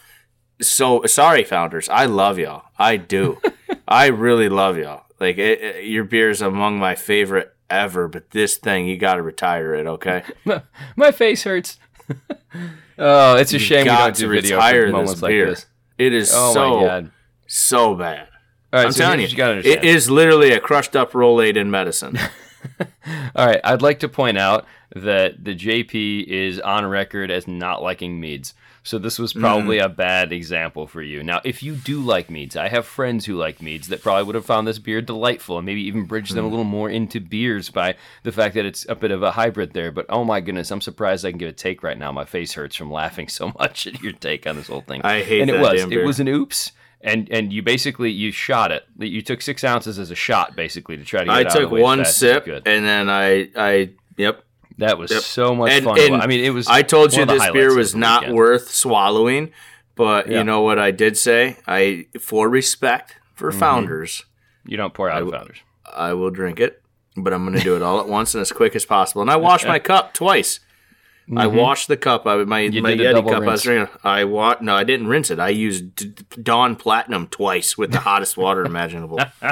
so 0.62 1.06
sorry 1.06 1.43
founders. 1.43 1.89
I 1.89 2.06
love 2.06 2.38
y'all. 2.39 2.65
I 2.78 2.98
do. 2.98 3.39
I 3.88 4.08
really 4.08 4.50
love 4.50 4.78
y'all. 4.78 5.06
Like 5.19 5.38
it, 5.38 5.62
it- 5.62 5.86
your 5.86 6.04
beer 6.04 6.30
is 6.30 6.41
among 6.41 6.80
my 6.80 6.95
favorite 6.95 7.54
ever, 7.69 8.08
but 8.08 8.32
this 8.32 8.58
thing 8.58 8.88
you 8.88 8.98
got 8.98 9.15
to 9.15 9.22
retire 9.22 9.76
it, 9.76 9.86
okay? 9.86 10.24
My 10.95 11.12
face 11.12 11.43
hurts. 11.43 11.78
oh, 12.98 13.36
it's 13.36 13.54
a 13.54 13.60
shame 13.60 13.86
we 13.86 13.89
don't 13.89 14.15
to 14.15 14.22
do 14.22 14.30
video 14.30 14.56
retire 14.58 14.82
for 14.82 14.86
this 14.88 14.91
moments 14.93 15.22
like 15.22 15.30
beer. 15.30 15.45
this. 15.52 15.65
It 15.98 16.13
is 16.13 16.32
Oh 16.34 16.54
so 16.54 17.10
so 17.45 17.95
bad. 17.95 18.28
All 18.72 18.80
right, 18.80 18.86
I'm 18.88 18.91
so 18.91 19.04
telling 19.04 19.19
you, 19.19 19.28
you 19.28 19.43
it 19.43 19.84
is 19.84 20.10
literally 20.10 20.52
a 20.52 20.60
crushed 20.60 20.95
up 20.95 21.12
Rolaids 21.13 21.58
in 21.58 21.69
medicine. 21.72 22.17
All 23.36 23.48
right, 23.48 23.60
I'd 23.63 23.82
like 23.82 24.00
to 24.00 24.10
point 24.10 24.38
out 24.38 24.65
that 24.95 25.43
the 25.43 25.56
JP 25.56 26.26
is 26.26 26.60
on 26.60 26.86
record 26.86 27.32
as 27.32 27.48
not 27.48 27.82
liking 27.82 28.19
meads. 28.19 28.54
So 28.89 28.97
this 28.97 29.19
was 29.19 29.34
probably 29.34 29.78
Mm. 29.78 29.86
a 29.86 29.89
bad 29.89 30.34
example 30.34 30.88
for 30.88 31.04
you. 31.04 31.21
Now, 31.21 31.41
if 31.43 31.62
you 31.62 31.75
do 31.75 32.02
like 32.02 32.32
meads, 32.32 32.56
I 32.58 32.69
have 32.69 32.88
friends 32.88 33.25
who 33.25 33.36
like 33.36 33.62
meads 33.62 33.88
that 33.89 34.02
probably 34.02 34.23
would 34.23 34.34
have 34.34 34.47
found 34.47 34.67
this 34.67 34.80
beer 34.80 34.99
delightful 34.99 35.58
and 35.60 35.65
maybe 35.67 35.82
even 35.82 36.06
bridged 36.06 36.32
Mm. 36.32 36.36
them 36.38 36.45
a 36.45 36.47
little 36.47 36.63
more 36.63 36.89
into 36.89 37.19
beers 37.19 37.69
by 37.69 37.93
the 38.23 38.32
fact 38.32 38.56
that 38.56 38.65
it's 38.65 38.88
a 38.89 38.95
bit 38.95 39.12
of 39.12 39.21
a 39.21 39.30
hybrid 39.30 39.73
there. 39.73 39.91
But 39.91 40.08
oh 40.10 40.23
my 40.23 40.41
goodness, 40.41 40.71
I'm 40.71 40.82
surprised 40.82 41.23
I 41.23 41.30
can 41.30 41.38
give 41.38 41.49
a 41.49 41.52
take 41.52 41.84
right 41.84 41.99
now. 41.99 42.12
My 42.12 42.25
face 42.25 42.54
hurts 42.54 42.75
from 42.75 42.91
laughing 42.91 43.28
so 43.28 43.54
much 43.60 43.86
at 43.86 44.02
your 44.02 44.12
take 44.13 44.47
on 44.47 44.56
this 44.56 44.65
whole 44.69 44.82
thing. 44.82 45.02
I 45.04 45.21
hate 45.21 45.41
and 45.41 45.52
it 45.52 45.54
that 45.54 45.62
was 45.62 45.82
it 45.91 46.04
was 46.04 46.19
an 46.19 46.28
oops. 46.28 46.71
And, 47.02 47.30
and 47.32 47.54
you 47.54 47.62
basically 47.62 48.10
you 48.10 48.32
shot 48.32 48.71
it. 48.71 48.86
You 48.97 49.21
took 49.21 49.43
six 49.43 49.63
ounces 49.63 49.99
as 49.99 50.10
a 50.10 50.15
shot, 50.15 50.56
basically, 50.56 50.97
to 50.97 51.06
try 51.06 51.19
to 51.19 51.25
get 51.28 51.34
I 51.34 51.41
it 51.41 51.45
out 51.45 51.56
of 51.56 51.62
took 51.62 51.69
the 51.69 51.75
way 51.75 51.82
as 51.82 51.84
one 51.84 52.06
sip 52.06 52.47
and 52.65 52.86
then 52.86 53.08
I 53.08 53.49
I 53.56 53.91
yep, 54.17 54.43
That 54.79 54.97
was 54.97 55.11
Yep. 55.11 55.21
so 55.21 55.55
much 55.55 55.71
And- 55.71 55.85
fun. 55.85 55.99
and 55.99 56.21
I 56.21 56.27
mean, 56.27 56.43
it 56.43 56.51
was. 56.53 56.67
I 56.67 56.81
told 56.81 57.13
you 57.13 57.25
this 57.25 57.49
beer 57.51 57.75
was 57.75 57.95
not 57.95 58.21
weekend. 58.21 58.37
worth 58.37 58.69
swallowing, 58.71 59.51
but 59.95 60.27
Yeah. 60.27 60.39
you 60.39 60.43
know 60.43 60.61
what 60.61 60.79
I 60.79 60.91
did 60.91 61.17
say? 61.17 61.57
I 61.67 62.07
for 62.19 62.49
respect 62.49 63.15
for 63.35 63.49
Mm-hmm. 63.51 63.59
founders, 63.59 64.23
You 64.65 64.77
don't 64.77 64.93
pour 64.93 65.09
out 65.09 65.21
of 65.23 65.31
founders. 65.31 65.57
I 65.95 66.13
will 66.13 66.29
drink 66.29 66.59
it, 66.59 66.81
but 67.17 67.33
I'm 67.33 67.45
going 67.45 67.57
to 67.57 67.63
do 67.63 67.75
it 67.75 67.81
all 67.81 67.99
at 67.99 68.07
once 68.07 68.33
and 68.35 68.41
as 68.41 68.51
quick 68.51 68.75
as 68.75 68.85
possible. 68.85 69.21
And 69.21 69.31
I 69.31 69.35
washed 69.37 69.65
my 69.67 69.79
cup 69.91 70.13
twice. 70.13 70.59
I 71.37 71.45
washed 71.47 71.87
the 71.87 71.97
cup. 71.97 72.25
I 72.25 72.37
my 72.37 72.43
my 72.45 72.61
Mm-hmm. 72.67 72.85
Yeti 72.85 72.97
did 72.97 73.05
a 73.07 73.13
double 73.13 73.31
cup. 73.31 73.43
I 73.43 73.45
was 73.45 73.61
drinking. 73.63 73.95
I 74.03 74.23
wa- 74.23 74.57
No, 74.61 74.75
I 74.75 74.83
didn't 74.83 75.07
rinse 75.07 75.29
it. 75.29 75.39
I 75.39 75.49
used 75.49 75.95
D- 75.95 76.13
Dawn 76.41 76.75
Platinum 76.75 77.27
twice 77.27 77.77
with 77.77 77.91
the 77.91 77.99
hottest 77.99 78.35
water 78.37 78.63
imaginable. 78.65 79.19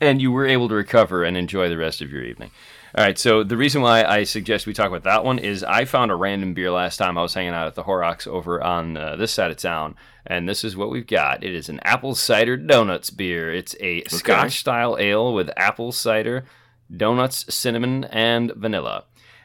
and 0.00 0.20
you 0.20 0.32
were 0.32 0.46
able 0.46 0.68
to 0.68 0.74
recover 0.74 1.24
and 1.24 1.36
enjoy 1.36 1.68
the 1.68 1.78
rest 1.78 2.00
of 2.00 2.10
your 2.10 2.22
evening. 2.22 2.50
All 2.96 3.04
right, 3.04 3.18
so 3.18 3.44
the 3.44 3.56
reason 3.56 3.82
why 3.82 4.02
I 4.02 4.24
suggest 4.24 4.66
we 4.66 4.74
talk 4.74 4.88
about 4.88 5.04
that 5.04 5.24
one 5.24 5.38
is 5.38 5.62
I 5.62 5.84
found 5.84 6.10
a 6.10 6.16
random 6.16 6.54
beer 6.54 6.72
last 6.72 6.96
time 6.96 7.16
I 7.16 7.22
was 7.22 7.34
hanging 7.34 7.54
out 7.54 7.68
at 7.68 7.76
the 7.76 7.84
Horrocks 7.84 8.26
over 8.26 8.60
on 8.62 8.96
uh, 8.96 9.14
this 9.14 9.32
side 9.32 9.52
of 9.52 9.58
town, 9.58 9.94
and 10.26 10.48
this 10.48 10.64
is 10.64 10.76
what 10.76 10.90
we've 10.90 11.06
got. 11.06 11.44
It 11.44 11.54
is 11.54 11.68
an 11.68 11.78
apple 11.80 12.16
cider 12.16 12.56
donuts 12.56 13.10
beer. 13.10 13.52
It's 13.54 13.76
a 13.78 14.02
Scotch 14.08 14.58
style 14.58 14.96
ale 14.98 15.32
with 15.32 15.50
apple 15.56 15.92
cider, 15.92 16.44
donuts, 16.94 17.54
cinnamon, 17.54 18.04
and 18.04 18.52
vanilla. 18.56 19.04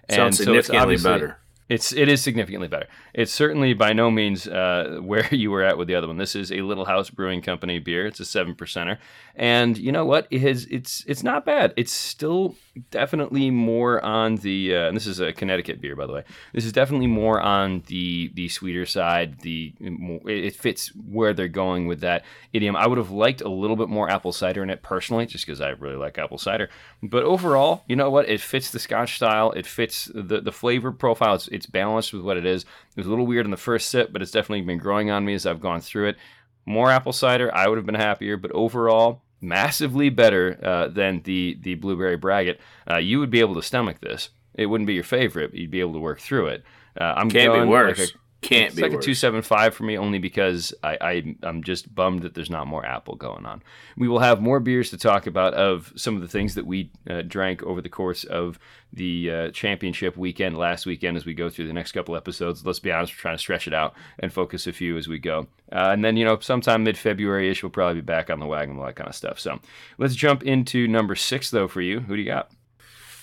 Sounds 0.10 0.40
and 0.40 0.48
so 0.48 0.54
it's 0.54 0.68
significantly 0.68 0.98
better. 0.98 1.38
It's 1.70 1.94
it 1.94 2.10
is 2.10 2.22
significantly 2.22 2.68
better. 2.68 2.88
It's 3.16 3.32
certainly 3.32 3.74
by 3.74 3.94
no 3.94 4.12
means 4.12 4.46
uh, 4.46 5.00
where 5.02 5.26
you 5.34 5.50
were 5.50 5.64
at 5.64 5.78
with 5.78 5.88
the 5.88 5.96
other 5.96 6.08
one. 6.08 6.18
This 6.18 6.36
is 6.36 6.52
a 6.52 6.62
Little 6.62 6.84
House 6.84 7.10
Brewing 7.10 7.42
Company 7.42 7.80
beer. 7.80 8.06
It's 8.06 8.20
a 8.20 8.26
seven 8.26 8.56
percenter, 8.56 8.98
and 9.36 9.78
you 9.78 9.94
know 9.94 10.06
what? 10.06 10.28
It 10.30 10.42
has 10.42 10.66
it's 10.66 11.06
it's 11.08 11.24
not 11.24 11.46
bad. 11.46 11.74
It's 11.78 11.94
still 11.94 12.56
definitely 12.92 13.50
more 13.52 14.04
on 14.04 14.36
the 14.36 14.76
uh, 14.76 14.88
and 14.88 14.98
this 14.98 15.08
is 15.08 15.22
a 15.22 15.32
Connecticut 15.32 15.80
beer 15.80 15.96
by 15.96 16.06
the 16.06 16.12
way. 16.12 16.24
This 16.54 16.66
is 16.66 16.74
definitely 16.74 17.08
more 17.08 17.40
on 17.40 17.84
the 17.88 18.32
the 18.34 18.50
sweeter 18.50 18.86
side. 18.86 19.40
The 19.40 19.74
it 19.80 20.46
it 20.46 20.56
fits 20.56 20.90
where 20.90 21.34
they're 21.34 21.48
going 21.48 21.88
with 21.88 22.02
that 22.02 22.26
idiom. 22.52 22.76
I 22.76 22.86
would 22.86 22.98
have 22.98 23.12
liked 23.12 23.40
a 23.40 23.50
little 23.50 23.78
bit 23.78 23.88
more 23.88 24.10
apple 24.10 24.34
cider 24.34 24.62
in 24.62 24.70
it 24.70 24.84
personally, 24.84 25.26
just 25.26 25.46
because 25.46 25.62
I 25.62 25.70
really 25.70 25.96
like 25.96 26.18
apple 26.18 26.38
cider. 26.38 26.70
But 27.02 27.24
overall, 27.24 27.84
you 27.88 27.96
know 27.96 28.10
what? 28.10 28.28
It 28.28 28.42
fits 28.42 28.72
the 28.72 28.80
Scotch 28.80 29.16
style. 29.16 29.52
It 29.52 29.66
fits 29.66 30.12
the 30.14 30.42
the 30.42 30.52
flavor 30.52 30.92
profile. 30.92 31.36
It's 31.36 31.48
it's 31.48 31.66
balanced 31.66 32.12
with 32.12 32.22
what 32.22 32.36
it 32.36 32.46
is. 32.46 32.66
It 32.98 33.05
was 33.06 33.10
a 33.10 33.12
little 33.12 33.28
weird 33.28 33.46
in 33.46 33.52
the 33.52 33.58
first 33.58 33.90
sip, 33.90 34.12
but 34.12 34.22
it's 34.22 34.32
definitely 34.32 34.62
been 34.62 34.80
growing 34.80 35.12
on 35.12 35.24
me 35.26 35.36
as 35.36 35.46
I've 35.46 35.62
gone 35.62 35.82
through 35.82 36.10
it. 36.10 36.18
More 36.66 36.90
apple 36.90 37.14
cider, 37.14 37.54
I 37.54 37.68
would 37.68 37.78
have 37.78 37.86
been 37.86 37.96
happier, 37.96 38.38
but 38.38 38.52
overall, 38.52 39.22
massively 39.42 40.10
better 40.10 40.60
uh, 40.64 40.88
than 40.88 41.22
the 41.24 41.58
the 41.62 41.76
blueberry 41.76 42.18
braggot. 42.18 42.58
Uh, 42.90 42.98
you 42.98 43.20
would 43.20 43.30
be 43.30 43.40
able 43.40 43.56
to 43.56 43.62
stomach 43.62 44.02
this. 44.02 44.30
It 44.56 44.66
wouldn't 44.66 44.88
be 44.88 44.96
your 44.96 45.04
favorite, 45.04 45.52
but 45.52 45.60
you'd 45.60 45.70
be 45.70 45.82
able 45.82 45.94
to 45.94 46.00
work 46.00 46.20
through 46.20 46.48
it. 46.48 46.64
Uh, 47.00 47.14
I'm 47.16 47.30
Can't 47.30 47.54
be 47.54 47.58
going 47.58 47.70
worse. 47.70 48.00
Like 48.00 48.10
a, 48.10 48.14
Can't 48.46 48.68
it's 48.68 48.76
be 48.76 48.82
like 48.84 48.92
worse. 48.92 49.04
a 49.04 49.08
two 49.08 49.14
seven 49.16 49.42
five 49.42 49.74
for 49.74 49.84
me, 49.84 49.98
only 49.98 50.20
because 50.20 50.74
I, 50.84 50.98
I 51.02 51.36
I'm 51.44 51.64
just 51.64 51.94
bummed 51.94 52.22
that 52.22 52.34
there's 52.36 52.50
not 52.50 52.68
more 52.68 52.86
apple 52.86 53.16
going 53.16 53.46
on. 53.46 53.64
We 53.98 54.08
will 54.08 54.20
have 54.20 54.42
more 54.42 54.60
beers 54.60 54.92
to 54.92 54.98
talk 54.98 55.26
about 55.26 55.54
of 55.54 55.92
some 55.96 56.16
of 56.16 56.22
the 56.22 56.28
things 56.28 56.56
that 56.56 56.66
we 56.66 56.92
uh, 57.10 57.24
drank 57.24 57.64
over 57.64 57.82
the 57.82 57.90
course 57.90 58.24
of 58.24 58.60
the 58.94 59.32
uh, 59.32 59.52
championship 59.52 60.16
weekend 60.16 60.58
last 60.58 60.86
weekend 60.86 61.18
as 61.18 61.26
we 61.26 61.34
go 61.34 61.50
through 61.50 61.68
the 61.68 61.74
next 61.74 61.92
couple 61.92 62.16
episodes. 62.16 62.66
Let's 62.66 62.80
be 62.80 62.92
honest, 62.92 63.14
we're 63.14 63.22
trying 63.22 63.36
to 63.36 63.42
stretch 63.42 63.68
it 63.68 63.74
out 63.74 63.96
and 64.20 64.32
focus 64.32 64.68
a 64.68 64.74
few 64.74 64.98
as 64.98 65.08
we 65.08 65.20
go. 65.20 65.48
Uh, 65.72 65.90
and 65.92 66.06
then 66.06 66.16
you 66.16 66.26
know 66.26 66.40
sometime 66.40 66.84
mid 66.84 66.98
February 66.98 67.50
ish 67.50 67.64
we'll 67.64 67.72
probably 67.72 67.96
be 67.96 68.02
back 68.02 68.30
on 68.30 68.40
the 68.40 68.46
wagon, 68.46 68.78
all 68.78 68.86
that 68.86 68.96
kind 68.96 69.10
of 69.10 69.16
stuff. 69.16 69.40
So 69.40 69.60
let's 69.98 70.16
jump 70.16 70.44
into 70.44 70.88
number 70.88 71.16
six 71.16 71.50
though 71.50 71.68
for 71.68 71.82
you. 71.82 72.02
Who 72.02 72.16
do 72.16 72.22
you 72.22 72.28
got? 72.28 72.52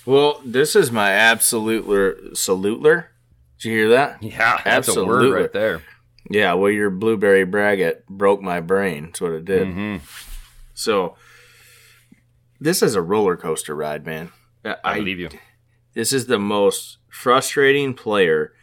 Well, 0.05 0.41
this 0.43 0.75
is 0.75 0.91
my 0.91 1.11
absolute 1.11 1.85
salutler. 2.33 3.05
Did 3.63 3.69
you 3.69 3.75
hear 3.77 3.89
that? 3.89 4.17
Yeah, 4.21 4.57
that's 4.63 4.65
a 4.65 4.91
Absolutely. 4.91 5.07
word 5.29 5.31
right 5.41 5.53
there. 5.53 5.81
Yeah, 6.29 6.53
well, 6.53 6.69
your 6.71 6.89
blueberry 6.89 7.45
braggot 7.45 8.05
broke 8.09 8.41
my 8.41 8.59
brain. 8.59 9.05
That's 9.05 9.21
what 9.21 9.31
it 9.31 9.45
did. 9.45 9.67
hmm 9.67 9.97
So, 10.73 11.15
this 12.59 12.81
is 12.81 12.95
a 12.95 13.01
roller 13.01 13.35
coaster 13.37 13.75
ride, 13.75 14.05
man. 14.05 14.31
I, 14.65 14.75
I 14.83 14.97
believe 14.99 15.19
you. 15.19 15.29
This 15.93 16.11
is 16.11 16.27
the 16.27 16.39
most 16.39 16.97
frustrating 17.09 17.93
player, 17.93 18.53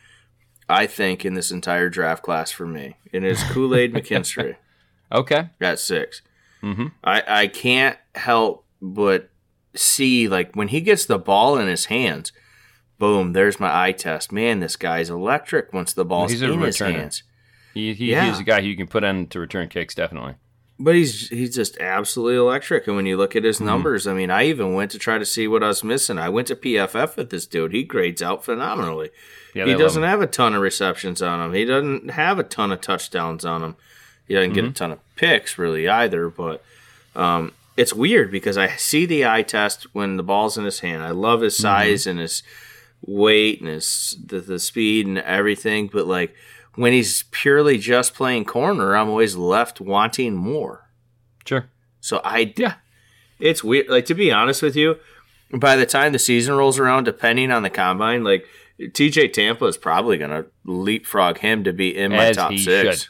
I 0.68 0.86
think, 0.86 1.24
in 1.24 1.34
this 1.34 1.50
entire 1.50 1.88
draft 1.88 2.22
class 2.22 2.50
for 2.50 2.66
me. 2.66 2.96
And 3.12 3.24
it's 3.24 3.42
Kool 3.52 3.74
Aid 3.74 3.92
McKinstry 3.94 4.56
Okay. 5.12 5.48
at 5.60 5.78
6 5.78 6.22
hmm 6.60 6.88
I, 7.02 7.22
I 7.26 7.46
can't 7.46 7.96
help 8.14 8.66
but 8.82 9.30
see, 9.74 10.28
like, 10.28 10.54
when 10.54 10.68
he 10.68 10.80
gets 10.82 11.06
the 11.06 11.18
ball 11.18 11.56
in 11.58 11.68
his 11.68 11.86
hands, 11.86 12.32
boom, 13.00 13.32
there's 13.32 13.58
my 13.58 13.86
eye 13.86 13.90
test. 13.92 14.30
Man, 14.30 14.60
this 14.60 14.76
guy's 14.76 15.10
electric 15.10 15.72
once 15.72 15.92
the 15.92 16.04
ball's 16.04 16.30
He's 16.30 16.42
in 16.42 16.60
his 16.60 16.78
hands. 16.78 17.24
He, 17.74 17.92
he, 17.94 18.12
Yeah. 18.12 18.26
He's 18.30 18.38
a 18.38 18.44
guy 18.44 18.60
who 18.60 18.68
you 18.68 18.76
can 18.76 18.86
put 18.86 19.02
in 19.02 19.26
to 19.28 19.40
return 19.40 19.68
kicks, 19.68 19.94
definitely. 19.96 20.34
But 20.78 20.94
he's 20.94 21.28
he's 21.28 21.54
just 21.54 21.76
absolutely 21.78 22.36
electric. 22.36 22.86
And 22.86 22.96
when 22.96 23.04
you 23.06 23.16
look 23.18 23.34
at 23.36 23.40
Mm-hmm. 23.40 23.46
his 23.48 23.60
numbers, 23.60 24.06
I 24.06 24.14
mean, 24.14 24.30
I 24.30 24.44
even 24.44 24.72
went 24.74 24.90
to 24.92 24.98
try 24.98 25.18
to 25.18 25.26
see 25.26 25.46
what 25.48 25.62
I 25.62 25.68
was 25.68 25.82
missing. 25.84 26.16
I 26.18 26.28
went 26.30 26.46
to 26.48 26.56
PFF 26.56 27.16
with 27.16 27.28
this 27.30 27.46
dude. 27.46 27.72
He 27.72 27.82
grades 27.84 28.22
out 28.22 28.44
phenomenally. 28.44 29.10
Yeah, 29.54 29.66
he 29.66 29.74
doesn't 29.74 30.04
have 30.04 30.20
a 30.22 30.26
ton 30.26 30.54
of 30.54 30.62
receptions 30.62 31.20
on 31.20 31.40
him. 31.44 31.52
He 31.54 31.64
doesn't 31.64 32.12
have 32.12 32.38
a 32.38 32.44
ton 32.44 32.70
of 32.72 32.80
touchdowns 32.80 33.44
on 33.44 33.62
him. 33.62 33.76
He 34.28 34.34
doesn't 34.34 34.52
Mm-hmm. 34.52 34.54
get 34.66 34.70
a 34.70 34.72
ton 34.74 34.92
of 34.92 35.16
picks 35.16 35.58
really 35.58 35.86
either. 35.88 36.30
But 36.30 36.62
um, 37.16 37.52
it's 37.76 37.92
weird 37.92 38.30
because 38.30 38.56
I 38.56 38.68
see 38.76 39.04
the 39.06 39.26
eye 39.26 39.42
test 39.42 39.86
when 39.94 40.16
the 40.16 40.22
ball's 40.22 40.56
in 40.56 40.64
his 40.64 40.80
hand. 40.80 41.02
I 41.02 41.10
love 41.10 41.40
his 41.42 41.54
Mm-hmm. 41.56 41.62
size 41.62 42.06
and 42.06 42.18
his 42.20 42.42
weight 43.06 43.60
and 43.60 43.68
his 43.68 44.16
the, 44.24 44.40
the 44.40 44.58
speed 44.58 45.06
and 45.06 45.18
everything. 45.18 45.88
But 45.92 46.06
like 46.06 46.34
when 46.74 46.92
he's 46.92 47.24
purely 47.30 47.78
just 47.78 48.14
playing 48.14 48.44
corner, 48.44 48.96
I'm 48.96 49.08
always 49.08 49.36
left 49.36 49.80
wanting 49.80 50.34
more. 50.34 50.88
Sure. 51.44 51.68
So 52.00 52.20
I 52.24 52.52
Yeah. 52.56 52.74
it's 53.38 53.64
weird. 53.64 53.88
Like 53.88 54.06
to 54.06 54.14
be 54.14 54.30
honest 54.30 54.62
with 54.62 54.76
you, 54.76 54.96
by 55.52 55.76
the 55.76 55.86
time 55.86 56.12
the 56.12 56.18
season 56.18 56.54
rolls 56.54 56.78
around, 56.78 57.04
depending 57.04 57.50
on 57.50 57.62
the 57.62 57.70
combine, 57.70 58.22
like 58.24 58.46
TJ 58.80 59.32
Tampa 59.32 59.66
is 59.66 59.76
probably 59.76 60.16
gonna 60.16 60.46
leapfrog 60.64 61.38
him 61.38 61.64
to 61.64 61.72
be 61.72 61.96
in 61.96 62.12
my 62.12 62.26
As 62.26 62.36
top 62.36 62.52
six. 62.54 63.00
should. 63.02 63.08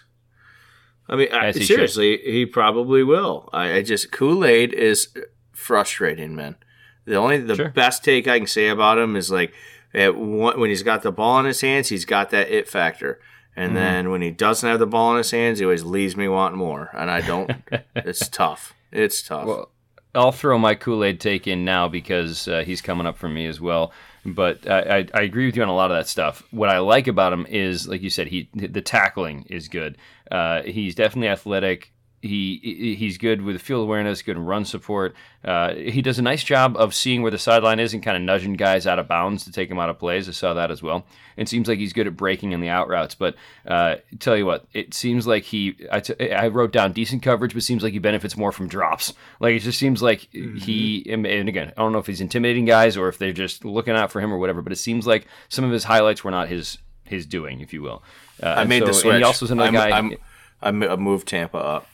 I 1.09 1.17
mean, 1.17 1.29
I, 1.33 1.51
he 1.53 1.65
seriously, 1.65 2.19
he 2.25 2.47
probably 2.47 3.03
will. 3.03 3.49
I, 3.53 3.73
I 3.75 3.83
just 3.83 4.13
Kool 4.13 4.45
Aid 4.45 4.73
is 4.73 5.09
frustrating, 5.53 6.35
man. 6.37 6.57
The 7.05 7.17
only 7.17 7.39
the 7.39 7.57
Sure. 7.57 7.69
best 7.71 8.05
take 8.05 8.29
I 8.29 8.39
can 8.39 8.47
say 8.47 8.69
about 8.69 8.99
him 8.99 9.17
is 9.17 9.31
like 9.31 9.53
one, 9.93 10.61
when 10.61 10.71
he's 10.71 10.83
got 10.83 11.03
the 11.03 11.13
ball 11.13 11.39
in 11.41 11.47
his 11.47 11.61
hands, 11.61 11.89
he's 11.89 12.05
got 12.05 12.31
that 12.31 12.51
it 12.51 12.69
factor. 12.69 13.21
And 13.57 13.77
then 13.77 14.11
when 14.11 14.23
he 14.23 14.31
doesn't 14.31 14.67
have 14.67 14.79
the 14.79 14.87
ball 14.87 15.11
in 15.11 15.19
his 15.19 15.31
hands, 15.31 15.59
he 15.59 15.65
always 15.65 15.85
leaves 15.85 16.17
me 16.17 16.29
wanting 16.29 16.59
more. 16.59 16.91
And 16.95 17.11
I 17.11 17.21
don't. 17.21 17.51
it's 17.97 18.29
tough. 18.29 18.75
It's 18.93 19.23
tough. 19.23 19.47
Well, 19.47 19.71
I'll 20.15 20.33
throw 20.33 20.59
my 20.59 20.75
Kool 20.75 21.05
Aid 21.05 21.21
take 21.21 21.47
in 21.47 21.65
now 21.65 21.89
because 21.89 22.49
uh, 22.49 22.63
he's 22.65 22.81
coming 22.81 23.07
up 23.07 23.19
for 23.19 23.29
me 23.29 23.47
as 23.47 23.61
well. 23.61 23.93
But 24.25 24.69
I, 24.69 24.81
I, 24.81 25.07
I 25.15 25.21
agree 25.23 25.47
with 25.47 25.57
you 25.57 25.63
on 25.63 25.69
a 25.69 25.75
lot 25.75 25.91
of 25.91 25.97
that 25.97 26.09
stuff. 26.09 26.43
What 26.51 26.69
I 26.69 26.79
like 26.79 27.07
about 27.07 27.33
him 27.33 27.47
is, 27.49 27.89
like 27.89 28.03
you 28.03 28.11
said, 28.11 28.29
he 28.29 28.49
the 28.55 28.83
tackling 28.83 29.47
is 29.49 29.69
good. 29.69 29.97
Uh, 30.31 30.63
he's 30.63 30.95
definitely 30.95 31.29
athletic. 31.29 31.93
He 32.23 32.95
he's 32.99 33.17
good 33.17 33.41
with 33.41 33.63
field 33.63 33.83
awareness, 33.83 34.21
good 34.21 34.37
in 34.37 34.45
run 34.45 34.67
support. 34.67 35.15
Uh, 35.43 35.75
he 35.75 36.03
does 36.03 36.19
a 36.19 36.23
nice 36.23 36.45
job 36.45 36.77
of 36.77 36.95
seeing 36.95 37.23
where 37.23 37.31
the 37.31 37.39
sideline 37.39 37.81
is 37.81 37.95
and 37.95 38.03
kind 38.03 38.15
of 38.15 38.23
nudging 38.23 38.53
guys 38.53 38.87
out 38.87 38.99
of 38.99 39.09
bounds 39.09 39.45
to 39.45 39.53
take 39.53 39.71
them 39.71 39.79
out 39.79 39.89
of 39.89 39.99
plays. 39.99 40.29
I 40.29 40.33
saw 40.33 40.53
that 40.53 40.71
as 40.71 40.83
well. 40.83 41.07
It 41.39 41.49
seems 41.49 41.67
like 41.67 41.79
he's 41.79 41.95
good 41.95 42.07
at 42.07 42.19
breaking 42.19 42.53
in 42.53 42.61
the 42.61 42.69
out 42.69 42.89
routes. 42.89 43.15
But 43.15 43.37
uh, 43.67 43.97
tell 44.19 44.37
you 44.37 44.45
what, 44.45 44.67
it 44.75 44.93
seems 44.93 45.27
like 45.27 45.45
he. 45.45 45.75
I, 45.91 46.01
t- 46.01 46.31
I 46.31 46.49
wrote 46.49 46.73
down 46.73 46.93
decent 46.93 47.23
coverage, 47.23 47.55
but 47.55 47.63
seems 47.63 47.83
like 47.83 47.95
he 47.95 47.99
benefits 47.99 48.37
more 48.37 48.53
from 48.53 48.69
drops. 48.69 49.15
Like 49.41 49.55
it 49.55 49.61
just 49.61 49.79
seems 49.79 50.03
like 50.03 50.29
he. 50.31 51.07
And 51.11 51.25
again, 51.27 51.73
I 51.75 51.81
don't 51.81 51.93
know 51.93 52.01
if 52.01 52.07
he's 52.07 52.21
intimidating 52.21 52.67
guys 52.67 52.99
or 52.99 53.09
if 53.09 53.17
they're 53.17 53.33
just 53.33 53.65
looking 53.65 53.95
out 53.95 54.13
for 54.13 54.21
him 54.21 54.31
or 54.31 54.37
whatever. 54.39 54.61
But 54.61 54.73
it 54.73 54.77
seems 54.77 55.07
like 55.07 55.27
some 55.49 55.65
of 55.65 55.71
his 55.71 55.85
highlights 55.85 56.23
were 56.23 56.31
not 56.31 56.49
his 56.49 56.77
his 57.05 57.25
doing, 57.25 57.61
if 57.61 57.73
you 57.73 57.81
will. 57.81 58.03
Uh, 58.43 58.49
I 58.59 58.65
made 58.65 58.83
the 58.83 58.93
so- 58.93 59.01
switch. 59.01 59.15
And 59.15 59.23
he 59.23 59.25
also 59.25 59.47
is 59.47 59.51
another 59.51 59.79
I'm, 59.79 60.11
guy. 60.11 60.19
I'm, 60.63 60.83
I 60.83 60.97
moved 60.97 61.29
Tampa 61.29 61.57
up. 61.57 61.89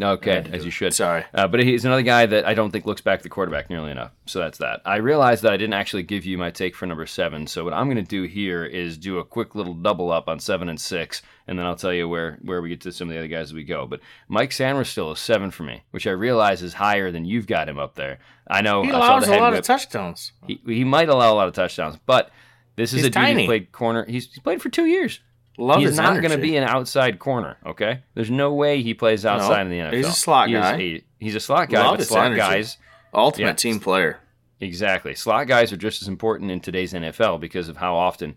Okay, 0.00 0.46
as 0.52 0.64
you 0.64 0.70
should. 0.70 0.94
Sorry. 0.94 1.24
Uh, 1.34 1.48
but 1.48 1.60
he's 1.64 1.84
another 1.84 2.02
guy 2.02 2.24
that 2.24 2.46
I 2.46 2.54
don't 2.54 2.70
think 2.70 2.86
looks 2.86 3.00
back 3.00 3.18
at 3.18 3.22
the 3.24 3.28
quarterback 3.28 3.68
nearly 3.70 3.90
enough. 3.90 4.12
So 4.26 4.38
that's 4.38 4.58
that. 4.58 4.82
I 4.84 4.96
realized 4.98 5.42
that 5.42 5.52
I 5.52 5.56
didn't 5.56 5.74
actually 5.74 6.04
give 6.04 6.24
you 6.24 6.38
my 6.38 6.50
take 6.52 6.76
for 6.76 6.86
number 6.86 7.06
seven. 7.06 7.48
So 7.48 7.64
what 7.64 7.72
I'm 7.72 7.86
going 7.86 7.96
to 7.96 8.02
do 8.08 8.22
here 8.22 8.64
is 8.64 8.96
do 8.96 9.18
a 9.18 9.24
quick 9.24 9.56
little 9.56 9.74
double 9.74 10.12
up 10.12 10.28
on 10.28 10.38
seven 10.38 10.68
and 10.68 10.80
six, 10.80 11.22
and 11.48 11.58
then 11.58 11.66
I'll 11.66 11.74
tell 11.74 11.92
you 11.92 12.08
where, 12.08 12.38
where 12.42 12.62
we 12.62 12.68
get 12.68 12.82
to 12.82 12.92
some 12.92 13.08
of 13.08 13.14
the 13.14 13.18
other 13.18 13.26
guys 13.28 13.48
as 13.48 13.54
we 13.54 13.64
go. 13.64 13.84
But 13.86 13.98
Mike 14.28 14.50
Sainristil 14.50 15.10
a 15.10 15.16
seven 15.16 15.50
for 15.50 15.64
me, 15.64 15.82
which 15.90 16.06
I 16.06 16.12
realize 16.12 16.62
is 16.62 16.74
higher 16.74 17.10
than 17.10 17.24
you've 17.24 17.48
got 17.48 17.68
him 17.68 17.78
up 17.80 17.96
there. 17.96 18.20
I 18.48 18.60
know 18.62 18.82
He 18.84 18.90
allows 18.90 19.26
a 19.26 19.36
lot 19.38 19.52
whip. 19.52 19.60
of 19.60 19.66
touchdowns. 19.66 20.32
he, 20.46 20.60
he 20.66 20.84
might 20.84 21.08
allow 21.08 21.32
a 21.32 21.34
lot 21.36 21.48
of 21.48 21.54
touchdowns, 21.54 21.96
but 22.06 22.30
this 22.76 22.92
is 22.92 22.98
He's 22.98 23.04
a 23.06 23.08
dude 23.10 23.14
tiny. 23.14 23.42
who 23.42 23.48
played 23.48 23.72
corner. 23.72 24.04
He's, 24.06 24.26
he's 24.28 24.38
played 24.38 24.62
for 24.62 24.68
two 24.68 24.86
years. 24.86 25.18
Love 25.60 25.80
He's 25.80 25.96
not 25.96 26.20
going 26.20 26.30
to 26.32 26.38
be 26.38 26.56
an 26.56 26.64
outside 26.64 27.18
corner. 27.18 27.56
Okay, 27.66 28.00
there's 28.14 28.30
no 28.30 28.52
way 28.54 28.82
he 28.82 28.94
plays 28.94 29.24
outside 29.26 29.62
in 29.62 29.70
the 29.70 29.78
NFL. 29.78 29.92
he's 29.94 30.06
a 30.08 30.12
slot 30.12 30.48
He 30.48 30.54
guy. 30.54 30.76
a- 30.76 31.04
he's 31.18 31.34
a 31.34 31.40
slot 31.40 31.68
guy. 31.68 31.82
Love 31.86 31.98
but 31.98 32.06
slot 32.06 32.26
energy. 32.26 32.38
guys, 32.38 32.78
ultimate 33.14 33.46
Yeah. 33.46 33.52
team 33.54 33.78
player. 33.80 34.18
exactly. 34.60 35.14
Slot 35.14 35.46
guys 35.46 35.72
are 35.72 35.76
just 35.76 36.02
as 36.02 36.08
important 36.08 36.50
in 36.50 36.60
today's 36.60 36.92
NFL 36.94 37.38
because 37.40 37.68
of 37.68 37.76
how 37.76 37.94
often 37.94 38.36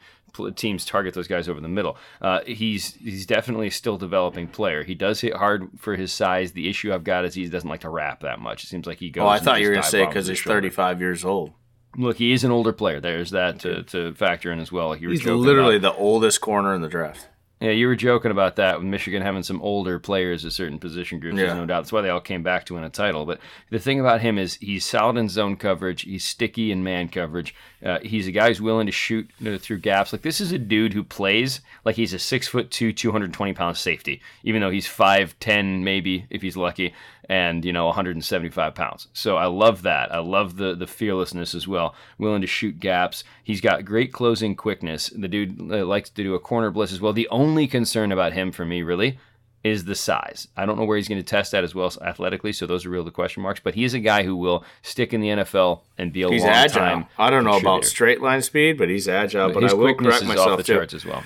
teams 0.55 0.83
target 0.83 1.13
those 1.13 1.27
guys 1.27 1.47
over 1.47 1.62
the 1.62 1.67
middle. 1.67 1.95
Uh, 2.21 2.39
he's 2.47 2.95
he's 2.95 3.25
definitely 3.25 3.67
a 3.67 3.71
still 3.71 3.97
developing 3.97 4.47
player. 4.47 4.83
He 4.83 4.95
does 4.95 5.21
hit 5.21 5.36
hard 5.36 5.69
for 5.77 5.95
his 5.95 6.12
size. 6.12 6.53
The 6.53 6.67
issue 6.69 6.91
I've 6.93 7.03
got 7.03 7.23
is 7.25 7.36
he 7.36 7.47
doesn't 7.47 7.69
like 7.69 7.81
to 7.81 7.89
wrap 7.89 8.21
that 8.21 8.39
much. 8.39 8.63
It 8.63 8.67
seems 8.67 8.88
like 8.88 8.97
he 8.99 9.09
goes. 9.12 9.23
Oh, 9.23 9.27
I 9.27 9.39
thought 9.39 9.62
you 9.62 9.67
were 9.67 9.73
going 9.73 9.83
to 9.83 9.89
say 9.89 10.05
because 10.05 10.27
he's 10.27 10.41
35 10.41 10.99
years 11.01 11.23
old. 11.23 11.51
Look, 11.95 12.17
he 12.17 12.32
is 12.32 12.43
an 12.43 12.51
older 12.51 12.73
player. 12.73 12.99
There's 12.99 13.32
that 13.32 13.60
to, 13.62 13.84
to 13.84 14.13
factor 14.15 14.51
in 14.51 14.60
as 14.60 14.71
well. 14.71 14.95
You 14.95 15.08
were 15.10 15.13
He's 15.13 15.25
literally 15.25 15.77
about- 15.77 15.95
the 15.95 16.01
oldest 16.01 16.41
corner 16.41 16.73
in 16.73 16.82
the 16.82 16.89
draft. 16.89 17.27
Yeah, 17.62 17.69
you 17.71 17.87
were 17.87 17.96
joking 17.96 18.31
about 18.31 18.58
that 18.58 18.79
with 18.79 18.85
Michigan 18.87 19.21
having 19.21 19.41
some 19.44 19.62
older 19.62 19.98
players 19.98 20.44
at 20.44 20.52
certain 20.52 20.79
position 20.79 21.21
groups. 21.21 21.37
Yeah. 21.37 21.46
There's 21.46 21.56
no 21.58 21.65
doubt. 21.65 21.83
That's 21.83 21.94
why 21.94 22.02
they 22.02 22.10
all 22.10 22.19
came 22.19 22.44
back 22.44 22.65
to 22.65 22.73
win 22.73 22.83
a 22.83 22.89
title. 22.89 23.25
But 23.25 23.39
the 23.69 23.79
thing 23.79 24.02
about 24.02 24.19
him 24.19 24.37
is 24.37 24.56
he's 24.56 24.83
solid 24.83 25.15
in 25.15 25.29
zone 25.29 25.56
coverage. 25.56 26.02
He's 26.02 26.25
sticky 26.25 26.73
in 26.73 26.83
man 26.83 27.08
coverage. 27.08 27.56
Uh, 27.81 28.00
he's 28.02 28.27
a 28.27 28.33
guy 28.33 28.50
who's 28.50 28.60
willing 28.60 28.87
to 28.87 28.91
shoot 28.91 29.29
uh, 29.48 29.58
through 29.58 29.77
gaps. 29.77 30.12
Like 30.12 30.23
this 30.23 30.41
is 30.41 30.52
a 30.52 30.58
dude 30.60 30.91
who 30.94 31.06
plays 31.06 31.62
like 31.85 31.96
he's 31.96 32.13
a 32.13 32.19
six 32.19 32.50
foot 32.50 32.69
two, 32.69 32.91
220 32.91 33.54
pound 33.54 33.77
safety, 33.77 34.21
even 34.44 34.60
though 34.60 34.71
he's 34.71 34.87
five 34.87 35.33
ten 35.39 35.85
maybe 35.85 36.25
if 36.29 36.41
he's 36.41 36.58
lucky, 36.58 36.94
and 37.30 37.63
you 37.63 37.71
know 37.74 37.86
175 37.86 38.76
pounds. 38.76 39.08
So 39.13 39.38
I 39.38 39.46
love 39.46 39.82
that. 39.84 40.13
I 40.13 40.19
love 40.19 40.58
the 40.58 40.76
the 40.76 40.88
fearlessness 40.88 41.56
as 41.56 41.67
well. 41.67 41.96
Willing 42.17 42.42
to 42.42 42.48
shoot 42.48 42.80
gaps. 42.80 43.24
He's 43.44 43.62
got 43.62 43.86
great 43.86 44.12
closing 44.13 44.56
quickness. 44.56 45.12
The 45.15 45.28
dude 45.28 45.60
uh, 45.71 45.86
likes 45.86 46.10
to 46.12 46.24
do 46.24 46.36
a 46.36 46.40
corner 46.40 46.71
blitz 46.71 46.92
as 46.94 47.02
well. 47.02 47.13
The 47.13 47.28
only 47.30 47.67
concern 47.67 48.12
about 48.12 48.34
him 48.34 48.52
for 48.52 48.65
me 48.65 48.82
really 48.82 49.17
is 49.63 49.86
the 49.86 49.96
size. 49.96 50.50
I 50.58 50.65
don't 50.65 50.78
know 50.78 50.84
where 50.84 50.98
he's 50.98 51.08
going 51.08 51.21
to 51.21 51.26
test 51.26 51.54
that 51.54 51.63
as 51.63 51.74
well 51.74 51.90
athletically, 52.02 52.52
so 52.52 52.67
those 52.67 52.86
are 52.86 52.90
real 52.90 53.06
the 53.06 53.12
question 53.12 53.42
marks. 53.42 53.62
But 53.62 53.76
he's 53.76 53.94
a 53.94 54.00
guy 54.00 54.24
who 54.24 54.36
will 54.36 54.65
stick 54.82 55.13
in 55.13 55.21
the 55.21 55.30
NFL 55.30 55.82
and 55.98 56.12
be 56.12 56.24
a 56.24 56.30
He's 56.30 56.42
long 56.42 56.52
agile. 56.52 56.80
time. 56.82 57.06
I 57.17 57.30
don't 57.30 57.46
know 57.46 57.56
about 57.58 57.86
straight 57.86 58.21
line 58.21 58.42
speed, 58.42 58.78
but 58.78 58.90
he's 58.90 59.08
agile. 59.08 59.54
But, 59.54 59.63
His 59.63 59.71
I 59.71 59.76
will 59.76 59.96
correct 59.96 60.24
is 60.24 60.28
myself 60.28 60.50
off 60.50 60.58
the 60.58 60.63
too. 60.63 60.74
charts 60.76 60.94
as 60.94 61.06
well. 61.06 61.24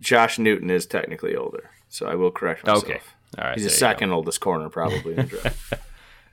Josh 0.00 0.36
Newton 0.38 0.68
is 0.68 0.84
technically 0.84 1.36
older, 1.36 1.70
so 1.88 2.06
I 2.06 2.16
will 2.16 2.32
correct 2.32 2.66
myself. 2.66 2.82
Okay. 2.84 3.00
All 3.38 3.44
right. 3.44 3.54
He's 3.54 3.64
the 3.64 3.70
second 3.70 4.12
oldest 4.12 4.40
corner 4.40 4.68
probably 4.68 5.12
in 5.12 5.16
the 5.16 5.22
draft. 5.24 5.74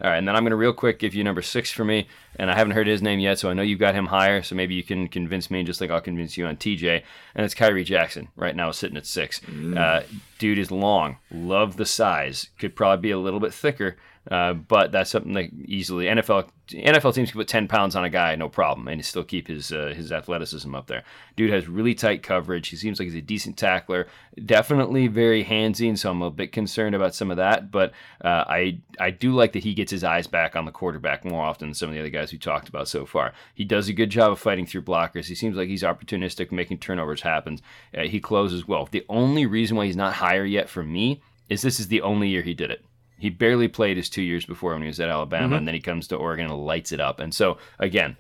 All 0.02 0.10
right, 0.10 0.18
and 0.18 0.28
then 0.28 0.36
I'm 0.36 0.44
going 0.44 0.52
to 0.52 0.58
real 0.58 0.74
quick 0.74 1.00
give 1.00 1.14
you 1.14 1.24
number 1.24 1.42
six 1.42 1.72
for 1.72 1.86
me, 1.86 2.08
and 2.36 2.52
I 2.52 2.56
haven't 2.56 2.74
heard 2.74 2.88
his 2.88 3.02
name 3.02 3.20
yet, 3.20 3.40
so 3.40 3.50
I 3.50 3.54
know 3.54 3.62
you've 3.62 3.80
got 3.80 3.96
him 3.96 4.08
higher, 4.08 4.42
so 4.42 4.54
maybe 4.54 4.74
you 4.76 4.84
can 4.84 5.08
convince 5.08 5.50
me, 5.50 5.64
just 5.64 5.80
like 5.80 5.92
I'll 5.92 6.02
convince 6.02 6.36
you 6.36 6.46
on 6.46 6.58
TJ. 6.58 7.04
And 7.36 7.46
it's 7.46 7.54
Khyree 7.54 7.86
Jackson 7.86 8.28
right 8.36 8.56
now, 8.56 8.72
sitting 8.72 8.98
at 8.98 9.06
six. 9.06 9.40
Uh, 9.78 10.04
dude 10.40 10.58
is 10.58 10.72
long, 10.72 11.18
love 11.32 11.78
the 11.78 11.86
size, 11.86 12.50
could 12.58 12.76
probably 12.76 13.02
be 13.02 13.12
a 13.12 13.20
little 13.20 13.40
bit 13.40 13.54
thicker, 13.54 13.96
uh, 14.32 14.54
but 14.54 14.92
that's 14.92 15.10
something 15.10 15.34
that 15.34 15.50
easily 15.66 16.06
NFL 16.06 16.48
NFL 16.70 17.14
teams 17.14 17.30
can 17.30 17.42
put 17.42 17.48
10 17.50 17.68
pounds 17.68 17.94
on 17.94 18.06
a 18.06 18.10
guy, 18.10 18.36
no 18.36 18.48
problem, 18.48 18.88
and 18.88 19.04
still 19.04 19.24
keep 19.24 19.50
his 19.50 19.74
uh, 19.74 19.94
his 19.96 20.14
athleticism 20.14 20.74
up 20.74 20.88
there. 20.88 21.04
Dude 21.36 21.52
has 21.52 21.68
really 21.68 21.94
tight 21.94 22.24
coverage. 22.24 22.70
He 22.70 22.78
seems 22.78 23.00
like 23.00 23.08
he's 23.08 23.16
a 23.16 23.22
decent 23.22 23.58
tackler. 23.58 24.08
Definitely 24.46 25.08
very 25.08 25.44
handsy, 25.44 25.90
and 25.90 26.00
so 26.00 26.10
I'm 26.10 26.22
a 26.22 26.32
bit 26.32 26.54
concerned 26.54 26.96
about 26.96 27.14
some 27.14 27.32
of 27.32 27.38
that. 27.38 27.70
But 27.70 27.92
uh, 28.24 28.46
I 28.48 28.80
I 28.98 29.12
do 29.12 29.34
like 29.34 29.52
that 29.54 29.64
he 29.64 29.74
gets 29.74 29.92
his 29.92 30.06
eyes 30.06 30.26
back 30.26 30.56
on 30.56 30.64
the 30.64 30.72
quarterback 30.72 31.26
more 31.26 31.44
often 31.44 31.70
than 31.70 31.76
some 31.76 31.90
of 31.90 31.96
the 31.96 32.00
other 32.00 32.10
guys 32.10 32.32
we 32.32 32.38
talked 32.38 32.70
about 32.70 32.88
so 32.88 33.06
far. 33.06 33.34
He 33.54 33.66
does 33.66 33.90
a 33.90 33.94
good 33.94 34.10
job 34.10 34.32
of 34.32 34.40
fighting 34.40 34.66
through 34.66 34.84
blockers. 34.84 35.26
He 35.26 35.36
seems 35.36 35.58
like 35.58 35.68
he's 35.68 35.84
opportunistic, 35.84 36.50
making 36.50 36.78
turnovers 36.78 37.22
happen. 37.22 37.60
Uh, 37.96 38.04
he 38.04 38.22
closes 38.22 38.68
well. 38.68 38.88
The 38.90 39.06
only 39.10 39.46
reason 39.46 39.76
why 39.76 39.86
he's 39.86 39.98
not 39.98 40.14
higher 40.14 40.46
yet 40.46 40.70
for 40.70 40.82
me 40.82 41.22
is 41.50 41.62
this 41.62 41.82
is 41.82 41.90
the 41.90 42.02
only 42.02 42.30
year 42.30 42.42
he 42.42 42.54
did 42.54 42.72
it. 42.72 42.86
He 43.24 43.30
barely 43.30 43.70
played 43.70 43.96
his 43.96 44.10
two 44.10 44.22
years 44.22 44.46
before 44.46 44.74
when 44.74 44.82
he 44.82 44.88
was 44.88 45.00
at 45.00 45.08
Alabama, 45.08 45.56
and 45.56 45.66
then 45.66 45.74
he 45.74 45.80
comes 45.80 46.10
to 46.10 46.18
Oregon 46.18 46.48
and 46.48 46.66
lights 46.66 46.92
it 46.92 47.00
up. 47.00 47.22
And 47.22 47.34
so, 47.34 47.58
again, 47.80 48.18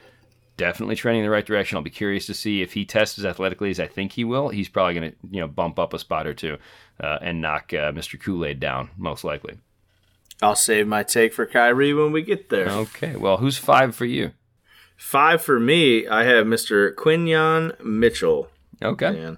definitely 0.56 0.96
trending 0.96 1.20
in 1.20 1.26
the 1.26 1.30
right 1.30 1.46
direction. 1.46 1.76
I'll 1.76 1.84
be 1.84 1.90
curious 1.90 2.26
to 2.28 2.34
see 2.34 2.62
if 2.62 2.72
he 2.72 2.86
tests 2.86 3.20
as 3.20 3.26
athletically 3.26 3.70
as 3.70 3.82
I 3.82 3.88
think 3.88 4.14
he 4.14 4.24
will. 4.24 4.48
He's 4.48 4.70
probably 4.70 4.94
going 4.94 5.12
to, 5.12 5.18
you 5.30 5.42
know, 5.42 5.50
bump 5.50 5.78
up 5.78 5.94
a 5.94 6.00
spot 6.00 6.26
or 6.26 6.34
two 6.34 6.56
uh, 7.02 7.18
and 7.22 7.42
knock 7.42 7.74
uh, 7.74 7.92
Mr. 7.92 8.18
Kool 8.18 8.46
Aid 8.46 8.62
down, 8.62 8.92
most 8.96 9.26
likely. 9.26 9.58
I'll 10.42 10.56
save 10.56 10.88
my 10.88 11.04
take 11.04 11.34
for 11.34 11.46
Khyree 11.46 12.02
when 12.02 12.14
we 12.14 12.22
get 12.22 12.48
there. 12.48 12.70
Okay, 12.70 13.18
well, 13.18 13.36
who's 13.36 13.58
five 13.58 13.94
for 13.94 14.06
you? 14.06 14.32
Five 14.96 15.42
for 15.42 15.60
me, 15.60 16.08
I 16.08 16.24
have 16.24 16.46
Mr. 16.46 16.96
Quinyon 16.96 17.84
Mitchell. 17.84 18.48
Okay, 18.82 19.12
Man, 19.12 19.38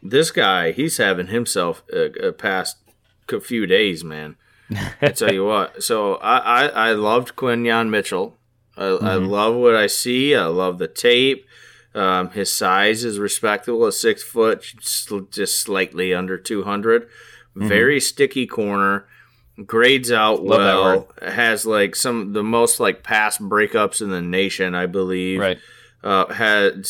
this 0.00 0.30
guy, 0.30 0.70
he's 0.70 0.98
having 0.98 1.26
himself 1.26 1.82
a, 1.92 2.28
a 2.28 2.32
past 2.32 2.76
few 3.42 3.66
days, 3.66 4.04
man. 4.04 4.36
I 5.02 5.08
tell 5.08 5.32
you 5.32 5.44
what. 5.44 5.82
So 5.82 6.14
I, 6.16 6.38
I, 6.38 6.66
I 6.66 6.92
loved 6.92 7.36
Quinyon 7.36 7.90
Mitchell. 7.90 8.36
I, 8.76 8.86
I 8.86 9.14
love 9.14 9.56
what 9.56 9.74
I 9.74 9.86
see. 9.86 10.34
I 10.34 10.46
love 10.46 10.78
the 10.78 10.88
tape. 10.88 11.46
Um, 11.94 12.30
his 12.30 12.52
size 12.52 13.04
is 13.04 13.18
respectable 13.18 13.86
at 13.86 13.94
six 13.94 14.22
foot, 14.22 14.62
just, 15.30 15.60
slightly 15.60 16.14
under 16.14 16.38
200. 16.38 17.08
Very 17.56 18.00
sticky 18.00 18.46
corner. 18.46 19.06
Grades 19.66 20.10
out 20.10 20.42
Love 20.42 20.58
well. 21.20 21.30
Has 21.30 21.66
like 21.66 21.94
some 21.94 22.32
the 22.32 22.42
most 22.42 22.80
like 22.80 23.02
pass 23.02 23.36
breakups 23.38 24.00
in 24.00 24.08
the 24.08 24.22
nation, 24.22 24.74
I 24.74 24.86
believe 24.86 25.40
right. 25.40 25.58
uh, 26.02 26.32
had 26.32 26.86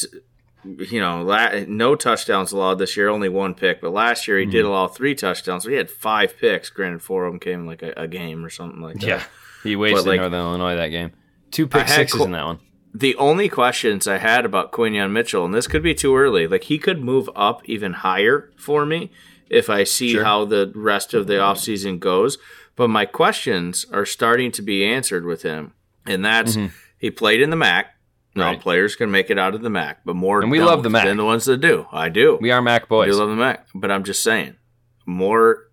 you 0.65 1.01
know 1.01 1.23
la- 1.23 1.65
no 1.67 1.95
touchdowns 1.95 2.53
allowed 2.53 2.75
this 2.77 2.97
year, 2.97 3.09
only 3.09 3.29
one 3.29 3.55
pick. 3.55 3.81
But 3.81 3.93
last 3.93 4.27
year 4.29 4.39
he 4.39 4.47
did 4.47 4.59
Mm-hmm. 4.65 4.69
allow 4.69 4.87
three 4.89 5.15
touchdowns. 5.15 5.65
So 5.65 5.71
he 5.71 5.77
had 5.77 5.91
five 5.91 6.37
picks. 6.39 6.71
Granted, 6.71 7.03
four 7.03 7.25
of 7.27 7.33
them 7.33 7.41
came 7.41 7.61
in 7.61 7.67
like 7.67 7.83
a, 7.83 7.93
a 7.97 8.09
game 8.09 8.45
or 8.45 8.51
something 8.51 8.81
like 8.81 8.97
that. 9.01 9.07
Yeah, 9.07 9.23
he 9.63 9.77
wasted 9.77 10.07
like- 10.07 10.21
Northern 10.21 10.41
Illinois 10.41 10.77
that 10.77 10.89
game. 10.89 11.13
Two 11.51 11.67
pick 11.67 11.89
sixes 11.89 12.21
in 12.21 12.33
that 12.33 12.45
one. 12.45 12.59
The 12.95 13.15
only 13.17 13.49
questions 13.49 14.09
I 14.09 14.19
had 14.19 14.45
about 14.45 14.73
Quinyon 14.73 15.13
Mitchell, 15.13 15.45
and 15.45 15.55
this 15.55 15.67
could 15.69 15.83
be 15.83 15.95
too 15.95 16.17
early, 16.17 16.47
like 16.49 16.65
he 16.65 16.79
could 16.79 17.01
move 17.01 17.31
up 17.37 17.63
even 17.65 17.93
higher 17.93 18.51
for 18.57 18.85
me 18.85 19.11
if 19.49 19.71
I 19.71 19.85
see 19.85 20.13
Sure. 20.13 20.25
how 20.25 20.45
the 20.45 20.73
rest 20.75 21.15
of 21.15 21.27
the 21.29 21.35
offseason 21.35 21.99
goes. 22.01 22.39
But 22.77 22.89
my 22.89 23.05
questions 23.07 23.85
are 23.93 24.07
starting 24.07 24.51
to 24.53 24.63
be 24.63 24.85
answered 24.85 25.25
with 25.25 25.43
him. 25.43 25.73
And 26.07 26.25
that's 26.25 26.57
he 26.99 27.11
played 27.11 27.41
in 27.41 27.51
the 27.51 27.57
MAC. 27.57 27.95
No. 28.35 28.45
Right. 28.45 28.61
players 28.61 28.95
can 28.95 29.11
make 29.11 29.29
it 29.31 29.39
out 29.39 29.55
of 29.55 29.63
the 29.63 29.71
MAC, 29.71 30.01
but 30.05 30.15
more 30.15 30.41
And 30.41 30.51
we 30.51 30.61
love 30.61 30.83
the 30.85 30.91
MAC. 30.91 31.05
than 31.05 31.17
the 31.17 31.25
ones 31.25 31.47
that 31.47 31.61
do. 31.61 31.87
I 31.91 32.09
do. 32.09 32.39
We 32.41 32.53
are 32.53 32.63
Mac 32.63 32.89
boys. 32.89 33.09
We 33.09 33.15
love 33.15 33.29
the 33.29 33.35
Mac, 33.37 33.67
but 33.75 33.91
I'm 33.91 34.05
just 34.05 34.23
saying, 34.23 34.57
more 35.05 35.69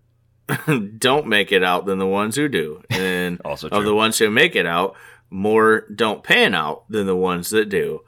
don't 0.98 1.26
make 1.26 1.52
it 1.52 1.62
out 1.62 1.86
than 1.86 1.98
the 1.98 2.06
ones 2.06 2.34
who 2.36 2.48
do, 2.48 2.82
and 2.90 3.40
Also 3.44 3.68
of 3.68 3.84
the 3.84 3.94
ones 3.94 4.18
who 4.18 4.28
make 4.30 4.56
it 4.56 4.66
out, 4.66 4.96
more 5.30 5.86
don't 5.94 6.22
pan 6.24 6.54
out 6.54 6.84
than 6.88 7.06
the 7.06 7.16
ones 7.16 7.50
that 7.50 7.68
do. 7.68 8.00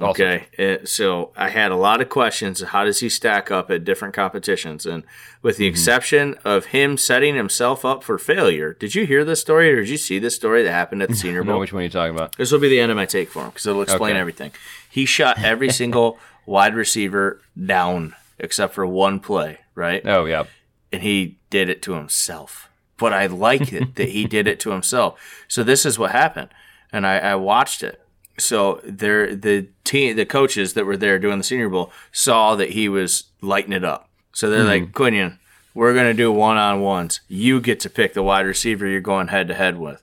Okay, 0.00 0.46
Uh, 0.58 0.84
so 0.86 1.32
I 1.36 1.48
had 1.48 1.72
a 1.72 1.76
lot 1.76 2.00
of 2.00 2.08
questions. 2.08 2.62
How 2.62 2.84
does 2.84 3.00
he 3.00 3.08
stack 3.08 3.50
up 3.50 3.70
at 3.70 3.84
different 3.84 4.14
competitions? 4.14 4.86
And 4.86 5.02
with 5.42 5.54
Mm-hmm. 5.56 5.62
the 5.62 5.66
exception 5.68 6.34
of 6.44 6.66
him 6.66 6.96
setting 6.96 7.34
himself 7.34 7.84
up 7.84 8.04
for 8.04 8.16
failure, 8.18 8.74
did 8.74 8.94
you 8.94 9.06
hear 9.06 9.24
this 9.24 9.40
story 9.40 9.72
or 9.72 9.76
did 9.76 9.88
you 9.88 9.96
see 9.96 10.18
this 10.20 10.36
story 10.36 10.62
that 10.62 10.70
happened 10.72 11.02
at 11.02 11.08
the 11.08 11.14
Senior 11.24 11.42
I 11.42 11.46
know 11.46 11.52
Bowl? 11.52 11.60
which 11.60 11.72
one 11.72 11.82
you're 11.82 11.90
talking 11.90 12.14
about. 12.14 12.36
This 12.36 12.52
will 12.52 12.60
be 12.60 12.68
the 12.68 12.78
end 12.80 12.90
of 12.92 12.96
my 12.96 13.06
take 13.06 13.28
for 13.28 13.42
him 13.42 13.48
because 13.50 13.66
it'll 13.66 13.82
explain 13.82 14.12
Okay. 14.12 14.20
everything. 14.20 14.52
He 14.88 15.04
shot 15.04 15.42
every 15.42 15.70
single 15.82 16.18
wide 16.46 16.74
receiver 16.74 17.40
down 17.66 18.14
except 18.38 18.74
for 18.74 18.86
one 18.86 19.18
play, 19.20 19.58
right? 19.74 20.02
Oh 20.06 20.24
yeah, 20.26 20.44
And 20.92 21.02
he 21.02 21.38
did 21.50 21.68
it 21.68 21.82
to 21.82 21.94
himself. 21.94 22.68
But 22.98 23.12
I 23.12 23.26
like 23.26 23.72
it 23.72 23.94
that 23.96 24.08
he 24.10 24.24
did 24.36 24.46
it 24.46 24.60
to 24.60 24.70
himself. 24.70 25.18
So 25.48 25.62
this 25.64 25.84
is 25.84 25.98
what 25.98 26.10
happened, 26.12 26.50
and 26.92 27.04
I, 27.06 27.18
I 27.18 27.34
watched 27.34 27.82
it. 27.82 28.00
So 28.38 28.80
there, 28.84 29.34
the 29.34 29.68
team, 29.84 30.16
the 30.16 30.26
coaches 30.26 30.74
that 30.74 30.86
were 30.86 30.96
there 30.96 31.18
doing 31.18 31.38
the 31.38 31.44
Senior 31.44 31.68
Bowl 31.68 31.92
saw 32.12 32.54
that 32.56 32.70
he 32.70 32.88
was 32.88 33.24
lighting 33.40 33.72
it 33.72 33.84
up. 33.84 34.08
So 34.32 34.48
they're 34.48 34.62
hmm. 34.62 34.68
like, 34.68 34.92
Quinyon, 34.92 35.38
we're 35.74 35.94
gonna 35.94 36.14
do 36.14 36.32
one 36.32 36.56
on 36.56 36.80
ones. 36.80 37.20
You 37.28 37.60
get 37.60 37.80
to 37.80 37.90
pick 37.90 38.14
the 38.14 38.22
wide 38.22 38.46
receiver 38.46 38.86
you're 38.86 39.00
going 39.00 39.28
head 39.28 39.48
to 39.48 39.54
head 39.54 39.78
with. 39.78 40.02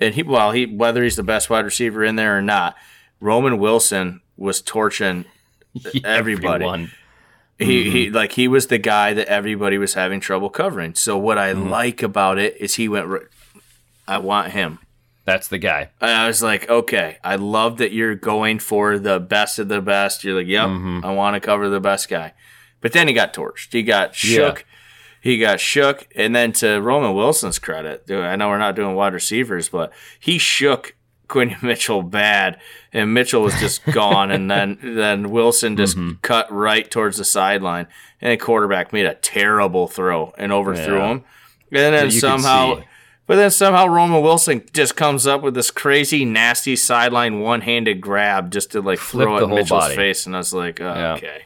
And 0.00 0.14
he, 0.14 0.22
well, 0.22 0.52
he 0.52 0.66
whether 0.66 1.02
he's 1.02 1.16
the 1.16 1.22
best 1.22 1.48
wide 1.50 1.64
receiver 1.64 2.04
in 2.04 2.16
there 2.16 2.36
or 2.36 2.42
not, 2.42 2.76
Roman 3.20 3.58
Wilson 3.58 4.20
was 4.36 4.60
torching 4.60 5.24
Everybody. 6.04 6.64
Everyone. 6.64 6.90
he, 7.58 7.90
he 7.90 8.06
mm-hmm. 8.06 8.14
like 8.14 8.32
he 8.32 8.48
was 8.48 8.68
the 8.68 8.78
guy 8.78 9.12
that 9.14 9.28
everybody 9.28 9.78
was 9.78 9.94
having 9.94 10.20
trouble 10.20 10.50
covering. 10.50 10.94
So 10.94 11.18
what 11.18 11.38
I 11.38 11.52
mm-hmm. 11.52 11.68
like 11.68 12.02
about 12.02 12.38
it 12.38 12.56
is 12.60 12.74
he 12.74 12.88
went. 12.88 13.10
I 14.06 14.18
want 14.18 14.52
him. 14.52 14.78
That's 15.24 15.48
the 15.48 15.58
guy. 15.58 15.90
And 16.00 16.10
I 16.10 16.26
was 16.26 16.42
like, 16.42 16.68
okay, 16.68 17.18
I 17.24 17.36
love 17.36 17.78
that 17.78 17.92
you're 17.92 18.14
going 18.14 18.58
for 18.58 18.98
the 18.98 19.18
best 19.18 19.58
of 19.58 19.68
the 19.68 19.80
best. 19.80 20.22
You're 20.22 20.36
like, 20.36 20.46
yep, 20.46 20.68
mm-hmm. 20.68 21.04
I 21.04 21.12
want 21.12 21.34
to 21.34 21.40
cover 21.40 21.68
the 21.68 21.80
best 21.80 22.08
guy. 22.08 22.34
But 22.80 22.92
then 22.92 23.08
he 23.08 23.14
got 23.14 23.32
torched. 23.32 23.72
He 23.72 23.82
got 23.82 24.14
shook. 24.14 24.66
He 25.22 25.38
got 25.38 25.58
shook. 25.60 26.06
And 26.14 26.36
then 26.36 26.52
to 26.52 26.80
Roman 26.80 27.14
Wilson's 27.14 27.58
credit, 27.58 28.06
dude, 28.06 28.22
I 28.22 28.36
know 28.36 28.48
we're 28.50 28.58
not 28.58 28.76
doing 28.76 28.94
wide 28.94 29.14
receivers, 29.14 29.70
but 29.70 29.90
he 30.20 30.36
shook 30.36 30.94
Quinn 31.26 31.56
Mitchell 31.62 32.02
bad. 32.02 32.60
And 32.92 33.14
Mitchell 33.14 33.40
was 33.40 33.58
just 33.58 33.82
gone. 33.92 34.30
And 34.30 34.50
then, 34.50 34.78
then 34.82 35.30
Wilson 35.30 35.78
just 35.78 35.96
mm-hmm. 35.96 36.20
cut 36.20 36.52
right 36.52 36.90
towards 36.90 37.16
the 37.16 37.24
sideline. 37.24 37.86
And 38.20 38.32
the 38.32 38.44
quarterback 38.44 38.92
made 38.92 39.06
a 39.06 39.14
terrible 39.14 39.88
throw 39.88 40.34
and 40.36 40.52
overthrew 40.52 40.98
Yeah. 40.98 41.08
him. 41.08 41.24
And 41.72 41.94
then 41.94 42.10
could 42.10 42.20
somehow. 42.20 42.82
But 43.26 43.36
then 43.36 43.50
somehow 43.50 43.86
Roman 43.86 44.22
Wilson 44.22 44.64
just 44.74 44.96
comes 44.96 45.26
up 45.26 45.40
with 45.40 45.54
this 45.54 45.70
crazy, 45.70 46.24
nasty 46.26 46.76
sideline 46.76 47.40
one-handed 47.40 48.00
grab 48.02 48.50
just 48.52 48.72
to 48.72 48.82
like 48.82 48.98
Flip 48.98 49.24
throw 49.24 49.38
it 49.38 49.42
in 49.44 49.48
Mitchell's 49.50 49.68
body. 49.70 49.96
face, 49.96 50.26
and 50.26 50.34
I 50.34 50.38
was 50.38 50.52
like, 50.52 50.80
oh, 50.80 50.84
Yeah. 50.94 51.14
okay. 51.14 51.42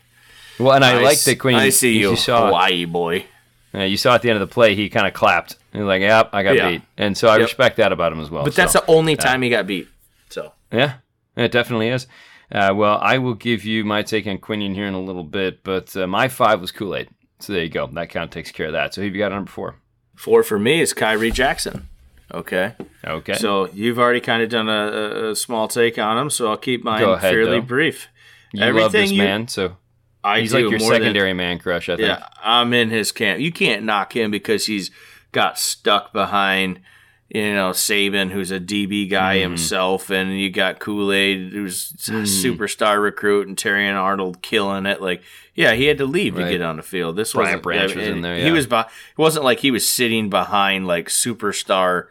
Well, 0.58 0.72
and 0.72 0.84
I, 0.84 0.94
like 1.02 1.12
s- 1.18 1.24
that 1.26 1.38
Queen. 1.38 1.54
I 1.54 1.68
see 1.68 1.96
you, 1.98 2.16
saw, 2.16 2.46
Hawaii 2.46 2.84
boy. 2.84 3.26
uh, 3.72 3.82
you 3.82 3.96
saw 3.96 4.16
at 4.16 4.22
the 4.22 4.30
end 4.30 4.42
of 4.42 4.48
the 4.48 4.52
play, 4.52 4.74
he 4.74 4.88
kind 4.88 5.06
of 5.06 5.14
clapped. 5.14 5.54
He 5.72 5.78
was 5.78 5.86
like, 5.86 6.00
"Yep, 6.00 6.30
I 6.32 6.42
got 6.42 6.56
Yeah. 6.56 6.70
beat," 6.70 6.82
and 6.96 7.16
so 7.16 7.28
I 7.28 7.34
Yep. 7.36 7.42
respect 7.42 7.76
that 7.76 7.92
about 7.92 8.10
him 8.12 8.18
as 8.20 8.28
well. 8.28 8.42
But 8.42 8.56
that's 8.56 8.72
the 8.72 8.84
only 8.88 9.14
time 9.14 9.42
he 9.42 9.48
got 9.50 9.66
beat. 9.68 9.86
So 10.30 10.52
Yeah, 10.72 10.94
it 11.36 11.52
definitely 11.52 11.88
is. 11.90 12.08
Uh, 12.50 12.72
well, 12.74 12.98
I 13.00 13.18
will 13.18 13.34
give 13.34 13.64
you 13.64 13.84
my 13.84 14.02
take 14.02 14.26
on 14.26 14.38
Quinyon 14.38 14.74
here 14.74 14.86
in 14.86 14.94
a 14.94 15.00
little 15.00 15.22
bit, 15.22 15.62
but 15.62 15.94
uh, 15.96 16.06
my 16.08 16.26
five 16.26 16.60
was 16.60 16.72
Kool 16.72 16.96
Aid. 16.96 17.08
So 17.38 17.52
there 17.52 17.62
you 17.62 17.68
go. 17.68 17.86
That 17.86 18.08
count 18.08 18.32
takes 18.32 18.50
care 18.50 18.66
of 18.66 18.72
that. 18.72 18.94
So 18.94 19.00
who 19.02 19.06
have 19.06 19.14
you 19.14 19.20
got 19.20 19.30
on 19.30 19.38
number 19.38 19.50
four? 19.52 19.76
Four 20.18 20.42
for 20.42 20.58
me 20.58 20.80
is 20.80 20.92
Khyree 20.92 21.32
Jackson. 21.32 21.88
Okay. 22.34 22.74
Okay. 23.06 23.34
So 23.34 23.68
you've 23.72 23.98
already 23.98 24.20
kind 24.20 24.42
of 24.42 24.50
done 24.50 24.68
a, 24.68 25.30
a 25.30 25.36
small 25.36 25.68
take 25.68 25.96
on 25.98 26.18
him, 26.18 26.28
so 26.28 26.48
I'll 26.50 26.56
keep 26.56 26.82
mine 26.84 27.02
ahead, 27.02 27.20
fairly 27.32 27.60
though. 27.60 27.66
brief. 27.66 28.08
you 28.52 28.70
love 28.72 28.92
this 28.92 29.12
you- 29.12 29.18
man, 29.22 29.46
so 29.48 29.76
I 30.24 30.40
he's 30.40 30.50
do 30.50 30.56
like 30.56 30.70
your 30.72 30.80
more 30.80 30.90
than- 30.90 31.00
secondary 31.02 31.32
man 31.34 31.58
crush. 31.60 31.88
I 31.88 31.96
think. 31.96 32.08
Yeah, 32.08 32.26
I'm 32.42 32.74
in 32.74 32.90
his 32.90 33.12
camp. 33.12 33.40
You 33.40 33.52
can't 33.52 33.84
knock 33.84 34.14
him 34.16 34.30
because 34.32 34.66
he's 34.66 34.90
got 35.30 35.56
stuck 35.58 36.12
behind, 36.12 36.80
you 37.28 37.52
know, 37.54 37.70
Saban, 37.70 38.30
who's 38.30 38.50
a 38.50 38.58
DB 38.60 39.08
guy 39.08 39.36
Mm-hmm. 39.36 39.42
himself, 39.50 40.10
and 40.10 40.38
you 40.40 40.50
got 40.50 40.78
Kool 40.78 41.12
Aid, 41.12 41.52
who's 41.52 41.92
a 42.08 42.22
superstar 42.22 43.02
recruit, 43.02 43.48
and 43.48 43.56
Terrion 43.56 43.94
Arnold 43.94 44.40
killing 44.42 44.86
it. 44.86 45.02
Like, 45.02 45.22
yeah, 45.54 45.74
he 45.74 45.84
had 45.84 45.98
to 45.98 46.06
leave 46.06 46.36
Right. 46.36 46.44
to 46.44 46.50
get 46.50 46.62
on 46.62 46.76
the 46.76 46.82
field. 46.82 47.16
This 47.16 47.32
Brian 47.34 47.46
wasn't 47.48 47.62
Branch 47.64 47.94
was 47.94 48.06
in 48.08 48.20
there, 48.22 48.36
He 48.36 48.50
was. 48.50 48.66
Be- 48.66 48.76
it 48.78 48.86
wasn't 49.18 49.44
like 49.44 49.60
he 49.60 49.70
was 49.70 49.86
sitting 49.88 50.30
behind 50.30 50.86
like 50.86 51.08
superstar. 51.08 52.06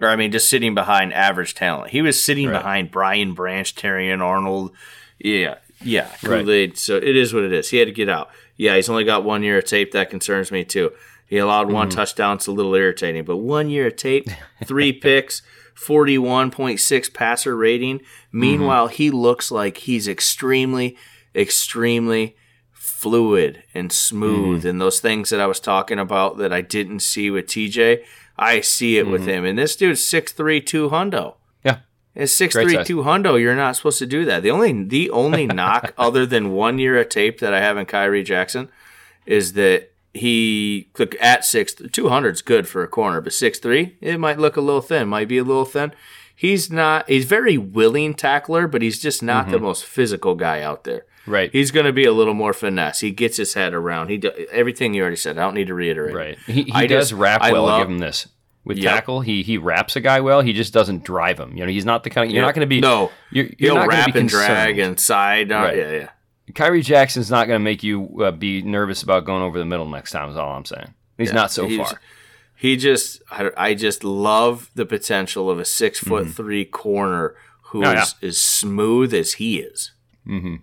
Or 0.00 0.08
I 0.08 0.16
mean, 0.16 0.32
just 0.32 0.48
sitting 0.48 0.74
behind 0.74 1.12
average 1.12 1.54
talent. 1.54 1.90
He 1.90 2.00
was 2.00 2.20
sitting 2.22 2.48
Right. 2.48 2.58
behind 2.58 2.90
Brian 2.90 3.34
Branch, 3.34 3.74
Terrion 3.74 4.20
Arnold. 4.22 4.72
Yeah, 5.18 5.56
yeah, 5.82 6.08
Kool 6.24 6.50
Aid. 6.50 6.78
So 6.78 6.96
it 6.96 7.16
is 7.16 7.34
what 7.34 7.42
it 7.42 7.52
is. 7.52 7.68
He 7.70 7.76
had 7.78 7.86
to 7.88 7.92
get 7.92 8.08
out. 8.08 8.30
Yeah, 8.56 8.76
he's 8.76 8.88
only 8.88 9.04
got 9.04 9.24
one 9.24 9.42
year 9.42 9.58
of 9.58 9.64
tape. 9.64 9.92
That 9.92 10.08
concerns 10.10 10.50
me 10.52 10.64
too. 10.64 10.92
He 11.30 11.38
allowed 11.38 11.70
one 11.70 11.88
Mm-hmm. 11.88 11.96
touchdown. 11.96 12.36
It's 12.36 12.46
a 12.48 12.52
little 12.52 12.74
irritating, 12.74 13.24
but 13.24 13.38
one 13.38 13.70
year 13.70 13.86
of 13.86 13.96
tape, 13.96 14.26
three 14.64 14.92
picks, 15.06 15.40
forty-one 15.74 16.50
point 16.50 16.80
six 16.80 17.08
passer 17.08 17.56
rating. 17.56 18.00
Meanwhile, 18.32 18.88
Mm-hmm. 18.88 18.96
he 18.96 19.10
looks 19.10 19.50
like 19.50 19.78
he's 19.78 20.06
extremely, 20.08 20.96
extremely 21.34 22.36
fluid 22.72 23.62
and 23.74 23.92
smooth, 23.92 24.60
Mm-hmm. 24.60 24.68
and 24.68 24.80
those 24.80 25.00
things 25.00 25.30
that 25.30 25.40
I 25.40 25.46
was 25.46 25.60
talking 25.60 25.98
about 25.98 26.36
that 26.38 26.52
I 26.52 26.60
didn't 26.60 27.00
see 27.00 27.30
with 27.30 27.46
TJ. 27.46 28.02
I 28.36 28.60
see 28.60 28.98
it 28.98 29.02
Mm-hmm. 29.02 29.12
with 29.12 29.26
him, 29.26 29.44
and 29.44 29.58
this 29.58 29.76
dude's 29.76 30.04
six 30.04 30.32
three 30.32 30.60
two 30.60 30.90
hundo. 30.90 31.36
Yeah. 31.64 31.78
It's 32.14 32.32
six 32.32 32.54
Great 32.54 32.64
three 32.64 32.74
size. 32.74 32.86
two 32.86 32.98
hundo. 33.02 33.40
You're 33.40 33.54
not 33.54 33.76
supposed 33.76 33.98
to 34.00 34.06
do 34.06 34.24
that. 34.24 34.42
The 34.42 34.50
only 34.50 34.84
the 34.84 35.10
only 35.10 35.46
knock 35.60 35.94
other 35.96 36.26
than 36.26 36.50
one 36.52 36.78
year 36.78 36.98
of 36.98 37.08
tape 37.08 37.38
that 37.40 37.54
I 37.54 37.60
have 37.60 37.76
in 37.78 37.86
Khyree 37.86 38.24
Jackson 38.24 38.68
is 39.26 39.52
that 39.52 39.89
he 40.14 40.88
look 40.98 41.14
at 41.20 41.44
six 41.44 41.74
two 41.92 42.08
hundred's 42.08 42.42
good 42.42 42.66
for 42.68 42.82
a 42.82 42.88
corner, 42.88 43.20
but 43.20 43.32
six 43.32 43.58
three 43.58 43.96
it 44.00 44.18
might 44.18 44.38
look 44.38 44.56
a 44.56 44.60
little 44.60 44.80
thin. 44.80 45.08
Might 45.08 45.28
be 45.28 45.38
a 45.38 45.44
little 45.44 45.64
thin. 45.64 45.92
He's 46.34 46.70
not. 46.70 47.08
He's 47.08 47.26
very 47.26 47.58
willing 47.58 48.14
tackler, 48.14 48.66
but 48.66 48.80
he's 48.82 48.98
just 48.98 49.22
not 49.22 49.48
the 49.50 49.56
Mm-hmm. 49.56 49.64
most 49.66 49.84
physical 49.84 50.34
guy 50.34 50.62
out 50.62 50.84
there. 50.84 51.04
Right. 51.26 51.50
He's 51.52 51.70
going 51.70 51.84
to 51.84 51.92
be 51.92 52.04
a 52.06 52.12
little 52.12 52.32
more 52.32 52.54
finesse. 52.54 53.00
He 53.00 53.10
gets 53.10 53.36
his 53.36 53.52
head 53.52 53.74
around. 53.74 54.08
He 54.08 54.16
do, 54.16 54.30
everything 54.50 54.94
you 54.94 55.02
already 55.02 55.16
said. 55.16 55.36
I 55.36 55.42
don't 55.42 55.54
need 55.54 55.66
to 55.66 55.74
reiterate. 55.74 56.14
Right. 56.14 56.38
He, 56.46 56.62
he 56.62 56.86
does 56.86 57.10
just- 57.10 57.12
wrap 57.12 57.42
I 57.42 57.52
well. 57.52 57.66
I'll 57.66 57.72
love- 57.72 57.80
give 57.82 57.90
him 57.90 57.98
this. 57.98 58.26
With 58.64 58.76
Yep. 58.78 58.92
tackle, 58.92 59.20
he 59.22 59.42
he 59.42 59.56
wraps 59.56 59.96
a 59.96 60.00
guy 60.02 60.20
well. 60.20 60.42
He 60.42 60.52
just 60.52 60.72
doesn't 60.74 61.02
drive 61.02 61.40
him. 61.40 61.56
You 61.56 61.64
know, 61.64 61.70
he's 61.72 61.86
not 61.86 62.04
the 62.04 62.10
kind. 62.10 62.26
Of, 62.28 62.34
you're 62.34 62.42
Yeah. 62.42 62.46
not 62.46 62.54
going 62.54 62.66
to 62.66 62.66
be. 62.68 62.80
No. 62.80 63.10
You're, 63.30 63.46
you're 63.46 63.54
He'll 63.58 63.74
not 63.76 63.88
gonna 63.88 64.02
wrap 64.02 64.12
be 64.14 64.20
and 64.20 64.28
drag 64.28 64.78
and 64.78 65.00
side. 65.00 65.50
Uh, 65.50 65.54
Right. 65.56 65.76
Yeah, 65.78 65.90
yeah. 65.92 66.08
Khyree 66.54 66.84
Jackson's 66.84 67.30
not 67.30 67.46
going 67.46 67.58
to 67.58 67.64
make 67.64 67.82
you 67.82 68.22
uh, 68.22 68.30
be 68.30 68.62
nervous 68.62 69.02
about 69.02 69.24
going 69.24 69.42
over 69.42 69.58
the 69.58 69.64
middle 69.64 69.88
next 69.88 70.10
time. 70.12 70.28
Is 70.30 70.36
all 70.36 70.52
I'm 70.52 70.64
saying. 70.64 70.94
He's 71.18 71.28
Yeah, 71.28 71.34
not 71.34 71.50
so 71.50 71.66
he's- 71.66 71.90
far. 71.90 72.00
He 72.56 72.76
just, 72.76 73.22
I, 73.30 73.50
I 73.56 73.74
just 73.74 74.04
love 74.04 74.70
the 74.74 74.84
potential 74.84 75.48
of 75.48 75.58
a 75.58 75.64
six 75.64 75.98
foot 75.98 76.28
three 76.28 76.66
corner 76.66 77.34
who 77.62 77.80
is 77.82 77.88
Mm-hmm. 77.88 77.98
Oh, 77.98 78.02
yeah. 78.22 78.28
as 78.28 78.38
smooth 78.38 79.14
as 79.14 79.32
he 79.34 79.60
is. 79.60 79.92
Mm-hmm. 80.26 80.56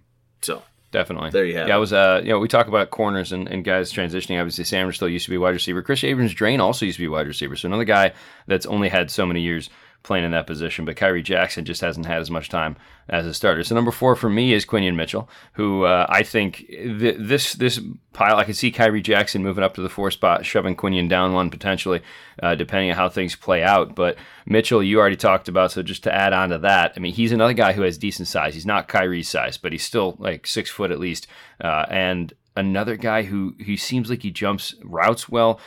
So 0.44 0.62
Definitely. 0.92 1.32
There 1.32 1.44
you 1.44 1.58
have 1.58 1.68
Yeah, 1.68 1.74
I 1.74 1.78
it. 1.78 1.80
was. 1.82 1.92
Uh, 1.94 2.22
you 2.24 2.30
know, 2.30 2.40
we 2.40 2.48
talk 2.48 2.68
about 2.68 2.92
corners 2.92 3.32
and, 3.32 3.48
and 3.48 3.64
guys 3.66 3.92
transitioning. 3.92 4.40
Obviously, 4.40 4.64
Sainristil 4.64 5.12
used 5.12 5.26
to 5.26 5.32
be 5.32 5.38
wide 5.40 5.50
receiver. 5.56 5.82
Kris 5.82 6.04
Abrams-Draine 6.04 6.60
also 6.60 6.86
used 6.86 6.98
to 6.98 7.04
be 7.04 7.08
wide 7.08 7.26
receiver. 7.28 7.56
So 7.56 7.68
another 7.68 7.84
guy 7.84 8.14
that's 8.46 8.66
only 8.68 8.90
had 8.90 9.10
so 9.12 9.26
many 9.26 9.42
years 9.42 9.70
playing 10.04 10.26
in 10.26 10.32
that 10.32 10.48
position. 10.48 10.86
But 10.86 10.96
Khyree 10.96 11.24
Jackson 11.24 11.66
just 11.66 11.82
hasn't 11.82 12.06
had 12.06 12.20
as 12.20 12.32
much 12.32 12.50
time 12.50 12.78
as 13.10 13.26
a 13.26 13.34
starter. 13.34 13.64
So 13.64 13.76
number 13.76 13.92
four 13.92 14.16
for 14.16 14.30
me 14.30 14.54
is 14.54 14.66
Quinyon 14.66 14.96
Mitchell, 14.96 15.30
who 15.54 15.84
uh, 15.84 16.06
I 16.10 16.24
think 16.24 16.66
th- 16.68 17.18
this 17.20 17.54
this 17.54 17.80
pile 18.14 18.38
I 18.38 18.44
could 18.44 18.56
see 18.56 18.72
Khyree 18.72 19.04
Jackson 19.04 19.44
moving 19.44 19.64
up 19.64 19.74
to 19.76 19.82
the 19.82 19.90
four 19.90 20.12
spot, 20.12 20.46
shoving 20.46 20.76
Quinyon 20.76 21.10
down 21.10 21.34
one 21.34 21.50
potentially, 21.50 22.02
uh, 22.42 22.56
depending 22.56 22.90
on 22.92 22.98
how 22.98 23.10
things 23.10 23.36
play 23.36 23.64
out. 23.64 23.96
But 23.96 24.18
Mitchell, 24.46 24.84
you 24.84 25.00
already 25.00 25.16
talked 25.16 25.48
about. 25.48 25.72
So 25.72 25.84
just 25.84 26.04
to 26.04 26.14
add 26.14 26.34
on 26.34 26.50
to 26.50 26.58
that, 26.60 26.94
I 26.96 27.00
mean, 27.00 27.14
he's 27.14 27.32
another 27.32 27.54
guy 27.54 27.74
who 27.74 27.82
has 27.84 27.98
decent 27.98 28.28
size. 28.28 28.54
He's 28.54 28.66
not 28.66 28.88
Kyrie's 28.88 29.30
size, 29.30 29.58
but 29.58 29.72
he's 29.72 29.84
still 29.84 30.16
like 30.20 30.48
six 30.48 30.70
foot 30.70 30.92
at 30.92 31.00
least, 31.00 31.28
uh, 31.62 31.86
and 31.90 32.34
another 32.58 32.98
guy 32.98 33.22
who 33.22 33.56
he 33.60 33.78
seems 33.78 34.10
like 34.10 34.24
he 34.24 34.32
jumps 34.32 34.74
routes 34.84 35.30
well 35.30 35.60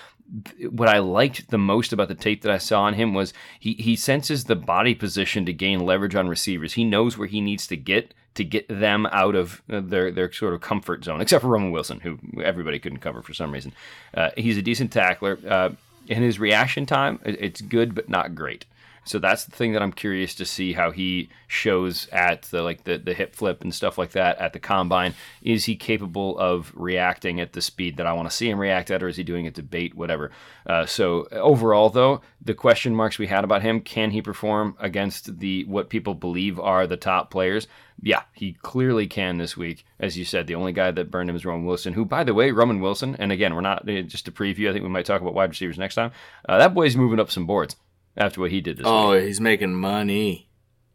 what 0.70 0.88
I 0.88 0.98
liked 0.98 1.50
the 1.50 1.58
most 1.58 1.92
about 1.92 2.08
the 2.08 2.14
tape 2.14 2.42
that 2.42 2.52
I 2.52 2.58
saw 2.58 2.82
on 2.82 2.94
him 2.94 3.14
was 3.14 3.32
he 3.58 3.74
he 3.74 3.96
senses 3.96 4.44
the 4.44 4.56
body 4.56 4.94
position 4.94 5.44
to 5.46 5.52
gain 5.52 5.80
leverage 5.80 6.14
on 6.14 6.28
receivers. 6.28 6.74
He 6.74 6.84
knows 6.84 7.18
where 7.18 7.28
he 7.28 7.40
needs 7.40 7.66
to 7.68 7.76
get 7.76 8.14
to 8.34 8.44
get 8.44 8.66
them 8.68 9.06
out 9.06 9.34
of 9.34 9.62
uh, 9.70 9.80
their 9.80 10.10
their 10.10 10.32
sort 10.32 10.54
of 10.54 10.60
comfort 10.60 11.04
zone, 11.04 11.20
except 11.20 11.42
for 11.42 11.48
Roman 11.48 11.72
Wilson, 11.72 12.00
who 12.00 12.18
everybody 12.42 12.78
couldn't 12.78 13.00
cover 13.00 13.22
for 13.22 13.34
some 13.34 13.52
reason. 13.52 13.72
Uh, 14.14 14.30
he's 14.36 14.56
a 14.56 14.62
decent 14.62 14.92
tackler. 14.92 15.38
Uh, 15.46 15.70
in 16.06 16.22
his 16.22 16.40
reaction 16.40 16.86
time, 16.86 17.20
it's 17.24 17.60
good 17.60 17.94
but 17.94 18.08
not 18.08 18.34
great. 18.34 18.64
So 19.10 19.18
that's 19.18 19.44
the 19.44 19.50
thing 19.50 19.72
that 19.72 19.82
I'm 19.82 19.92
curious 19.92 20.36
to 20.36 20.44
see 20.44 20.72
how 20.72 20.92
he 20.92 21.30
shows 21.48 22.06
at 22.12 22.42
the 22.42 22.62
like 22.62 22.84
the, 22.84 22.96
the 22.96 23.12
hip 23.12 23.34
flip 23.34 23.62
and 23.62 23.74
stuff 23.74 23.98
like 23.98 24.12
that 24.12 24.38
at 24.38 24.52
the 24.52 24.60
combine. 24.60 25.14
Is 25.42 25.64
he 25.64 25.74
capable 25.74 26.38
of 26.38 26.72
reacting 26.76 27.40
at 27.40 27.52
the 27.52 27.60
speed 27.60 27.96
that 27.96 28.06
I 28.06 28.12
want 28.12 28.30
to 28.30 28.36
see 28.36 28.48
him 28.48 28.60
react 28.60 28.88
at, 28.88 29.02
or 29.02 29.08
is 29.08 29.16
he 29.16 29.24
doing 29.24 29.46
it 29.46 29.56
to 29.56 29.64
bait, 29.64 29.96
whatever? 29.96 30.30
Uh, 30.64 30.86
so 30.86 31.26
overall, 31.32 31.90
though, 31.90 32.20
the 32.40 32.54
question 32.54 32.94
marks 32.94 33.18
we 33.18 33.26
had 33.26 33.42
about 33.42 33.62
him: 33.62 33.80
Can 33.80 34.12
he 34.12 34.22
perform 34.22 34.76
against 34.78 35.40
the 35.40 35.64
what 35.64 35.90
people 35.90 36.14
believe 36.14 36.60
are 36.60 36.86
the 36.86 36.96
top 36.96 37.32
players? 37.32 37.66
Yeah, 38.00 38.22
he 38.32 38.52
clearly 38.62 39.08
can 39.08 39.38
this 39.38 39.56
week. 39.56 39.84
As 39.98 40.16
you 40.16 40.24
said, 40.24 40.46
the 40.46 40.54
only 40.54 40.72
guy 40.72 40.92
that 40.92 41.10
burned 41.10 41.28
him 41.28 41.36
is 41.36 41.44
Roman 41.44 41.66
Wilson, 41.66 41.94
who, 41.94 42.04
by 42.04 42.22
the 42.22 42.32
way, 42.32 42.52
Roman 42.52 42.80
Wilson, 42.80 43.16
and 43.18 43.32
again, 43.32 43.56
we're 43.56 43.60
not 43.60 43.88
uh, 43.88 44.02
just 44.02 44.28
a 44.28 44.32
preview. 44.32 44.70
I 44.70 44.72
think 44.72 44.84
we 44.84 44.88
might 44.88 45.04
talk 45.04 45.20
about 45.20 45.34
wide 45.34 45.50
receivers 45.50 45.78
next 45.78 45.96
time. 45.96 46.12
Uh, 46.48 46.58
that 46.58 46.74
boy's 46.74 46.96
moving 46.96 47.18
up 47.18 47.32
some 47.32 47.44
boards 47.44 47.74
after 48.16 48.40
what 48.40 48.50
he 48.50 48.60
did 48.60 48.76
this 48.78 48.84
week. 48.84 48.92
Oh, 48.92 49.12
he's 49.12 49.40
making 49.40 49.74
money. 49.74 50.48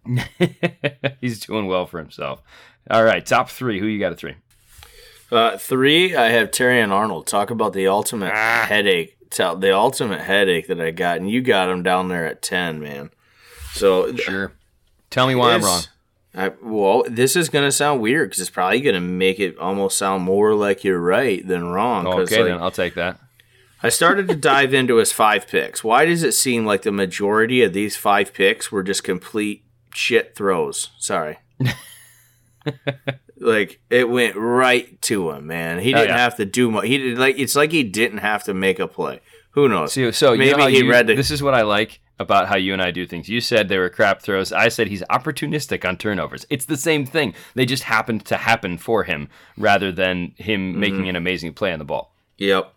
He's 1.21 1.39
doing 1.39 1.65
well 1.65 1.85
for 1.87 1.97
himself. 1.99 2.41
All 2.91 3.03
right, 3.03 3.25
top 3.25 3.49
three. 3.49 3.79
Who 3.79 3.87
you 3.87 3.99
got 3.99 4.11
at 4.11 4.17
three? 4.19 4.35
Uh, 5.31 5.57
three, 5.57 6.15
I 6.15 6.29
have 6.29 6.51
Terrion 6.51 6.91
Arnold. 6.91 7.25
Talk 7.25 7.49
about 7.49 7.73
the 7.73 7.87
ultimate 7.87 8.31
Ah. 8.33 8.65
headache. 8.69 9.17
Tell 9.31 9.55
the 9.55 9.75
ultimate 9.75 10.21
headache 10.21 10.67
that 10.67 10.79
I 10.79 10.91
got, 10.91 11.17
and 11.17 11.29
you 11.29 11.41
got 11.41 11.69
him 11.69 11.81
down 11.81 12.09
there 12.09 12.27
at 12.27 12.43
ten, 12.43 12.79
man. 12.79 13.09
So 13.73 14.15
Sure. 14.15 14.51
Tell 15.09 15.25
me 15.27 15.33
why 15.35 15.53
I'm 15.55 15.61
wrong. 15.63 15.81
I, 16.37 16.51
well, 16.61 17.03
this 17.07 17.35
is 17.35 17.49
gonna 17.49 17.71
sound 17.71 18.01
weird 18.01 18.29
because 18.29 18.41
it's 18.41 18.49
probably 18.51 18.81
gonna 18.81 19.01
make 19.01 19.39
it 19.39 19.57
almost 19.57 19.97
sound 19.97 20.23
more 20.23 20.53
like 20.53 20.83
you're 20.83 20.99
right 20.99 21.45
than 21.45 21.69
wrong. 21.69 22.05
Okay, 22.05 22.17
like, 22.43 22.51
then 22.51 22.61
I'll 22.61 22.69
take 22.71 22.93
that. 22.95 23.17
I 23.85 23.89
started 23.89 24.27
to 24.29 24.35
dive 24.35 24.73
into 24.73 24.95
his 24.97 25.11
five 25.11 25.47
picks. 25.47 25.83
Why 25.83 26.05
does 26.05 26.23
it 26.23 26.33
seem 26.33 26.65
like 26.65 26.81
the 26.81 26.91
majority 26.91 27.61
of 27.63 27.73
these 27.73 27.95
five 27.95 28.33
picks 28.33 28.71
were 28.71 28.83
just 28.83 29.03
complete 29.03 29.63
shit 29.93 30.35
throws? 30.35 30.89
Sorry. 30.99 31.37
like 33.39 33.79
it 33.89 34.09
went 34.09 34.35
right 34.35 34.99
to 35.03 35.31
him, 35.31 35.47
man. 35.47 35.79
He 35.79 35.93
Oh, 35.93 35.97
didn't 35.97 36.09
yeah. 36.09 36.17
have 36.17 36.35
to 36.37 36.45
do 36.45 36.71
much. 36.71 36.85
He 36.85 36.97
did 36.97 37.17
like 37.17 37.37
it's 37.37 37.55
like 37.55 37.71
he 37.71 37.83
didn't 37.83 38.19
have 38.19 38.43
to 38.45 38.53
make 38.53 38.79
a 38.79 38.87
play. 38.87 39.19
Who 39.51 39.69
knows? 39.69 39.93
So, 39.93 40.11
so 40.11 40.33
you 40.33 40.39
Maybe 40.39 40.57
know 40.57 40.67
he 40.67 40.79
you- 40.79 40.89
read 40.89 41.07
the- 41.07 41.15
This 41.15 41.31
is 41.31 41.41
what 41.43 41.53
I 41.53 41.61
like 41.61 42.01
about 42.19 42.47
how 42.47 42.55
you 42.55 42.73
and 42.73 42.81
I 42.81 42.91
do 42.91 43.05
things. 43.05 43.29
You 43.29 43.39
said 43.41 43.67
they 43.69 43.77
were 43.77 43.89
crap 43.89 44.21
throws. 44.21 44.51
I 44.51 44.69
said 44.69 44.87
he's 44.87 45.03
opportunistic 45.03 45.87
on 45.87 45.97
turnovers. 45.97 46.45
It's 46.49 46.65
the 46.65 46.77
same 46.77 47.05
thing. 47.05 47.33
They 47.55 47.65
just 47.65 47.83
happened 47.83 48.25
to 48.25 48.37
happen 48.37 48.77
for 48.77 49.03
him 49.03 49.29
rather 49.57 49.91
than 49.91 50.33
him 50.37 50.71
Mm-hmm. 50.71 50.79
making 50.79 51.09
an 51.09 51.15
amazing 51.15 51.53
play 51.53 51.71
on 51.73 51.79
the 51.79 51.85
ball. 51.85 52.15
Yep. 52.37 52.73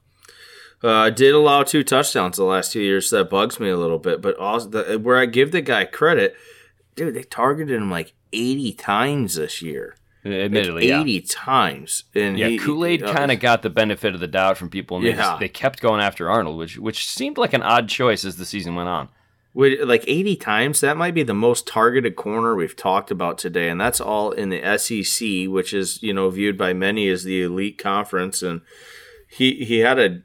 Uh, 0.83 1.11
did 1.11 1.35
allow 1.35 1.63
two 1.65 1.83
touchdowns 1.83 2.37
the 2.37 2.45
last 2.45 2.73
two 2.73 2.81
years. 2.81 3.11
So 3.11 3.19
that 3.19 3.31
bugs 3.31 3.59
me 3.59 3.69
a 3.69 3.77
little 3.77 3.99
bit. 3.99 4.23
But 4.23 4.37
also, 4.39 4.69
the, 4.69 4.99
where 4.99 5.17
I 5.19 5.27
give 5.27 5.51
the 5.51 5.61
guy 5.61 5.85
credit, 5.85 6.37
dude, 6.95 7.15
they 7.15 7.25
targeted 7.25 7.77
him 7.81 7.91
like 7.91 8.15
80 8.33 8.73
times 8.75 9.35
this 9.35 9.61
year. 9.63 9.97
Admittedly, 10.25 10.89
yeah. 10.89 11.01
80 11.01 11.21
times. 11.23 12.05
And 12.15 12.39
Yeah, 12.39 12.57
Kool 12.59 12.85
Aid 12.85 13.03
uh, 13.03 13.13
kind 13.13 13.31
of 13.33 13.41
got 13.41 13.63
the 13.63 13.71
benefit 13.71 14.15
of 14.15 14.21
the 14.21 14.27
doubt 14.27 14.59
from 14.59 14.69
people, 14.69 14.97
and 14.99 15.07
they, 15.07 15.11
Yeah. 15.11 15.17
just, 15.17 15.41
they 15.41 15.49
kept 15.49 15.81
going 15.81 16.01
after 16.01 16.29
Arnold, 16.29 16.59
which 16.59 16.77
which 16.79 17.09
seemed 17.09 17.39
like 17.39 17.53
an 17.55 17.63
odd 17.63 17.89
choice 17.89 18.25
as 18.25 18.37
the 18.37 18.45
season 18.45 18.75
went 18.75 18.89
on. 18.89 19.09
Would 19.55 19.89
like 19.89 20.05
80 20.07 20.37
times, 20.37 20.81
that 20.81 20.97
might 20.97 21.15
be 21.15 21.23
the 21.23 21.35
most 21.35 21.67
targeted 21.67 22.15
corner 22.17 22.55
we've 22.55 22.77
talked 22.77 23.11
about 23.11 23.39
today. 23.39 23.69
And 23.69 23.81
that's 23.81 24.01
all 24.01 24.31
in 24.31 24.51
the 24.51 24.61
SEC, 24.79 25.49
which 25.49 25.73
is, 25.73 26.01
you 26.03 26.13
know, 26.13 26.29
viewed 26.31 26.59
by 26.59 26.73
many 26.75 27.09
as 27.09 27.25
the 27.25 27.43
elite 27.43 27.79
conference. 27.79 28.43
And 28.43 28.61
he 29.29 29.65
he 29.65 29.79
had 29.79 29.99
a 29.99 30.23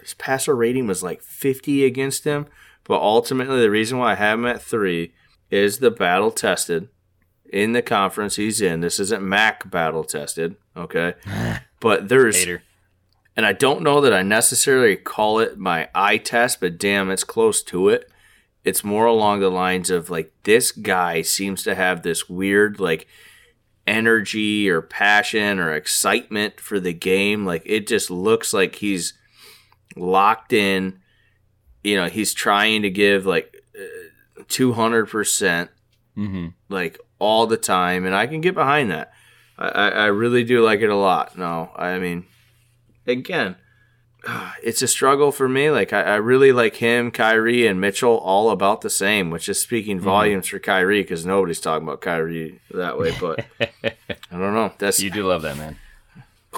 his 0.00 0.14
passer 0.14 0.54
rating 0.54 0.86
was 0.86 1.02
like 1.02 1.22
50 1.22 1.84
against 1.84 2.24
him. 2.24 2.46
But 2.84 3.00
ultimately, 3.00 3.60
the 3.60 3.70
reason 3.70 3.98
why 3.98 4.12
I 4.12 4.14
have 4.16 4.38
him 4.38 4.46
at 4.46 4.62
three 4.62 5.12
is 5.50 5.78
the 5.78 5.90
battle 5.90 6.30
tested 6.30 6.88
in 7.50 7.72
the 7.72 7.82
conference 7.82 8.36
he's 8.36 8.60
in. 8.60 8.80
This 8.80 8.98
isn't 9.00 9.22
MAC 9.22 9.70
battle 9.70 10.04
tested, 10.04 10.56
okay? 10.76 11.14
But 11.80 12.08
there's 12.08 12.38
Hater. 12.38 12.62
and 13.36 13.46
I 13.46 13.52
don't 13.52 13.82
know 13.82 14.00
that 14.00 14.12
I 14.12 14.22
necessarily 14.22 14.96
call 14.96 15.38
it 15.38 15.58
my 15.58 15.88
eye 15.94 16.16
test, 16.16 16.60
but 16.60 16.76
damn, 16.76 17.08
it's 17.10 17.22
close 17.22 17.62
to 17.64 17.88
it. 17.88 18.10
It's 18.64 18.82
more 18.82 19.06
along 19.06 19.38
the 19.38 19.48
lines 19.48 19.88
of 19.88 20.10
like 20.10 20.32
this 20.42 20.72
guy 20.72 21.22
seems 21.22 21.62
to 21.62 21.76
have 21.76 22.02
this 22.02 22.28
weird 22.28 22.80
like 22.80 23.06
energy 23.86 24.68
or 24.68 24.82
passion 24.82 25.58
or 25.58 25.72
excitement 25.72 26.60
for 26.60 26.80
the 26.80 26.92
game. 26.92 27.46
Like 27.46 27.62
it 27.64 27.86
just 27.86 28.10
looks 28.10 28.52
like 28.52 28.76
he's 28.76 29.14
locked 30.00 30.52
in. 30.52 31.00
You 31.84 31.96
know, 31.96 32.06
he's 32.08 32.34
trying 32.34 32.82
to 32.82 32.90
give 32.90 33.24
like 33.26 33.54
two 34.48 34.72
hundred 34.72 35.06
percent, 35.06 35.70
Mm-hmm. 36.16 36.48
like 36.68 36.98
all 37.20 37.46
the 37.46 37.56
time, 37.56 38.04
and 38.04 38.14
I 38.14 38.26
can 38.26 38.40
get 38.40 38.54
behind 38.54 38.90
that. 38.90 39.12
I, 39.56 39.68
I, 39.68 39.88
I 39.88 40.06
really 40.06 40.42
do 40.44 40.64
like 40.64 40.80
it 40.80 40.90
a 40.90 40.96
lot. 40.96 41.38
No, 41.38 41.70
I 41.76 41.98
mean, 42.00 42.26
again, 43.06 43.54
it's 44.62 44.82
a 44.82 44.88
struggle 44.88 45.30
for 45.30 45.48
me. 45.48 45.70
Like 45.70 45.92
I, 45.92 46.02
I 46.02 46.14
really 46.16 46.50
like 46.52 46.76
him, 46.76 47.12
Khyree, 47.12 47.68
and 47.70 47.80
Mitchell 47.80 48.16
all 48.18 48.50
about 48.50 48.80
the 48.80 48.90
same, 48.90 49.30
which 49.30 49.48
is 49.48 49.60
speaking 49.60 50.00
volumes 50.00 50.48
for 50.48 50.58
Khyree 50.58 51.02
because 51.02 51.24
nobody's 51.24 51.60
talking 51.60 51.86
about 51.86 52.00
Khyree 52.02 52.58
that 52.72 52.98
way. 52.98 53.14
But 53.20 53.44
I 53.60 53.92
don't 54.32 54.54
know. 54.54 54.72
That's 54.78 55.00
You 55.00 55.10
do 55.10 55.26
love 55.26 55.42
that 55.42 55.56
man. 55.56 55.76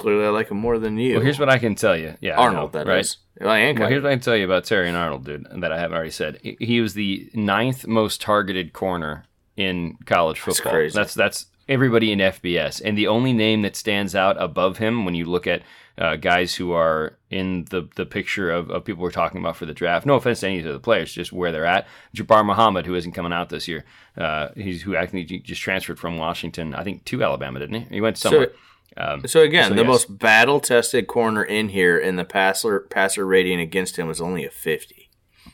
Clearly 0.00 0.24
I 0.24 0.30
like 0.30 0.50
him 0.50 0.56
more 0.56 0.78
than 0.78 0.96
you. 0.98 1.14
Well, 1.14 1.22
here's 1.22 1.38
what 1.38 1.50
I 1.50 1.58
can 1.58 1.74
tell 1.74 1.96
you. 1.96 2.14
Yeah, 2.20 2.38
I 2.38 2.44
Arnold, 2.44 2.72
know, 2.72 2.78
that 2.80 2.88
right? 2.88 3.00
is. 3.00 3.18
Well, 3.40 3.54
here's 3.54 4.02
what 4.02 4.06
I 4.10 4.14
can 4.14 4.20
tell 4.20 4.36
you 4.36 4.44
about 4.44 4.64
Terrion 4.64 4.94
Arnold, 4.94 5.24
dude, 5.24 5.46
that 5.60 5.72
I 5.72 5.78
haven't 5.78 5.94
already 5.96 6.10
said. 6.10 6.38
He- 6.42 6.80
was 6.80 6.94
the 6.94 7.30
ninth 7.34 7.86
most 7.86 8.20
targeted 8.20 8.72
corner 8.72 9.24
in 9.56 9.96
college 10.06 10.40
football. 10.40 10.72
crazy. 10.72 10.94
That's 10.94 11.12
that's 11.14 11.46
everybody 11.68 12.12
in 12.12 12.18
FBS, 12.18 12.80
and 12.84 12.96
the 12.96 13.06
only 13.08 13.32
name 13.32 13.62
that 13.62 13.76
stands 13.76 14.14
out 14.14 14.40
above 14.42 14.78
him 14.78 15.04
when 15.04 15.14
you 15.14 15.24
look 15.26 15.46
at 15.46 15.62
uh, 15.98 16.16
guys 16.16 16.54
who 16.54 16.72
are 16.72 17.18
in 17.28 17.66
the 17.70 17.88
the 17.96 18.06
picture 18.06 18.50
of, 18.50 18.70
of 18.70 18.84
people 18.84 19.02
we're 19.02 19.10
talking 19.10 19.40
about 19.40 19.56
for 19.56 19.66
the 19.66 19.74
draft. 19.74 20.06
No 20.06 20.14
offense 20.14 20.40
to 20.40 20.46
any 20.46 20.60
of 20.60 20.72
the 20.72 20.80
players, 20.80 21.12
just 21.12 21.32
where 21.32 21.52
they're 21.52 21.66
at. 21.66 21.86
Jabbar 22.16 22.44
Muhammad, 22.44 22.86
who 22.86 22.94
isn't 22.94 23.12
coming 23.12 23.32
out 23.32 23.50
this 23.50 23.68
year, 23.68 23.84
uh, 24.16 24.48
he's 24.56 24.82
who 24.82 24.96
actually 24.96 25.24
just 25.24 25.60
transferred 25.60 25.98
from 25.98 26.16
Washington, 26.16 26.74
I 26.74 26.84
think, 26.84 27.04
to 27.06 27.22
Alabama, 27.22 27.58
didn't 27.58 27.82
he? 27.88 27.94
He 27.96 28.00
went 28.00 28.16
somewhere. 28.16 28.52
Um, 28.96 29.26
So 29.26 29.42
again, 29.42 29.70
So, 29.70 29.74
the 29.74 29.82
yes. 29.82 29.88
most 29.88 30.18
battle-tested 30.18 31.06
corner 31.06 31.42
in 31.42 31.70
here, 31.70 31.98
and 31.98 32.18
the 32.18 32.24
passer 32.24 32.80
passer 32.80 33.26
rating 33.26 33.60
against 33.60 33.98
him 33.98 34.06
was 34.06 34.20
only 34.20 34.44
a 34.44 34.50
fifty. 34.50 35.10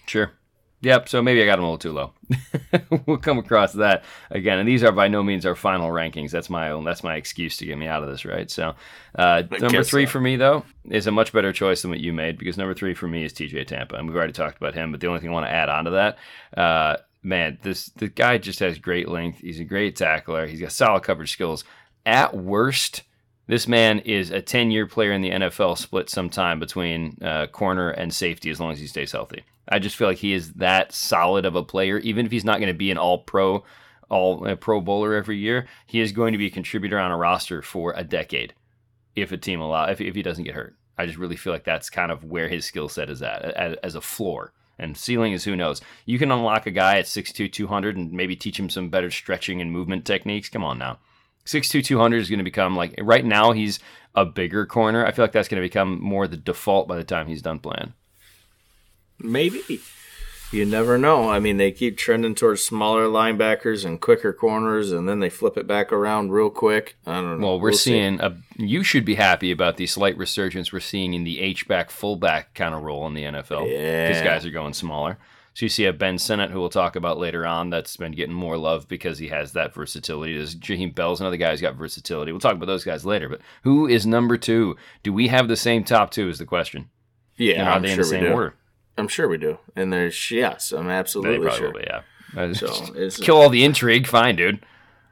Sure. 0.06 0.32
Yep. 0.82 1.08
So 1.08 1.22
maybe 1.22 1.42
I 1.42 1.46
got 1.46 1.58
him 1.58 1.64
a 1.64 1.72
little 1.72 1.78
too 1.78 1.92
low. 1.92 2.12
we'll 3.06 3.16
come 3.16 3.38
across 3.38 3.72
that 3.72 4.04
again, 4.30 4.58
and 4.58 4.68
these 4.68 4.84
are 4.84 4.92
by 4.92 5.08
no 5.08 5.22
means 5.22 5.46
our 5.46 5.54
final 5.54 5.88
rankings. 5.88 6.30
That's 6.30 6.50
my 6.50 6.70
own. 6.70 6.84
That's 6.84 7.02
my 7.02 7.16
excuse 7.16 7.56
to 7.56 7.66
get 7.66 7.78
me 7.78 7.86
out 7.86 8.02
of 8.02 8.10
this, 8.10 8.24
right? 8.24 8.50
So, 8.50 8.74
uh, 9.14 9.42
number 9.58 9.82
three 9.82 10.04
so. 10.04 10.12
for 10.12 10.20
me 10.20 10.36
though 10.36 10.64
is 10.88 11.06
a 11.06 11.10
much 11.10 11.32
better 11.32 11.52
choice 11.52 11.82
than 11.82 11.90
what 11.90 12.00
you 12.00 12.12
made 12.12 12.38
because 12.38 12.58
number 12.58 12.74
three 12.74 12.94
for 12.94 13.08
me 13.08 13.24
is 13.24 13.32
T.J. 13.32 13.64
Tampa, 13.64 13.96
and 13.96 14.06
we've 14.06 14.16
already 14.16 14.34
talked 14.34 14.58
about 14.58 14.74
him. 14.74 14.92
But 14.92 15.00
the 15.00 15.08
only 15.08 15.20
thing 15.20 15.30
I 15.30 15.32
want 15.32 15.46
to 15.46 15.52
add 15.52 15.70
on 15.70 15.86
to 15.86 15.90
that, 15.92 16.18
uh, 16.56 16.98
man, 17.22 17.58
this 17.62 17.86
the 17.96 18.08
guy 18.08 18.38
just 18.38 18.60
has 18.60 18.78
great 18.78 19.08
length. 19.08 19.38
He's 19.38 19.60
a 19.60 19.64
great 19.64 19.96
tackler. 19.96 20.46
He's 20.46 20.60
got 20.60 20.72
solid 20.72 21.02
coverage 21.02 21.32
skills. 21.32 21.64
At 22.04 22.36
worst, 22.36 23.02
this 23.46 23.68
man 23.68 24.00
is 24.00 24.30
a 24.30 24.42
10 24.42 24.70
year 24.70 24.86
player 24.86 25.12
in 25.12 25.22
the 25.22 25.30
NFL, 25.30 25.78
split 25.78 26.10
sometime 26.10 26.58
between 26.58 27.18
uh, 27.22 27.46
corner 27.46 27.90
and 27.90 28.12
safety 28.12 28.50
as 28.50 28.60
long 28.60 28.72
as 28.72 28.80
he 28.80 28.86
stays 28.86 29.12
healthy. 29.12 29.44
I 29.68 29.78
just 29.78 29.96
feel 29.96 30.08
like 30.08 30.18
he 30.18 30.32
is 30.32 30.54
that 30.54 30.92
solid 30.92 31.44
of 31.44 31.56
a 31.56 31.62
player, 31.62 31.98
even 31.98 32.26
if 32.26 32.32
he's 32.32 32.44
not 32.44 32.58
going 32.58 32.72
to 32.72 32.74
be 32.74 32.90
an 32.90 32.98
all 32.98 33.18
pro, 33.18 33.64
all 34.08 34.46
uh, 34.46 34.56
pro 34.56 34.80
bowler 34.80 35.14
every 35.14 35.38
year. 35.38 35.66
He 35.86 36.00
is 36.00 36.12
going 36.12 36.32
to 36.32 36.38
be 36.38 36.46
a 36.46 36.50
contributor 36.50 36.98
on 36.98 37.10
a 37.10 37.16
roster 37.16 37.62
for 37.62 37.92
a 37.96 38.04
decade 38.04 38.54
if 39.14 39.32
a 39.32 39.36
team 39.36 39.60
allow 39.60 39.86
if, 39.86 40.00
if 40.00 40.14
he 40.14 40.22
doesn't 40.22 40.44
get 40.44 40.54
hurt. 40.54 40.74
I 40.98 41.06
just 41.06 41.18
really 41.18 41.36
feel 41.36 41.52
like 41.52 41.64
that's 41.64 41.90
kind 41.90 42.10
of 42.10 42.24
where 42.24 42.48
his 42.48 42.64
skill 42.64 42.88
set 42.88 43.10
is 43.10 43.22
at 43.22 43.42
as, 43.42 43.76
as 43.82 43.94
a 43.94 44.00
floor. 44.00 44.52
And 44.78 44.96
ceiling 44.96 45.32
is 45.32 45.44
who 45.44 45.56
knows. 45.56 45.80
You 46.04 46.18
can 46.18 46.30
unlock 46.30 46.66
a 46.66 46.70
guy 46.70 46.98
at 46.98 47.06
6'2", 47.06 47.50
200 47.50 47.96
and 47.96 48.12
maybe 48.12 48.36
teach 48.36 48.58
him 48.58 48.68
some 48.68 48.90
better 48.90 49.10
stretching 49.10 49.60
and 49.60 49.72
movement 49.72 50.04
techniques. 50.04 50.50
Come 50.50 50.64
on 50.64 50.78
now. 50.78 50.98
6'2", 51.46 51.84
200 51.84 52.16
is 52.18 52.28
going 52.28 52.38
to 52.38 52.44
become 52.44 52.76
like 52.76 52.94
right 53.02 53.24
now 53.24 53.52
he's 53.52 53.80
a 54.14 54.24
bigger 54.24 54.66
corner. 54.66 55.04
I 55.06 55.12
feel 55.12 55.24
like 55.24 55.32
that's 55.32 55.48
going 55.48 55.62
to 55.62 55.66
become 55.66 56.00
more 56.00 56.26
the 56.26 56.36
default 56.36 56.88
by 56.88 56.96
the 56.96 57.04
time 57.04 57.26
he's 57.26 57.42
done 57.42 57.58
playing. 57.58 57.92
Maybe. 59.18 59.80
You 60.52 60.64
never 60.64 60.96
know. 60.96 61.28
I 61.28 61.40
mean, 61.40 61.56
they 61.56 61.72
keep 61.72 61.98
trending 61.98 62.36
towards 62.36 62.62
smaller 62.62 63.06
linebackers 63.06 63.84
and 63.84 64.00
quicker 64.00 64.32
corners, 64.32 64.92
and 64.92 65.08
then 65.08 65.18
they 65.18 65.28
flip 65.28 65.56
it 65.56 65.66
back 65.66 65.90
around 65.92 66.30
real 66.30 66.50
quick. 66.50 66.96
I 67.04 67.16
don't 67.20 67.40
know. 67.40 67.46
Well, 67.46 67.56
we're 67.60 67.70
We'll 67.70 67.78
see. 67.78 67.90
seeing 67.90 68.20
a. 68.20 68.36
You 68.56 68.84
should 68.84 69.04
be 69.04 69.16
happy 69.16 69.50
about 69.50 69.76
the 69.76 69.86
slight 69.88 70.16
resurgence 70.16 70.72
we're 70.72 70.78
seeing 70.80 71.14
in 71.14 71.24
the 71.24 71.40
H 71.40 71.66
back 71.66 71.90
fullback 71.90 72.54
kind 72.54 72.74
of 72.76 72.82
role 72.82 73.06
in 73.08 73.14
the 73.14 73.24
NFL. 73.24 73.68
Yeah. 73.70 74.12
these 74.12 74.22
guys 74.22 74.46
are 74.46 74.50
going 74.50 74.72
smaller. 74.72 75.18
So 75.56 75.64
you 75.64 75.70
see 75.70 75.86
a 75.86 75.92
Ben 75.94 76.18
Sinnott, 76.18 76.50
who 76.50 76.60
we'll 76.60 76.68
talk 76.68 76.96
about 76.96 77.16
later 77.16 77.46
on, 77.46 77.70
that's 77.70 77.96
been 77.96 78.12
getting 78.12 78.34
more 78.34 78.58
love 78.58 78.86
because 78.88 79.16
he 79.16 79.28
has 79.28 79.52
that 79.52 79.72
versatility. 79.72 80.36
There's 80.36 80.54
Jaheim 80.54 80.94
Bell's 80.94 81.18
another 81.22 81.38
guy 81.38 81.50
who's 81.50 81.62
got 81.62 81.76
versatility. 81.76 82.30
We'll 82.30 82.42
talk 82.42 82.56
about 82.56 82.66
those 82.66 82.84
guys 82.84 83.06
later. 83.06 83.30
But 83.30 83.40
who 83.62 83.86
is 83.86 84.04
number 84.06 84.36
two? 84.36 84.76
Do 85.02 85.14
we 85.14 85.28
have 85.28 85.48
the 85.48 85.56
same 85.56 85.82
top 85.82 86.10
two? 86.10 86.28
Is 86.28 86.36
the 86.38 86.44
question. 86.44 86.90
Yeah, 87.38 87.60
And 87.60 87.68
are 87.70 87.76
I'm 87.76 87.82
they 87.82 87.88
in 87.92 87.94
sure 87.94 88.04
the 88.04 88.10
we 88.10 88.16
same 88.16 88.24
do. 88.24 88.32
order? 88.34 88.54
I'm 88.98 89.08
sure 89.08 89.28
we 89.28 89.38
do. 89.38 89.58
And 89.74 89.90
there's 89.90 90.30
yes, 90.30 90.72
I'm 90.72 90.90
absolutely 90.90 91.38
probably 91.46 91.84
sure. 91.84 92.02
yeah. 92.36 92.52
So 92.52 92.92
it's 92.94 93.16
Kill 93.16 93.38
all 93.40 93.48
the 93.48 93.64
intrigue. 93.64 94.06
Fine, 94.06 94.36
dude. 94.36 94.62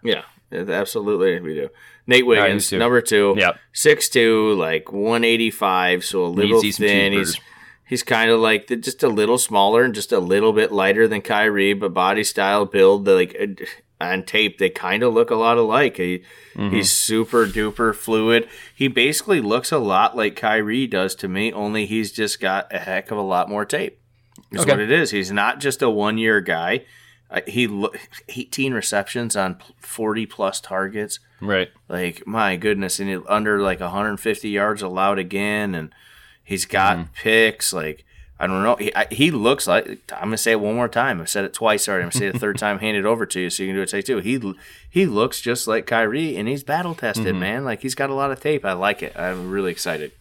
yeah, 0.03 0.24
absolutely 0.53 1.40
we 1.40 1.55
do. 1.55 1.70
Nate 2.07 2.26
Wiggins, 2.26 2.70
number 2.70 3.01
two, 3.01 3.34
Yep. 3.38 3.59
six 3.72 4.11
two, 4.11 4.53
like 4.57 4.92
one 4.92 5.24
eighty 5.24 5.51
five, 5.51 6.05
so 6.05 6.22
a 6.22 6.26
little 6.26 6.61
thin. 6.61 7.14
He's. 7.14 7.40
He's 7.87 8.03
kind 8.03 8.30
of 8.30 8.41
like 8.41 8.68
the, 8.68 8.76
just 8.76 9.03
a 9.03 9.09
little 9.09 9.39
smaller 9.39 9.82
and 9.85 9.95
just 9.95 10.11
a 10.12 10.18
little 10.18 10.53
bit 10.53 10.72
lighter 10.72 11.07
than 11.07 11.20
Khyree, 11.22 11.78
but 11.78 11.93
body 11.93 12.24
style, 12.24 12.64
build, 12.64 13.07
like 13.07 13.37
on 14.01 14.22
tape, 14.24 14.59
they 14.59 14.70
kind 14.70 15.03
of 15.03 15.12
look 15.14 15.30
a 15.30 15.35
lot 15.37 15.59
alike. 15.59 15.97
He 15.99 16.24
Mm-hmm. 16.55 16.72
he's 16.76 16.93
super 16.93 17.47
duper 17.47 17.93
fluid. 17.93 18.49
He 18.72 18.87
basically 18.87 19.41
looks 19.41 19.72
a 19.72 19.78
lot 19.78 20.16
like 20.16 20.39
Khyree 20.39 20.89
does 20.89 21.16
to 21.16 21.26
me, 21.28 21.53
only 21.53 21.85
he's 21.85 22.12
just 22.12 22.41
got 22.41 22.72
a 22.72 22.78
heck 22.78 23.11
of 23.11 23.18
a 23.18 23.22
lot 23.22 23.49
more 23.49 23.64
tape. 23.64 23.99
Is 24.53 24.61
Okay. 24.61 24.70
what 24.70 24.78
it 24.80 24.91
is. 24.93 25.11
He's 25.11 25.32
not 25.32 25.59
just 25.59 25.82
a 25.82 25.91
one 25.91 26.16
year 26.16 26.41
guy. 26.41 26.85
Uh, 27.28 27.41
he 27.49 27.66
lo- 27.66 27.91
18 28.28 28.72
receptions 28.72 29.35
on 29.35 29.59
40 29.80 30.26
plus 30.26 30.61
targets. 30.61 31.18
Right. 31.41 31.70
Like 31.89 32.24
my 32.24 32.55
goodness, 32.57 33.01
and 33.01 33.24
under 33.28 33.61
like 33.61 33.80
150 33.80 34.49
yards 34.49 34.80
allowed 34.80 35.18
again, 35.18 35.74
and 35.74 35.93
he's 36.45 36.66
got 36.66 36.97
Mm-hmm. 36.99 37.12
picks. 37.22 37.72
Like 37.72 38.05
I 38.38 38.47
don't 38.49 38.62
know, 38.64 38.74
he, 38.76 38.95
I, 38.95 39.07
he 39.11 39.30
looks 39.30 39.66
like. 39.66 39.86
I'm 40.12 40.24
gonna 40.24 40.36
say 40.36 40.53
it 40.53 40.61
one 40.61 40.74
more 40.74 40.88
time. 40.88 41.20
I've 41.20 41.28
said 41.28 41.45
it 41.45 41.55
twice 41.55 41.88
already. 41.88 42.03
I'm 42.05 42.11
gonna 42.11 42.18
say 42.18 42.26
it 42.26 42.32
the 42.34 42.38
third 42.40 42.59
time. 42.64 42.78
Hand 42.80 42.97
it 42.97 43.05
over 43.05 43.26
to 43.26 43.40
you 43.40 43.49
so 43.51 43.62
you 43.62 43.68
can 43.70 43.76
do 43.76 43.82
it 43.82 43.88
take 43.88 44.05
two. 44.07 44.18
He 44.18 44.55
he 44.90 45.07
looks 45.07 45.40
just 45.40 45.66
like 45.66 45.86
Khyree, 45.86 46.36
and 46.38 46.49
he's 46.49 46.62
battle 46.64 46.95
tested, 46.95 47.26
Mm-hmm. 47.26 47.38
man. 47.40 47.64
Like 47.64 47.80
he's 47.82 47.95
got 47.95 48.11
a 48.11 48.14
lot 48.14 48.30
of 48.32 48.40
tape. 48.40 48.64
I 48.64 48.72
like 48.72 49.03
it. 49.03 49.16
I'm 49.18 49.51
really 49.51 49.70
excited. 49.72 50.12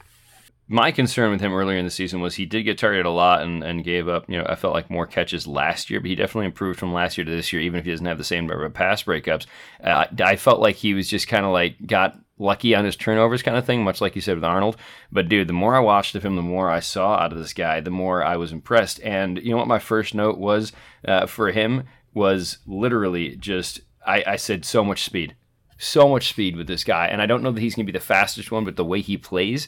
my 0.69 0.91
concern 0.91 1.29
with 1.31 1.41
him 1.41 1.53
earlier 1.53 1.77
in 1.77 1.85
the 1.85 1.91
season 1.91 2.21
was 2.21 2.35
he 2.35 2.45
did 2.45 2.63
get 2.63 2.77
targeted 2.77 3.05
a 3.05 3.09
lot 3.09 3.41
and, 3.41 3.63
and 3.63 3.83
gave 3.83 4.07
up, 4.07 4.29
you 4.29 4.37
know, 4.37 4.45
I 4.47 4.55
felt 4.55 4.73
like 4.73 4.89
more 4.89 5.05
catches 5.05 5.45
last 5.45 5.89
year, 5.89 5.99
but 5.99 6.09
he 6.09 6.15
definitely 6.15 6.45
improved 6.45 6.79
from 6.79 6.93
last 6.93 7.17
year 7.17 7.25
to 7.25 7.31
this 7.31 7.51
year, 7.51 7.61
even 7.61 7.79
if 7.79 7.85
he 7.85 7.91
doesn't 7.91 8.05
have 8.05 8.17
the 8.17 8.23
same 8.23 8.47
number 8.47 8.63
of 8.63 8.73
pass 8.73 9.03
breakups. 9.03 9.45
Uh, 9.83 10.05
I 10.23 10.37
felt 10.37 10.61
like 10.61 10.77
he 10.77 10.93
was 10.93 11.09
just 11.09 11.27
kind 11.27 11.45
of 11.45 11.51
like 11.51 11.75
got 11.85 12.17
lucky 12.37 12.73
on 12.75 12.85
his 12.85 12.95
turnovers 12.95 13.43
kind 13.43 13.57
of 13.57 13.65
thing, 13.65 13.83
much 13.83 14.01
like 14.01 14.15
you 14.15 14.21
said 14.21 14.35
with 14.35 14.43
Arnold. 14.43 14.77
But 15.11 15.29
dude, 15.29 15.47
the 15.47 15.53
more 15.53 15.75
I 15.75 15.79
watched 15.79 16.15
of 16.15 16.25
him, 16.25 16.35
the 16.35 16.41
more 16.41 16.69
I 16.69 16.79
saw 16.79 17.15
out 17.15 17.31
of 17.31 17.37
this 17.37 17.53
guy, 17.53 17.79
the 17.79 17.91
more 17.91 18.23
I 18.23 18.37
was 18.37 18.51
impressed. 18.51 18.99
And 19.01 19.37
you 19.39 19.51
know 19.51 19.57
what 19.57 19.67
my 19.67 19.79
first 19.79 20.15
note 20.15 20.37
was 20.37 20.71
uh, 21.07 21.25
for 21.25 21.51
him 21.51 21.83
was 22.13 22.59
literally 22.65 23.35
just, 23.35 23.81
I, 24.05 24.23
I 24.25 24.35
said 24.35 24.65
so 24.65 24.83
much 24.83 25.03
speed. 25.03 25.35
So 25.77 26.07
much 26.07 26.29
speed 26.29 26.55
with 26.55 26.67
this 26.67 26.83
guy. 26.83 27.07
And 27.07 27.21
I 27.21 27.25
don't 27.25 27.43
know 27.43 27.51
that 27.51 27.61
he's 27.61 27.75
going 27.75 27.85
to 27.85 27.91
be 27.91 27.97
the 27.97 28.03
fastest 28.03 28.51
one, 28.51 28.63
but 28.63 28.75
the 28.75 28.85
way 28.85 29.01
he 29.01 29.17
plays, 29.17 29.67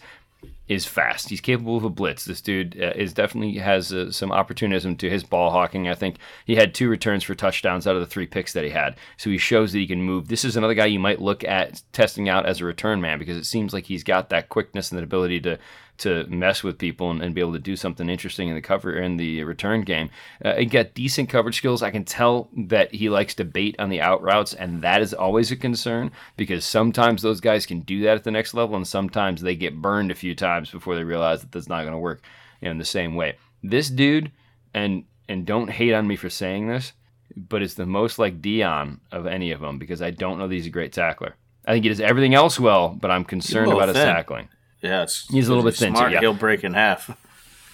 is 0.67 0.85
fast. 0.85 1.29
He's 1.29 1.41
capable 1.41 1.77
of 1.77 1.83
a 1.83 1.89
blitz. 1.89 2.25
This 2.25 2.41
dude 2.41 2.81
uh, 2.81 2.93
is 2.95 3.13
definitely 3.13 3.57
has 3.57 3.93
uh, 3.93 4.11
some 4.11 4.31
opportunism 4.31 4.95
to 4.97 5.09
his 5.09 5.23
ball 5.23 5.51
hawking. 5.51 5.87
I 5.87 5.95
think 5.95 6.17
he 6.45 6.55
had 6.55 6.73
two 6.73 6.89
returns 6.89 7.23
for 7.23 7.35
touchdowns 7.35 7.85
out 7.85 7.95
of 7.95 8.01
the 8.01 8.07
three 8.07 8.25
picks 8.25 8.53
that 8.53 8.63
he 8.63 8.71
had. 8.71 8.95
So 9.17 9.29
he 9.29 9.37
shows 9.37 9.71
that 9.71 9.79
he 9.79 9.87
can 9.87 10.01
move. 10.01 10.27
This 10.27 10.43
is 10.43 10.57
another 10.57 10.73
guy 10.73 10.87
you 10.87 10.99
might 10.99 11.21
look 11.21 11.43
at 11.43 11.83
testing 11.93 12.29
out 12.29 12.45
as 12.45 12.61
a 12.61 12.65
return 12.65 12.99
man 12.99 13.19
because 13.19 13.37
it 13.37 13.45
seems 13.45 13.73
like 13.73 13.85
he's 13.85 14.03
got 14.03 14.29
that 14.29 14.49
quickness 14.49 14.91
and 14.91 14.97
that 14.97 15.03
ability 15.03 15.41
to 15.41 15.59
to 15.97 16.25
mess 16.27 16.63
with 16.63 16.77
people 16.77 17.11
and, 17.11 17.21
and 17.21 17.33
be 17.33 17.41
able 17.41 17.53
to 17.53 17.59
do 17.59 17.75
something 17.75 18.09
interesting 18.09 18.49
in 18.49 18.55
the 18.55 18.61
cover 18.61 18.97
in 18.97 19.17
the 19.17 19.43
return 19.43 19.81
game. 19.81 20.09
Uh, 20.43 20.55
he 20.55 20.65
got 20.65 20.93
decent 20.93 21.29
coverage 21.29 21.57
skills. 21.57 21.81
I 21.81 21.91
can 21.91 22.03
tell 22.03 22.49
that 22.55 22.93
he 22.93 23.09
likes 23.09 23.35
to 23.35 23.45
bait 23.45 23.75
on 23.79 23.89
the 23.89 24.01
out 24.01 24.21
routes, 24.21 24.53
and 24.53 24.81
that 24.81 25.01
is 25.01 25.13
always 25.13 25.51
a 25.51 25.55
concern 25.55 26.11
because 26.37 26.65
sometimes 26.65 27.21
those 27.21 27.39
guys 27.41 27.65
can 27.65 27.81
do 27.81 28.01
that 28.03 28.17
at 28.17 28.23
the 28.23 28.31
next 28.31 28.53
level, 28.53 28.75
and 28.75 28.87
sometimes 28.87 29.41
they 29.41 29.55
get 29.55 29.81
burned 29.81 30.11
a 30.11 30.15
few 30.15 30.35
times 30.35 30.69
before 30.69 30.95
they 30.95 31.03
realize 31.03 31.41
that 31.41 31.51
that's 31.51 31.69
not 31.69 31.81
going 31.81 31.93
to 31.93 31.97
work 31.99 32.21
in 32.61 32.77
the 32.77 32.85
same 32.85 33.15
way. 33.15 33.37
This 33.63 33.89
dude, 33.89 34.31
and 34.73 35.05
and 35.27 35.45
don't 35.45 35.69
hate 35.69 35.93
on 35.93 36.07
me 36.07 36.15
for 36.15 36.29
saying 36.29 36.67
this, 36.67 36.93
but 37.35 37.61
it's 37.61 37.73
the 37.73 37.85
most 37.85 38.19
like 38.19 38.41
Deion 38.41 38.99
of 39.11 39.25
any 39.25 39.51
of 39.51 39.61
them 39.61 39.79
because 39.79 40.01
I 40.01 40.11
don't 40.11 40.37
know 40.37 40.47
that 40.47 40.53
he's 40.53 40.67
a 40.67 40.71
great 40.71 40.93
tackler. 40.93 41.35
I 41.65 41.73
think 41.73 41.83
he 41.83 41.89
does 41.89 41.99
everything 41.99 42.35
else 42.35 42.59
well, 42.59 42.89
but 42.89 43.09
I'm 43.09 43.25
concerned 43.25 43.71
about 43.71 43.87
his 43.87 43.97
thin. 43.97 44.07
tackling. 44.07 44.49
Yeah, 44.81 45.05
He's 45.31 45.47
a 45.47 45.51
little 45.55 45.63
bit 45.63 45.75
thin, 45.75 45.93
too, 45.95 46.09
yeah. 46.09 46.19
He'll 46.19 46.33
break 46.33 46.63
in 46.63 46.73
half. 46.73 47.09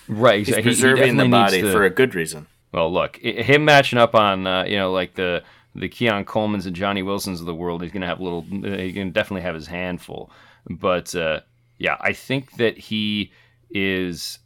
Right, 0.07 0.39
He's 0.39 0.49
exactly. 0.49 0.71
He- 0.71 0.75
he 0.77 0.81
preserving 0.81 1.17
the 1.17 1.27
body 1.27 1.61
to- 1.61 1.71
for 1.71 1.83
a 1.83 1.89
good 1.89 2.15
reason. 2.15 2.47
Well, 2.71 2.91
look, 2.91 3.17
him 3.17 3.65
matching 3.65 3.99
up 3.99 4.15
on 4.15 4.47
uh, 4.47 4.63
you 4.63 4.77
know 4.77 4.93
like 4.93 5.15
the 5.15 5.43
the 5.75 5.89
Keon 5.89 6.23
Coleman's 6.25 6.65
and 6.65 6.75
Johnny 6.75 7.01
Wilsons 7.03 7.39
of 7.41 7.45
the 7.45 7.53
world, 7.55 7.81
he's 7.81 7.91
gonna 7.91 8.07
have 8.07 8.19
a 8.19 8.23
little. 8.23 8.45
Uh, 8.49 8.77
he 8.77 8.93
can 8.93 9.11
definitely 9.11 9.41
have 9.41 9.55
his 9.55 9.67
handful, 9.67 10.31
but 10.69 11.13
uh, 11.13 11.41
yeah, 11.79 11.97
I 11.99 12.13
think 12.13 12.53
that 12.57 12.77
he 12.77 13.31
is 13.69 14.39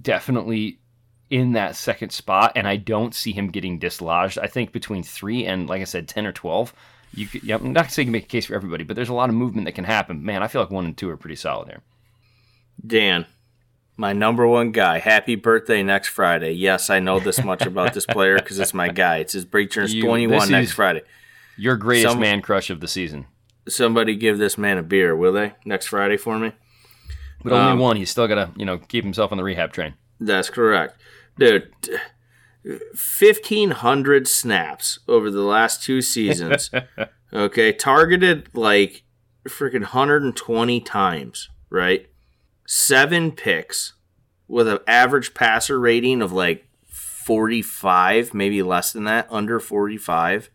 definitely 0.00 0.78
in 1.30 1.52
that 1.52 1.74
second 1.76 2.10
spot, 2.10 2.52
and 2.54 2.68
I 2.68 2.76
don't 2.76 3.14
see 3.14 3.32
him 3.32 3.48
getting 3.48 3.78
dislodged. 3.78 4.38
I 4.38 4.46
think 4.46 4.72
between 4.72 5.02
three 5.02 5.44
and 5.46 5.68
like 5.68 5.80
I 5.80 5.84
said, 5.84 6.06
ten 6.08 6.26
or 6.26 6.32
twelve. 6.32 6.72
You 7.16 7.26
could, 7.28 7.44
yeah, 7.44 7.54
I'm 7.56 7.72
not 7.72 7.92
saying 7.92 8.06
you 8.08 8.10
can 8.10 8.12
make 8.12 8.24
a 8.24 8.26
case 8.26 8.46
for 8.46 8.56
everybody, 8.56 8.82
but 8.82 8.96
there's 8.96 9.08
a 9.08 9.14
lot 9.14 9.28
of 9.28 9.36
movement 9.36 9.66
that 9.66 9.72
can 9.76 9.84
happen. 9.84 10.24
Man, 10.24 10.42
I 10.42 10.48
feel 10.48 10.60
like 10.60 10.70
one 10.72 10.84
and 10.84 10.96
two 10.96 11.08
are 11.10 11.16
pretty 11.16 11.36
solid 11.36 11.68
there. 11.68 11.80
Dan, 12.86 13.26
my 13.96 14.12
number 14.12 14.46
one 14.46 14.72
guy. 14.72 14.98
Happy 14.98 15.36
birthday 15.36 15.82
next 15.82 16.08
Friday. 16.08 16.52
Yes, 16.52 16.90
I 16.90 16.98
know 17.00 17.18
this 17.20 17.42
much 17.44 17.62
about 17.66 17.94
this 17.94 18.06
player 18.06 18.36
because 18.36 18.58
it's 18.58 18.74
my 18.74 18.88
guy. 18.88 19.18
It's 19.18 19.32
his 19.32 19.44
break 19.44 19.70
turns 19.70 19.94
21 19.98 20.50
next 20.50 20.72
Friday. 20.72 21.02
Your 21.56 21.76
greatest 21.76 22.12
Some- 22.12 22.20
man 22.20 22.42
crush 22.42 22.70
of 22.70 22.80
the 22.80 22.88
season, 22.88 23.26
Somebody 23.66 24.14
give 24.16 24.36
this 24.38 24.58
man 24.58 24.76
a 24.76 24.82
beer, 24.82 25.16
will 25.16 25.32
they? 25.32 25.54
Next 25.64 25.86
Friday 25.86 26.16
for 26.18 26.38
me? 26.38 26.52
but 27.42 27.52
only 27.52 27.72
Um, 27.72 27.78
one. 27.78 27.96
He's 27.96 28.10
still 28.10 28.26
got 28.26 28.34
to 28.34 28.50
you 28.56 28.64
know 28.66 28.78
keep 28.78 29.04
himself 29.04 29.30
on 29.32 29.38
the 29.38 29.44
rehab 29.44 29.72
train. 29.72 29.94
That's 30.20 30.50
correct. 30.50 31.00
Dude, 31.38 31.70
1,500 32.64 34.26
snaps 34.28 34.98
over 35.08 35.30
the 35.30 35.42
last 35.42 35.82
two 35.82 36.00
seasons. 36.02 36.70
okay, 37.32 37.72
targeted 37.72 38.48
like 38.54 39.02
freaking 39.48 39.80
120 39.82 40.80
times, 40.80 41.48
right? 41.70 42.06
Seven 42.66 43.32
picks 43.32 43.94
with 44.48 44.68
an 44.68 44.78
average 44.86 45.34
passer 45.34 45.78
rating 45.78 46.22
of 46.22 46.32
like 46.32 46.66
45, 46.86 48.34
maybe 48.34 48.62
less 48.62 48.92
than 48.92 49.04
that, 49.04 49.26
under 49.30 49.58
45. 49.58 50.50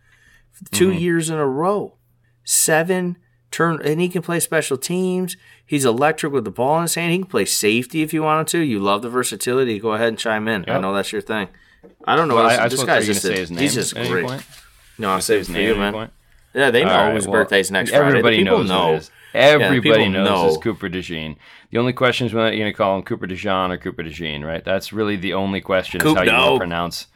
2 0.72 0.90
mm-hmm. 0.90 0.98
years 0.98 1.30
in 1.30 1.38
a 1.38 1.48
row. 1.48 1.96
Seven 2.44 3.18
turn, 3.52 3.82
and 3.84 4.00
he 4.02 4.10
can 4.10 4.22
play 4.22 4.40
special 4.40 4.78
teams. 4.78 5.38
He's 5.66 5.86
electric 5.86 6.34
with 6.34 6.46
the 6.46 6.52
ball 6.52 6.78
in 6.78 6.84
his 6.84 6.96
hand. 6.96 7.12
He 7.12 7.20
can 7.20 7.28
play 7.28 7.46
safety 7.46 8.02
if 8.02 8.14
you 8.14 8.24
wanted 8.24 8.48
to. 8.48 8.60
You 8.60 8.80
love 8.80 9.02
the 9.02 9.10
versatility. 9.10 9.80
Go 9.80 9.94
ahead 9.94 10.10
and 10.10 10.20
chime 10.20 10.48
in. 10.48 10.70
I 10.70 10.80
know 10.80 10.94
that's 10.94 11.12
your 11.12 11.22
thing. 11.22 11.48
I 12.06 12.16
don't 12.16 12.28
know. 12.28 12.36
Well, 12.36 12.46
what 12.46 12.60
I, 12.60 12.66
I 12.66 12.68
this 12.68 12.84
guy's 12.84 13.06
just 13.06 13.24
gonna 13.24 13.34
a- 13.34 13.36
say 13.38 13.42
his 13.42 13.52
name 13.52 13.62
he's 13.62 13.74
just 13.74 13.96
at 13.96 14.08
great. 14.08 14.26
point? 14.26 14.44
No, 14.98 15.12
I'm 15.12 15.22
Say 15.22 15.34
saying 15.34 15.40
his 15.40 15.50
name 15.50 15.68
you, 15.68 15.76
man. 15.76 15.94
point? 15.94 16.12
Yeah, 16.54 16.72
they 16.72 16.84
know 16.84 16.92
right, 16.92 17.16
his 17.16 17.28
well, 17.28 17.44
birthday's 17.44 17.72
next 17.72 17.92
Friday. 17.92 18.06
Everybody 18.06 18.44
knows 18.44 18.68
know. 18.68 19.00
Is. 19.34 19.62
Everybody 19.62 20.06
people 20.06 20.10
knows 20.10 20.30
know. 20.30 20.48
it's 20.48 20.58
Cooper 20.58 20.90
DeJean. 20.90 21.38
The 21.72 21.78
only 21.78 21.94
question 21.94 22.28
is 22.28 22.34
whether 22.34 22.50
you're 22.50 22.60
going 22.60 22.74
to 22.74 22.78
call 22.78 22.98
him 22.98 23.04
Cooper 23.04 23.28
DeJean 23.28 23.72
or 23.72 23.78
Cooper 23.78 24.04
DeJean, 24.04 24.44
right? 24.44 24.64
That's 24.64 24.92
really 24.94 25.16
the 25.16 25.34
only 25.34 25.62
question 25.62 26.02
is 26.02 26.14
how 26.14 26.24
you 26.24 26.32
want 26.32 26.46
no. 26.46 26.54
to 26.54 26.60
pronounce 26.60 27.08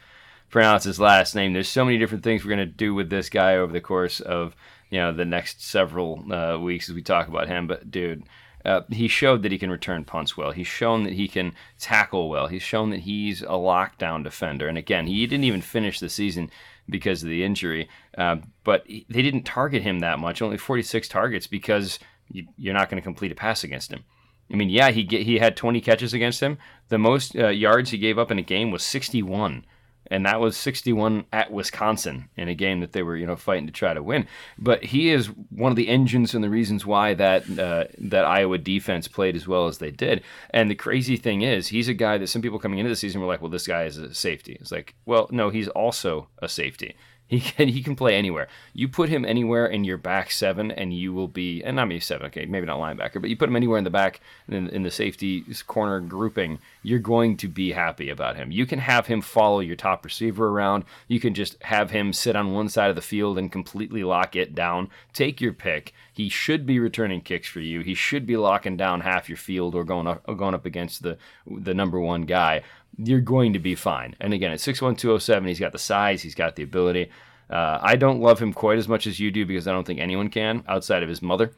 pronounce 0.50 0.84
his 0.84 1.00
last 1.00 1.34
name. 1.34 1.52
There's 1.52 1.68
so 1.68 1.84
many 1.84 1.98
different 1.98 2.22
things 2.22 2.44
we're 2.44 2.54
going 2.54 2.66
to 2.68 2.72
do 2.72 2.94
with 2.94 3.10
this 3.10 3.28
guy 3.28 3.56
over 3.56 3.72
the 3.72 3.80
course 3.80 4.20
of 4.20 4.54
you 4.90 5.00
know 5.00 5.12
the 5.12 5.24
next 5.24 5.62
several 5.62 6.32
uh, 6.32 6.58
weeks 6.58 6.88
as 6.88 6.94
we 6.94 7.02
talk 7.02 7.28
about 7.28 7.48
him. 7.48 7.66
But 7.66 7.90
dude, 7.90 8.24
uh, 8.64 8.82
he 8.90 9.08
showed 9.08 9.42
that 9.42 9.52
he 9.52 9.58
can 9.58 9.70
return 9.70 10.04
punts 10.04 10.36
well. 10.36 10.52
He's 10.52 10.66
shown 10.66 11.04
that 11.04 11.12
he 11.12 11.28
can 11.28 11.52
tackle 11.78 12.28
well. 12.30 12.46
He's 12.46 12.62
shown 12.62 12.90
that 12.90 13.00
he's 13.00 13.42
a 13.42 13.46
lockdown 13.46 14.24
defender. 14.24 14.68
And 14.68 14.78
again, 14.78 15.06
he 15.06 15.26
didn't 15.26 15.44
even 15.44 15.60
finish 15.60 16.00
the 16.00 16.08
season 16.08 16.50
because 16.88 17.22
of 17.22 17.28
the 17.28 17.44
injury. 17.44 17.88
Uh, 18.16 18.36
but 18.62 18.86
he- 18.86 19.06
they 19.08 19.22
didn't 19.22 19.44
target 19.44 19.82
him 19.82 20.00
that 20.00 20.18
much. 20.18 20.42
Only 20.42 20.56
46 20.58 21.08
targets 21.08 21.46
because 21.46 21.98
you, 22.28 22.46
you're 22.56 22.74
not 22.74 22.88
going 22.88 23.00
to 23.00 23.04
complete 23.04 23.32
a 23.32 23.34
pass 23.34 23.64
against 23.64 23.92
him. 23.92 24.04
I 24.52 24.56
mean, 24.56 24.70
yeah, 24.70 24.90
he 24.90 25.04
get, 25.04 25.22
he 25.22 25.38
had 25.38 25.56
20 25.56 25.80
catches 25.80 26.12
against 26.12 26.40
him. 26.40 26.58
The 26.88 26.98
most 26.98 27.36
uh, 27.36 27.48
yards 27.48 27.90
he 27.90 27.98
gave 27.98 28.18
up 28.18 28.30
in 28.30 28.38
a 28.38 28.42
game 28.42 28.70
was 28.70 28.82
61, 28.82 29.64
and 30.10 30.26
that 30.26 30.38
was 30.38 30.54
61 30.56 31.24
at 31.32 31.50
Wisconsin 31.50 32.28
in 32.36 32.48
a 32.48 32.54
game 32.54 32.80
that 32.80 32.92
they 32.92 33.02
were 33.02 33.16
you 33.16 33.26
know 33.26 33.36
fighting 33.36 33.66
to 33.66 33.72
try 33.72 33.94
to 33.94 34.02
win. 34.02 34.26
But 34.58 34.84
he 34.84 35.10
is 35.10 35.28
one 35.48 35.72
of 35.72 35.76
the 35.76 35.88
engines 35.88 36.34
and 36.34 36.44
the 36.44 36.50
reasons 36.50 36.84
why 36.84 37.14
that 37.14 37.58
uh, 37.58 37.84
that 37.98 38.26
Iowa 38.26 38.58
defense 38.58 39.08
played 39.08 39.34
as 39.34 39.48
well 39.48 39.66
as 39.66 39.78
they 39.78 39.90
did. 39.90 40.22
And 40.50 40.70
the 40.70 40.74
crazy 40.74 41.16
thing 41.16 41.40
is, 41.40 41.68
he's 41.68 41.88
a 41.88 41.94
guy 41.94 42.18
that 42.18 42.28
some 42.28 42.42
people 42.42 42.58
coming 42.58 42.78
into 42.78 42.90
the 42.90 42.96
season 42.96 43.22
were 43.22 43.26
like, 43.26 43.40
"Well, 43.40 43.50
this 43.50 43.66
guy 43.66 43.84
is 43.84 43.96
a 43.96 44.12
safety." 44.12 44.58
It's 44.60 44.70
like, 44.72 44.94
well, 45.06 45.26
no, 45.30 45.48
he's 45.48 45.68
also 45.68 46.28
a 46.42 46.48
safety. 46.50 46.96
He 47.34 47.40
can 47.40 47.68
he 47.68 47.82
can 47.82 47.96
play 47.96 48.14
anywhere. 48.14 48.46
You 48.74 48.86
put 48.88 49.08
him 49.08 49.24
anywhere 49.24 49.66
in 49.66 49.82
your 49.82 49.96
back 49.96 50.30
seven, 50.30 50.70
and 50.70 50.94
you 50.94 51.12
will 51.12 51.26
be 51.26 51.62
and 51.64 51.76
not 51.76 51.88
maybe 51.88 52.00
seven. 52.00 52.26
Okay, 52.26 52.46
maybe 52.46 52.66
not 52.66 52.78
linebacker, 52.78 53.20
but 53.20 53.28
you 53.28 53.36
put 53.36 53.48
him 53.48 53.56
anywhere 53.56 53.78
in 53.78 53.84
the 53.84 53.90
back 53.90 54.20
in, 54.46 54.68
in 54.68 54.84
the 54.84 54.90
safety 54.90 55.44
corner 55.66 55.98
grouping. 56.00 56.60
You're 56.82 57.00
going 57.00 57.36
to 57.38 57.48
be 57.48 57.72
happy 57.72 58.08
about 58.08 58.36
him. 58.36 58.52
You 58.52 58.66
can 58.66 58.78
have 58.78 59.06
him 59.06 59.20
follow 59.20 59.58
your 59.60 59.74
top 59.74 60.04
receiver 60.04 60.48
around. 60.48 60.84
You 61.08 61.18
can 61.18 61.34
just 61.34 61.60
have 61.64 61.90
him 61.90 62.12
sit 62.12 62.36
on 62.36 62.52
one 62.52 62.68
side 62.68 62.90
of 62.90 62.96
the 62.96 63.02
field 63.02 63.36
and 63.36 63.50
completely 63.50 64.04
lock 64.04 64.36
it 64.36 64.54
down. 64.54 64.90
Take 65.12 65.40
your 65.40 65.52
pick. 65.52 65.92
He 66.12 66.28
should 66.28 66.64
be 66.64 66.78
returning 66.78 67.20
kicks 67.20 67.48
for 67.48 67.60
you. 67.60 67.80
He 67.80 67.94
should 67.94 68.26
be 68.26 68.36
locking 68.36 68.76
down 68.76 69.00
half 69.00 69.28
your 69.28 69.38
field 69.38 69.74
or 69.74 69.82
going 69.82 70.06
up 70.06 70.22
or 70.28 70.36
going 70.36 70.54
up 70.54 70.66
against 70.66 71.02
the 71.02 71.18
the 71.46 71.74
number 71.74 71.98
one 71.98 72.22
guy 72.22 72.62
you're 72.96 73.20
going 73.20 73.52
to 73.54 73.58
be 73.58 73.74
fine. 73.74 74.14
And 74.20 74.32
again, 74.32 74.52
at 74.52 74.58
6'1", 74.58 74.98
207, 74.98 75.48
he's 75.48 75.60
got 75.60 75.72
the 75.72 75.78
size, 75.78 76.22
he's 76.22 76.34
got 76.34 76.56
the 76.56 76.62
ability. 76.62 77.10
Uh, 77.50 77.78
I 77.80 77.96
don't 77.96 78.20
love 78.20 78.38
him 78.38 78.52
quite 78.52 78.78
as 78.78 78.88
much 78.88 79.06
as 79.06 79.20
you 79.20 79.30
do 79.30 79.44
because 79.46 79.68
I 79.68 79.72
don't 79.72 79.86
think 79.86 80.00
anyone 80.00 80.28
can 80.28 80.64
outside 80.68 81.02
of 81.02 81.08
his 81.08 81.22
mother. 81.22 81.52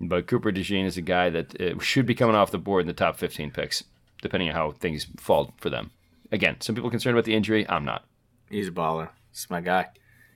But 0.00 0.26
Cooper 0.26 0.50
DeJean 0.52 0.84
is 0.84 0.96
a 0.96 1.02
guy 1.02 1.30
that 1.30 1.60
uh, 1.60 1.78
should 1.80 2.06
be 2.06 2.14
coming 2.14 2.34
off 2.36 2.50
the 2.50 2.58
board 2.58 2.82
in 2.82 2.86
the 2.88 2.92
top 2.92 3.16
15 3.16 3.50
picks, 3.50 3.84
depending 4.20 4.48
on 4.48 4.54
how 4.54 4.72
things 4.72 5.06
fall 5.16 5.54
for 5.58 5.70
them. 5.70 5.90
Again, 6.30 6.56
some 6.60 6.74
people 6.74 6.90
concerned 6.90 7.16
about 7.16 7.24
the 7.24 7.34
injury. 7.34 7.68
I'm 7.68 7.84
not. 7.84 8.04
He's 8.50 8.68
a 8.68 8.72
baller. 8.72 9.10
It's 9.30 9.48
my 9.50 9.60
guy. 9.60 9.88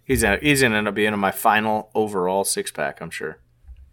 He's 0.05 0.23
a, 0.23 0.37
he's 0.37 0.63
gonna 0.63 0.77
end 0.77 0.87
up 0.87 0.95
being 0.95 1.13
in 1.13 1.19
my 1.19 1.33
final 1.33 1.91
overall 1.95 2.45
six 2.45 2.71
pack. 2.71 3.01
I'm 3.01 3.11
sure. 3.11 3.39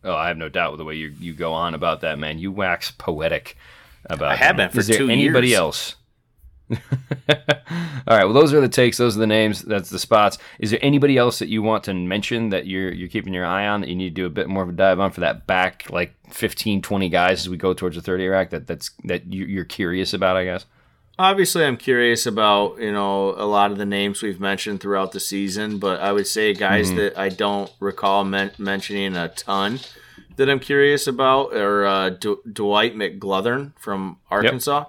Oh, 0.03 0.14
I 0.16 0.28
have 0.28 0.38
no 0.38 0.49
doubt 0.49 0.74
with 0.74 0.80
the 0.80 0.86
way 0.86 0.95
you, 0.95 1.14
you 1.20 1.34
go 1.34 1.53
on 1.53 1.74
about 1.74 2.01
that, 2.01 2.20
man. 2.20 2.38
You 2.38 2.51
wax 2.51 2.91
poetic 2.91 3.57
about 4.05 4.34
I 4.34 4.36
have 4.36 4.51
him. 4.51 4.57
been 4.57 4.70
for 4.70 4.80
Is 4.82 4.88
there 4.88 4.97
two 4.97 5.09
anybody 5.09 5.55
else? 5.55 5.95
All 8.07 8.18
right. 8.18 8.26
Well, 8.26 8.34
those 8.34 8.53
are 8.53 8.61
the 8.61 8.68
takes. 8.70 8.97
Those 8.97 9.16
are 9.16 9.20
the 9.20 9.28
names. 9.28 9.61
That's 9.61 9.89
the 9.89 9.99
spots. 9.99 10.38
Is 10.59 10.72
there 10.72 10.80
anybody 10.82 11.18
else 11.18 11.39
that 11.39 11.47
you 11.49 11.61
want 11.61 11.84
to 11.86 11.93
mention 11.93 12.49
that 12.49 12.66
you're 12.68 12.91
you're 12.91 13.07
keeping 13.09 13.34
your 13.34 13.45
eye 13.45 13.68
on 13.68 13.82
that 13.82 13.89
you 13.89 13.95
need 13.95 14.09
to 14.09 14.22
do 14.22 14.26
a 14.26 14.30
bit 14.30 14.49
more 14.49 14.64
of 14.64 14.70
a 14.70 14.74
dive 14.74 14.99
on 14.99 15.11
for 15.11 15.22
that 15.22 15.47
back 15.47 15.89
like 15.89 16.14
15, 16.30 16.82
20 16.82 17.09
guys 17.09 17.41
as 17.41 17.49
we 17.49 17.57
go 17.57 17.74
towards 17.74 17.95
the 17.95 18.01
30 18.01 18.28
rack 18.28 18.49
that 18.51 18.68
that's 18.68 18.91
that 19.05 19.32
you, 19.32 19.45
you're 19.45 19.66
curious 19.66 20.14
about? 20.14 20.36
I 20.38 20.43
guess. 20.45 20.66
Obviously, 21.20 21.64
I'm 21.64 21.78
curious 21.78 22.26
about 22.26 22.80
you 22.80 22.91
know 22.91 23.30
a 23.38 23.45
lot 23.45 23.72
of 23.72 23.78
the 23.78 23.86
names 23.86 24.22
we've 24.22 24.39
mentioned 24.39 24.82
throughout 24.82 25.11
the 25.11 25.20
season, 25.20 25.78
but 25.78 25.99
I 26.01 26.11
would 26.11 26.28
say 26.28 26.53
guys 26.53 26.88
Mm-hmm. 26.88 26.97
that 26.97 27.18
I 27.18 27.30
don't 27.30 27.72
recall 27.80 28.24
men- 28.24 28.51
mentioning 28.57 29.16
a 29.16 29.28
ton 29.30 29.80
that 30.36 30.49
I'm 30.49 30.59
curious 30.59 31.05
about 31.05 31.53
are 31.55 31.86
uh, 31.86 32.09
D- 32.09 32.36
Dwight 32.51 32.95
McGlothern 32.95 33.74
from 33.80 34.18
Arkansas, 34.32 34.86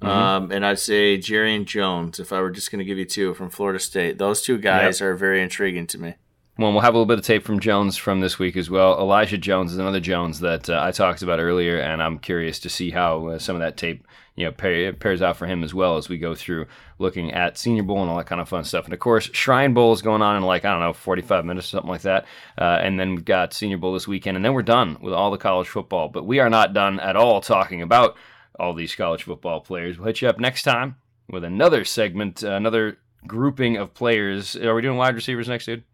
Mm-hmm. 0.00 0.08
um, 0.08 0.52
and 0.52 0.64
I'd 0.64 0.78
say 0.78 1.18
Jarrian 1.18 1.64
Jones 1.64 2.20
if 2.20 2.32
I 2.32 2.40
were 2.40 2.50
just 2.50 2.70
going 2.70 2.78
to 2.78 2.84
give 2.84 2.98
you 2.98 3.04
two 3.04 3.34
from 3.34 3.50
Florida 3.50 3.80
State. 3.80 4.18
Those 4.18 4.42
two 4.42 4.58
guys 4.58 5.00
are 5.00 5.14
very 5.16 5.42
intriguing 5.42 5.88
to 5.88 5.98
me. 5.98 6.14
Well, 6.58 6.72
we'll 6.72 6.80
have 6.80 6.94
a 6.94 6.98
little 6.98 7.06
bit 7.06 7.20
of 7.20 7.24
tape 7.24 7.44
from 7.44 7.60
Jones 7.60 7.96
from 7.96 8.20
this 8.20 8.40
week 8.40 8.56
as 8.56 8.68
well. 8.68 8.98
Elijah 8.98 9.38
Jones 9.38 9.70
is 9.70 9.78
another 9.78 10.00
Jones 10.00 10.40
that 10.40 10.68
uh, 10.68 10.82
I 10.82 10.90
talked 10.90 11.22
about 11.22 11.38
earlier, 11.38 11.78
and 11.78 12.02
I'm 12.02 12.18
curious 12.18 12.58
to 12.60 12.68
see 12.68 12.90
how 12.90 13.28
uh, 13.28 13.38
some 13.38 13.54
of 13.54 13.60
that 13.60 13.76
tape, 13.76 14.04
you 14.34 14.44
know, 14.44 14.50
pair, 14.50 14.92
pairs 14.92 15.22
out 15.22 15.36
for 15.36 15.46
him 15.46 15.62
as 15.62 15.72
well 15.72 15.98
as 15.98 16.08
we 16.08 16.18
go 16.18 16.34
through 16.34 16.66
looking 16.98 17.32
at 17.32 17.58
Senior 17.58 17.84
Bowl 17.84 18.00
and 18.00 18.10
all 18.10 18.16
that 18.16 18.26
kind 18.26 18.40
of 18.40 18.48
fun 18.48 18.64
stuff. 18.64 18.86
And 18.86 18.92
of 18.92 18.98
course, 18.98 19.30
Shrine 19.32 19.72
Bowl 19.72 19.92
is 19.92 20.02
going 20.02 20.20
on 20.20 20.36
in 20.36 20.42
like 20.42 20.64
I 20.64 20.72
don't 20.72 20.80
know, 20.80 20.92
45 20.92 21.44
minutes 21.44 21.68
or 21.68 21.70
something 21.70 21.90
like 21.90 22.02
that. 22.02 22.26
Uh, 22.60 22.78
and 22.82 22.98
then 22.98 23.14
we've 23.14 23.24
got 23.24 23.54
Senior 23.54 23.78
Bowl 23.78 23.94
this 23.94 24.08
weekend, 24.08 24.36
and 24.36 24.44
then 24.44 24.52
we're 24.52 24.62
done 24.62 24.98
with 25.00 25.14
all 25.14 25.30
the 25.30 25.38
college 25.38 25.68
football. 25.68 26.08
But 26.08 26.26
we 26.26 26.40
are 26.40 26.50
not 26.50 26.72
done 26.72 26.98
at 26.98 27.14
all 27.14 27.40
talking 27.40 27.82
about 27.82 28.16
all 28.58 28.74
these 28.74 28.94
college 28.94 29.22
football 29.22 29.60
players. 29.60 29.98
We'll 29.98 30.08
hit 30.08 30.22
you 30.22 30.28
up 30.28 30.38
next 30.38 30.62
time 30.62 30.96
with 31.28 31.44
another 31.44 31.84
segment, 31.84 32.42
uh, 32.42 32.52
another 32.52 32.98
grouping 33.26 33.76
of 33.76 33.94
players. 33.94 34.56
Are 34.56 34.74
we 34.74 34.82
doing 34.82 34.96
wide 34.96 35.14
receivers 35.14 35.48
next, 35.48 35.66
dude? 35.66 35.84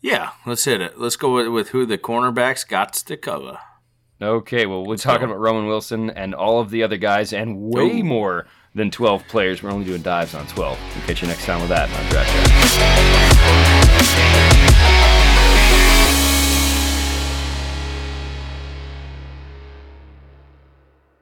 Yeah, 0.00 0.32
let's 0.46 0.64
hit 0.64 0.80
it. 0.80 0.98
Let's 0.98 1.16
go 1.16 1.34
with, 1.34 1.48
with 1.48 1.68
who 1.70 1.86
the 1.86 1.98
cornerbacks 1.98 2.66
got 2.66 2.94
to 2.94 3.16
cover. 3.16 3.58
Okay, 4.22 4.66
well, 4.66 4.84
we're 4.84 4.98
talking 4.98 5.24
about 5.24 5.38
Roman 5.38 5.66
Wilson 5.66 6.10
and 6.10 6.34
all 6.34 6.60
of 6.60 6.68
the 6.70 6.82
other 6.82 6.98
guys, 6.98 7.32
and 7.32 7.58
way 7.58 8.00
Ooh. 8.00 8.04
more 8.04 8.46
than 8.74 8.90
12 8.90 9.26
players. 9.28 9.62
We're 9.62 9.70
only 9.70 9.86
doing 9.86 10.02
dives 10.02 10.34
on 10.34 10.46
12. 10.46 10.78
We'll 10.78 11.06
catch 11.06 11.22
you 11.22 11.28
next 11.28 11.46
time 11.46 11.60
with 11.60 11.70
that 11.70 11.90
on 11.90 12.10
Draft. 12.10 12.30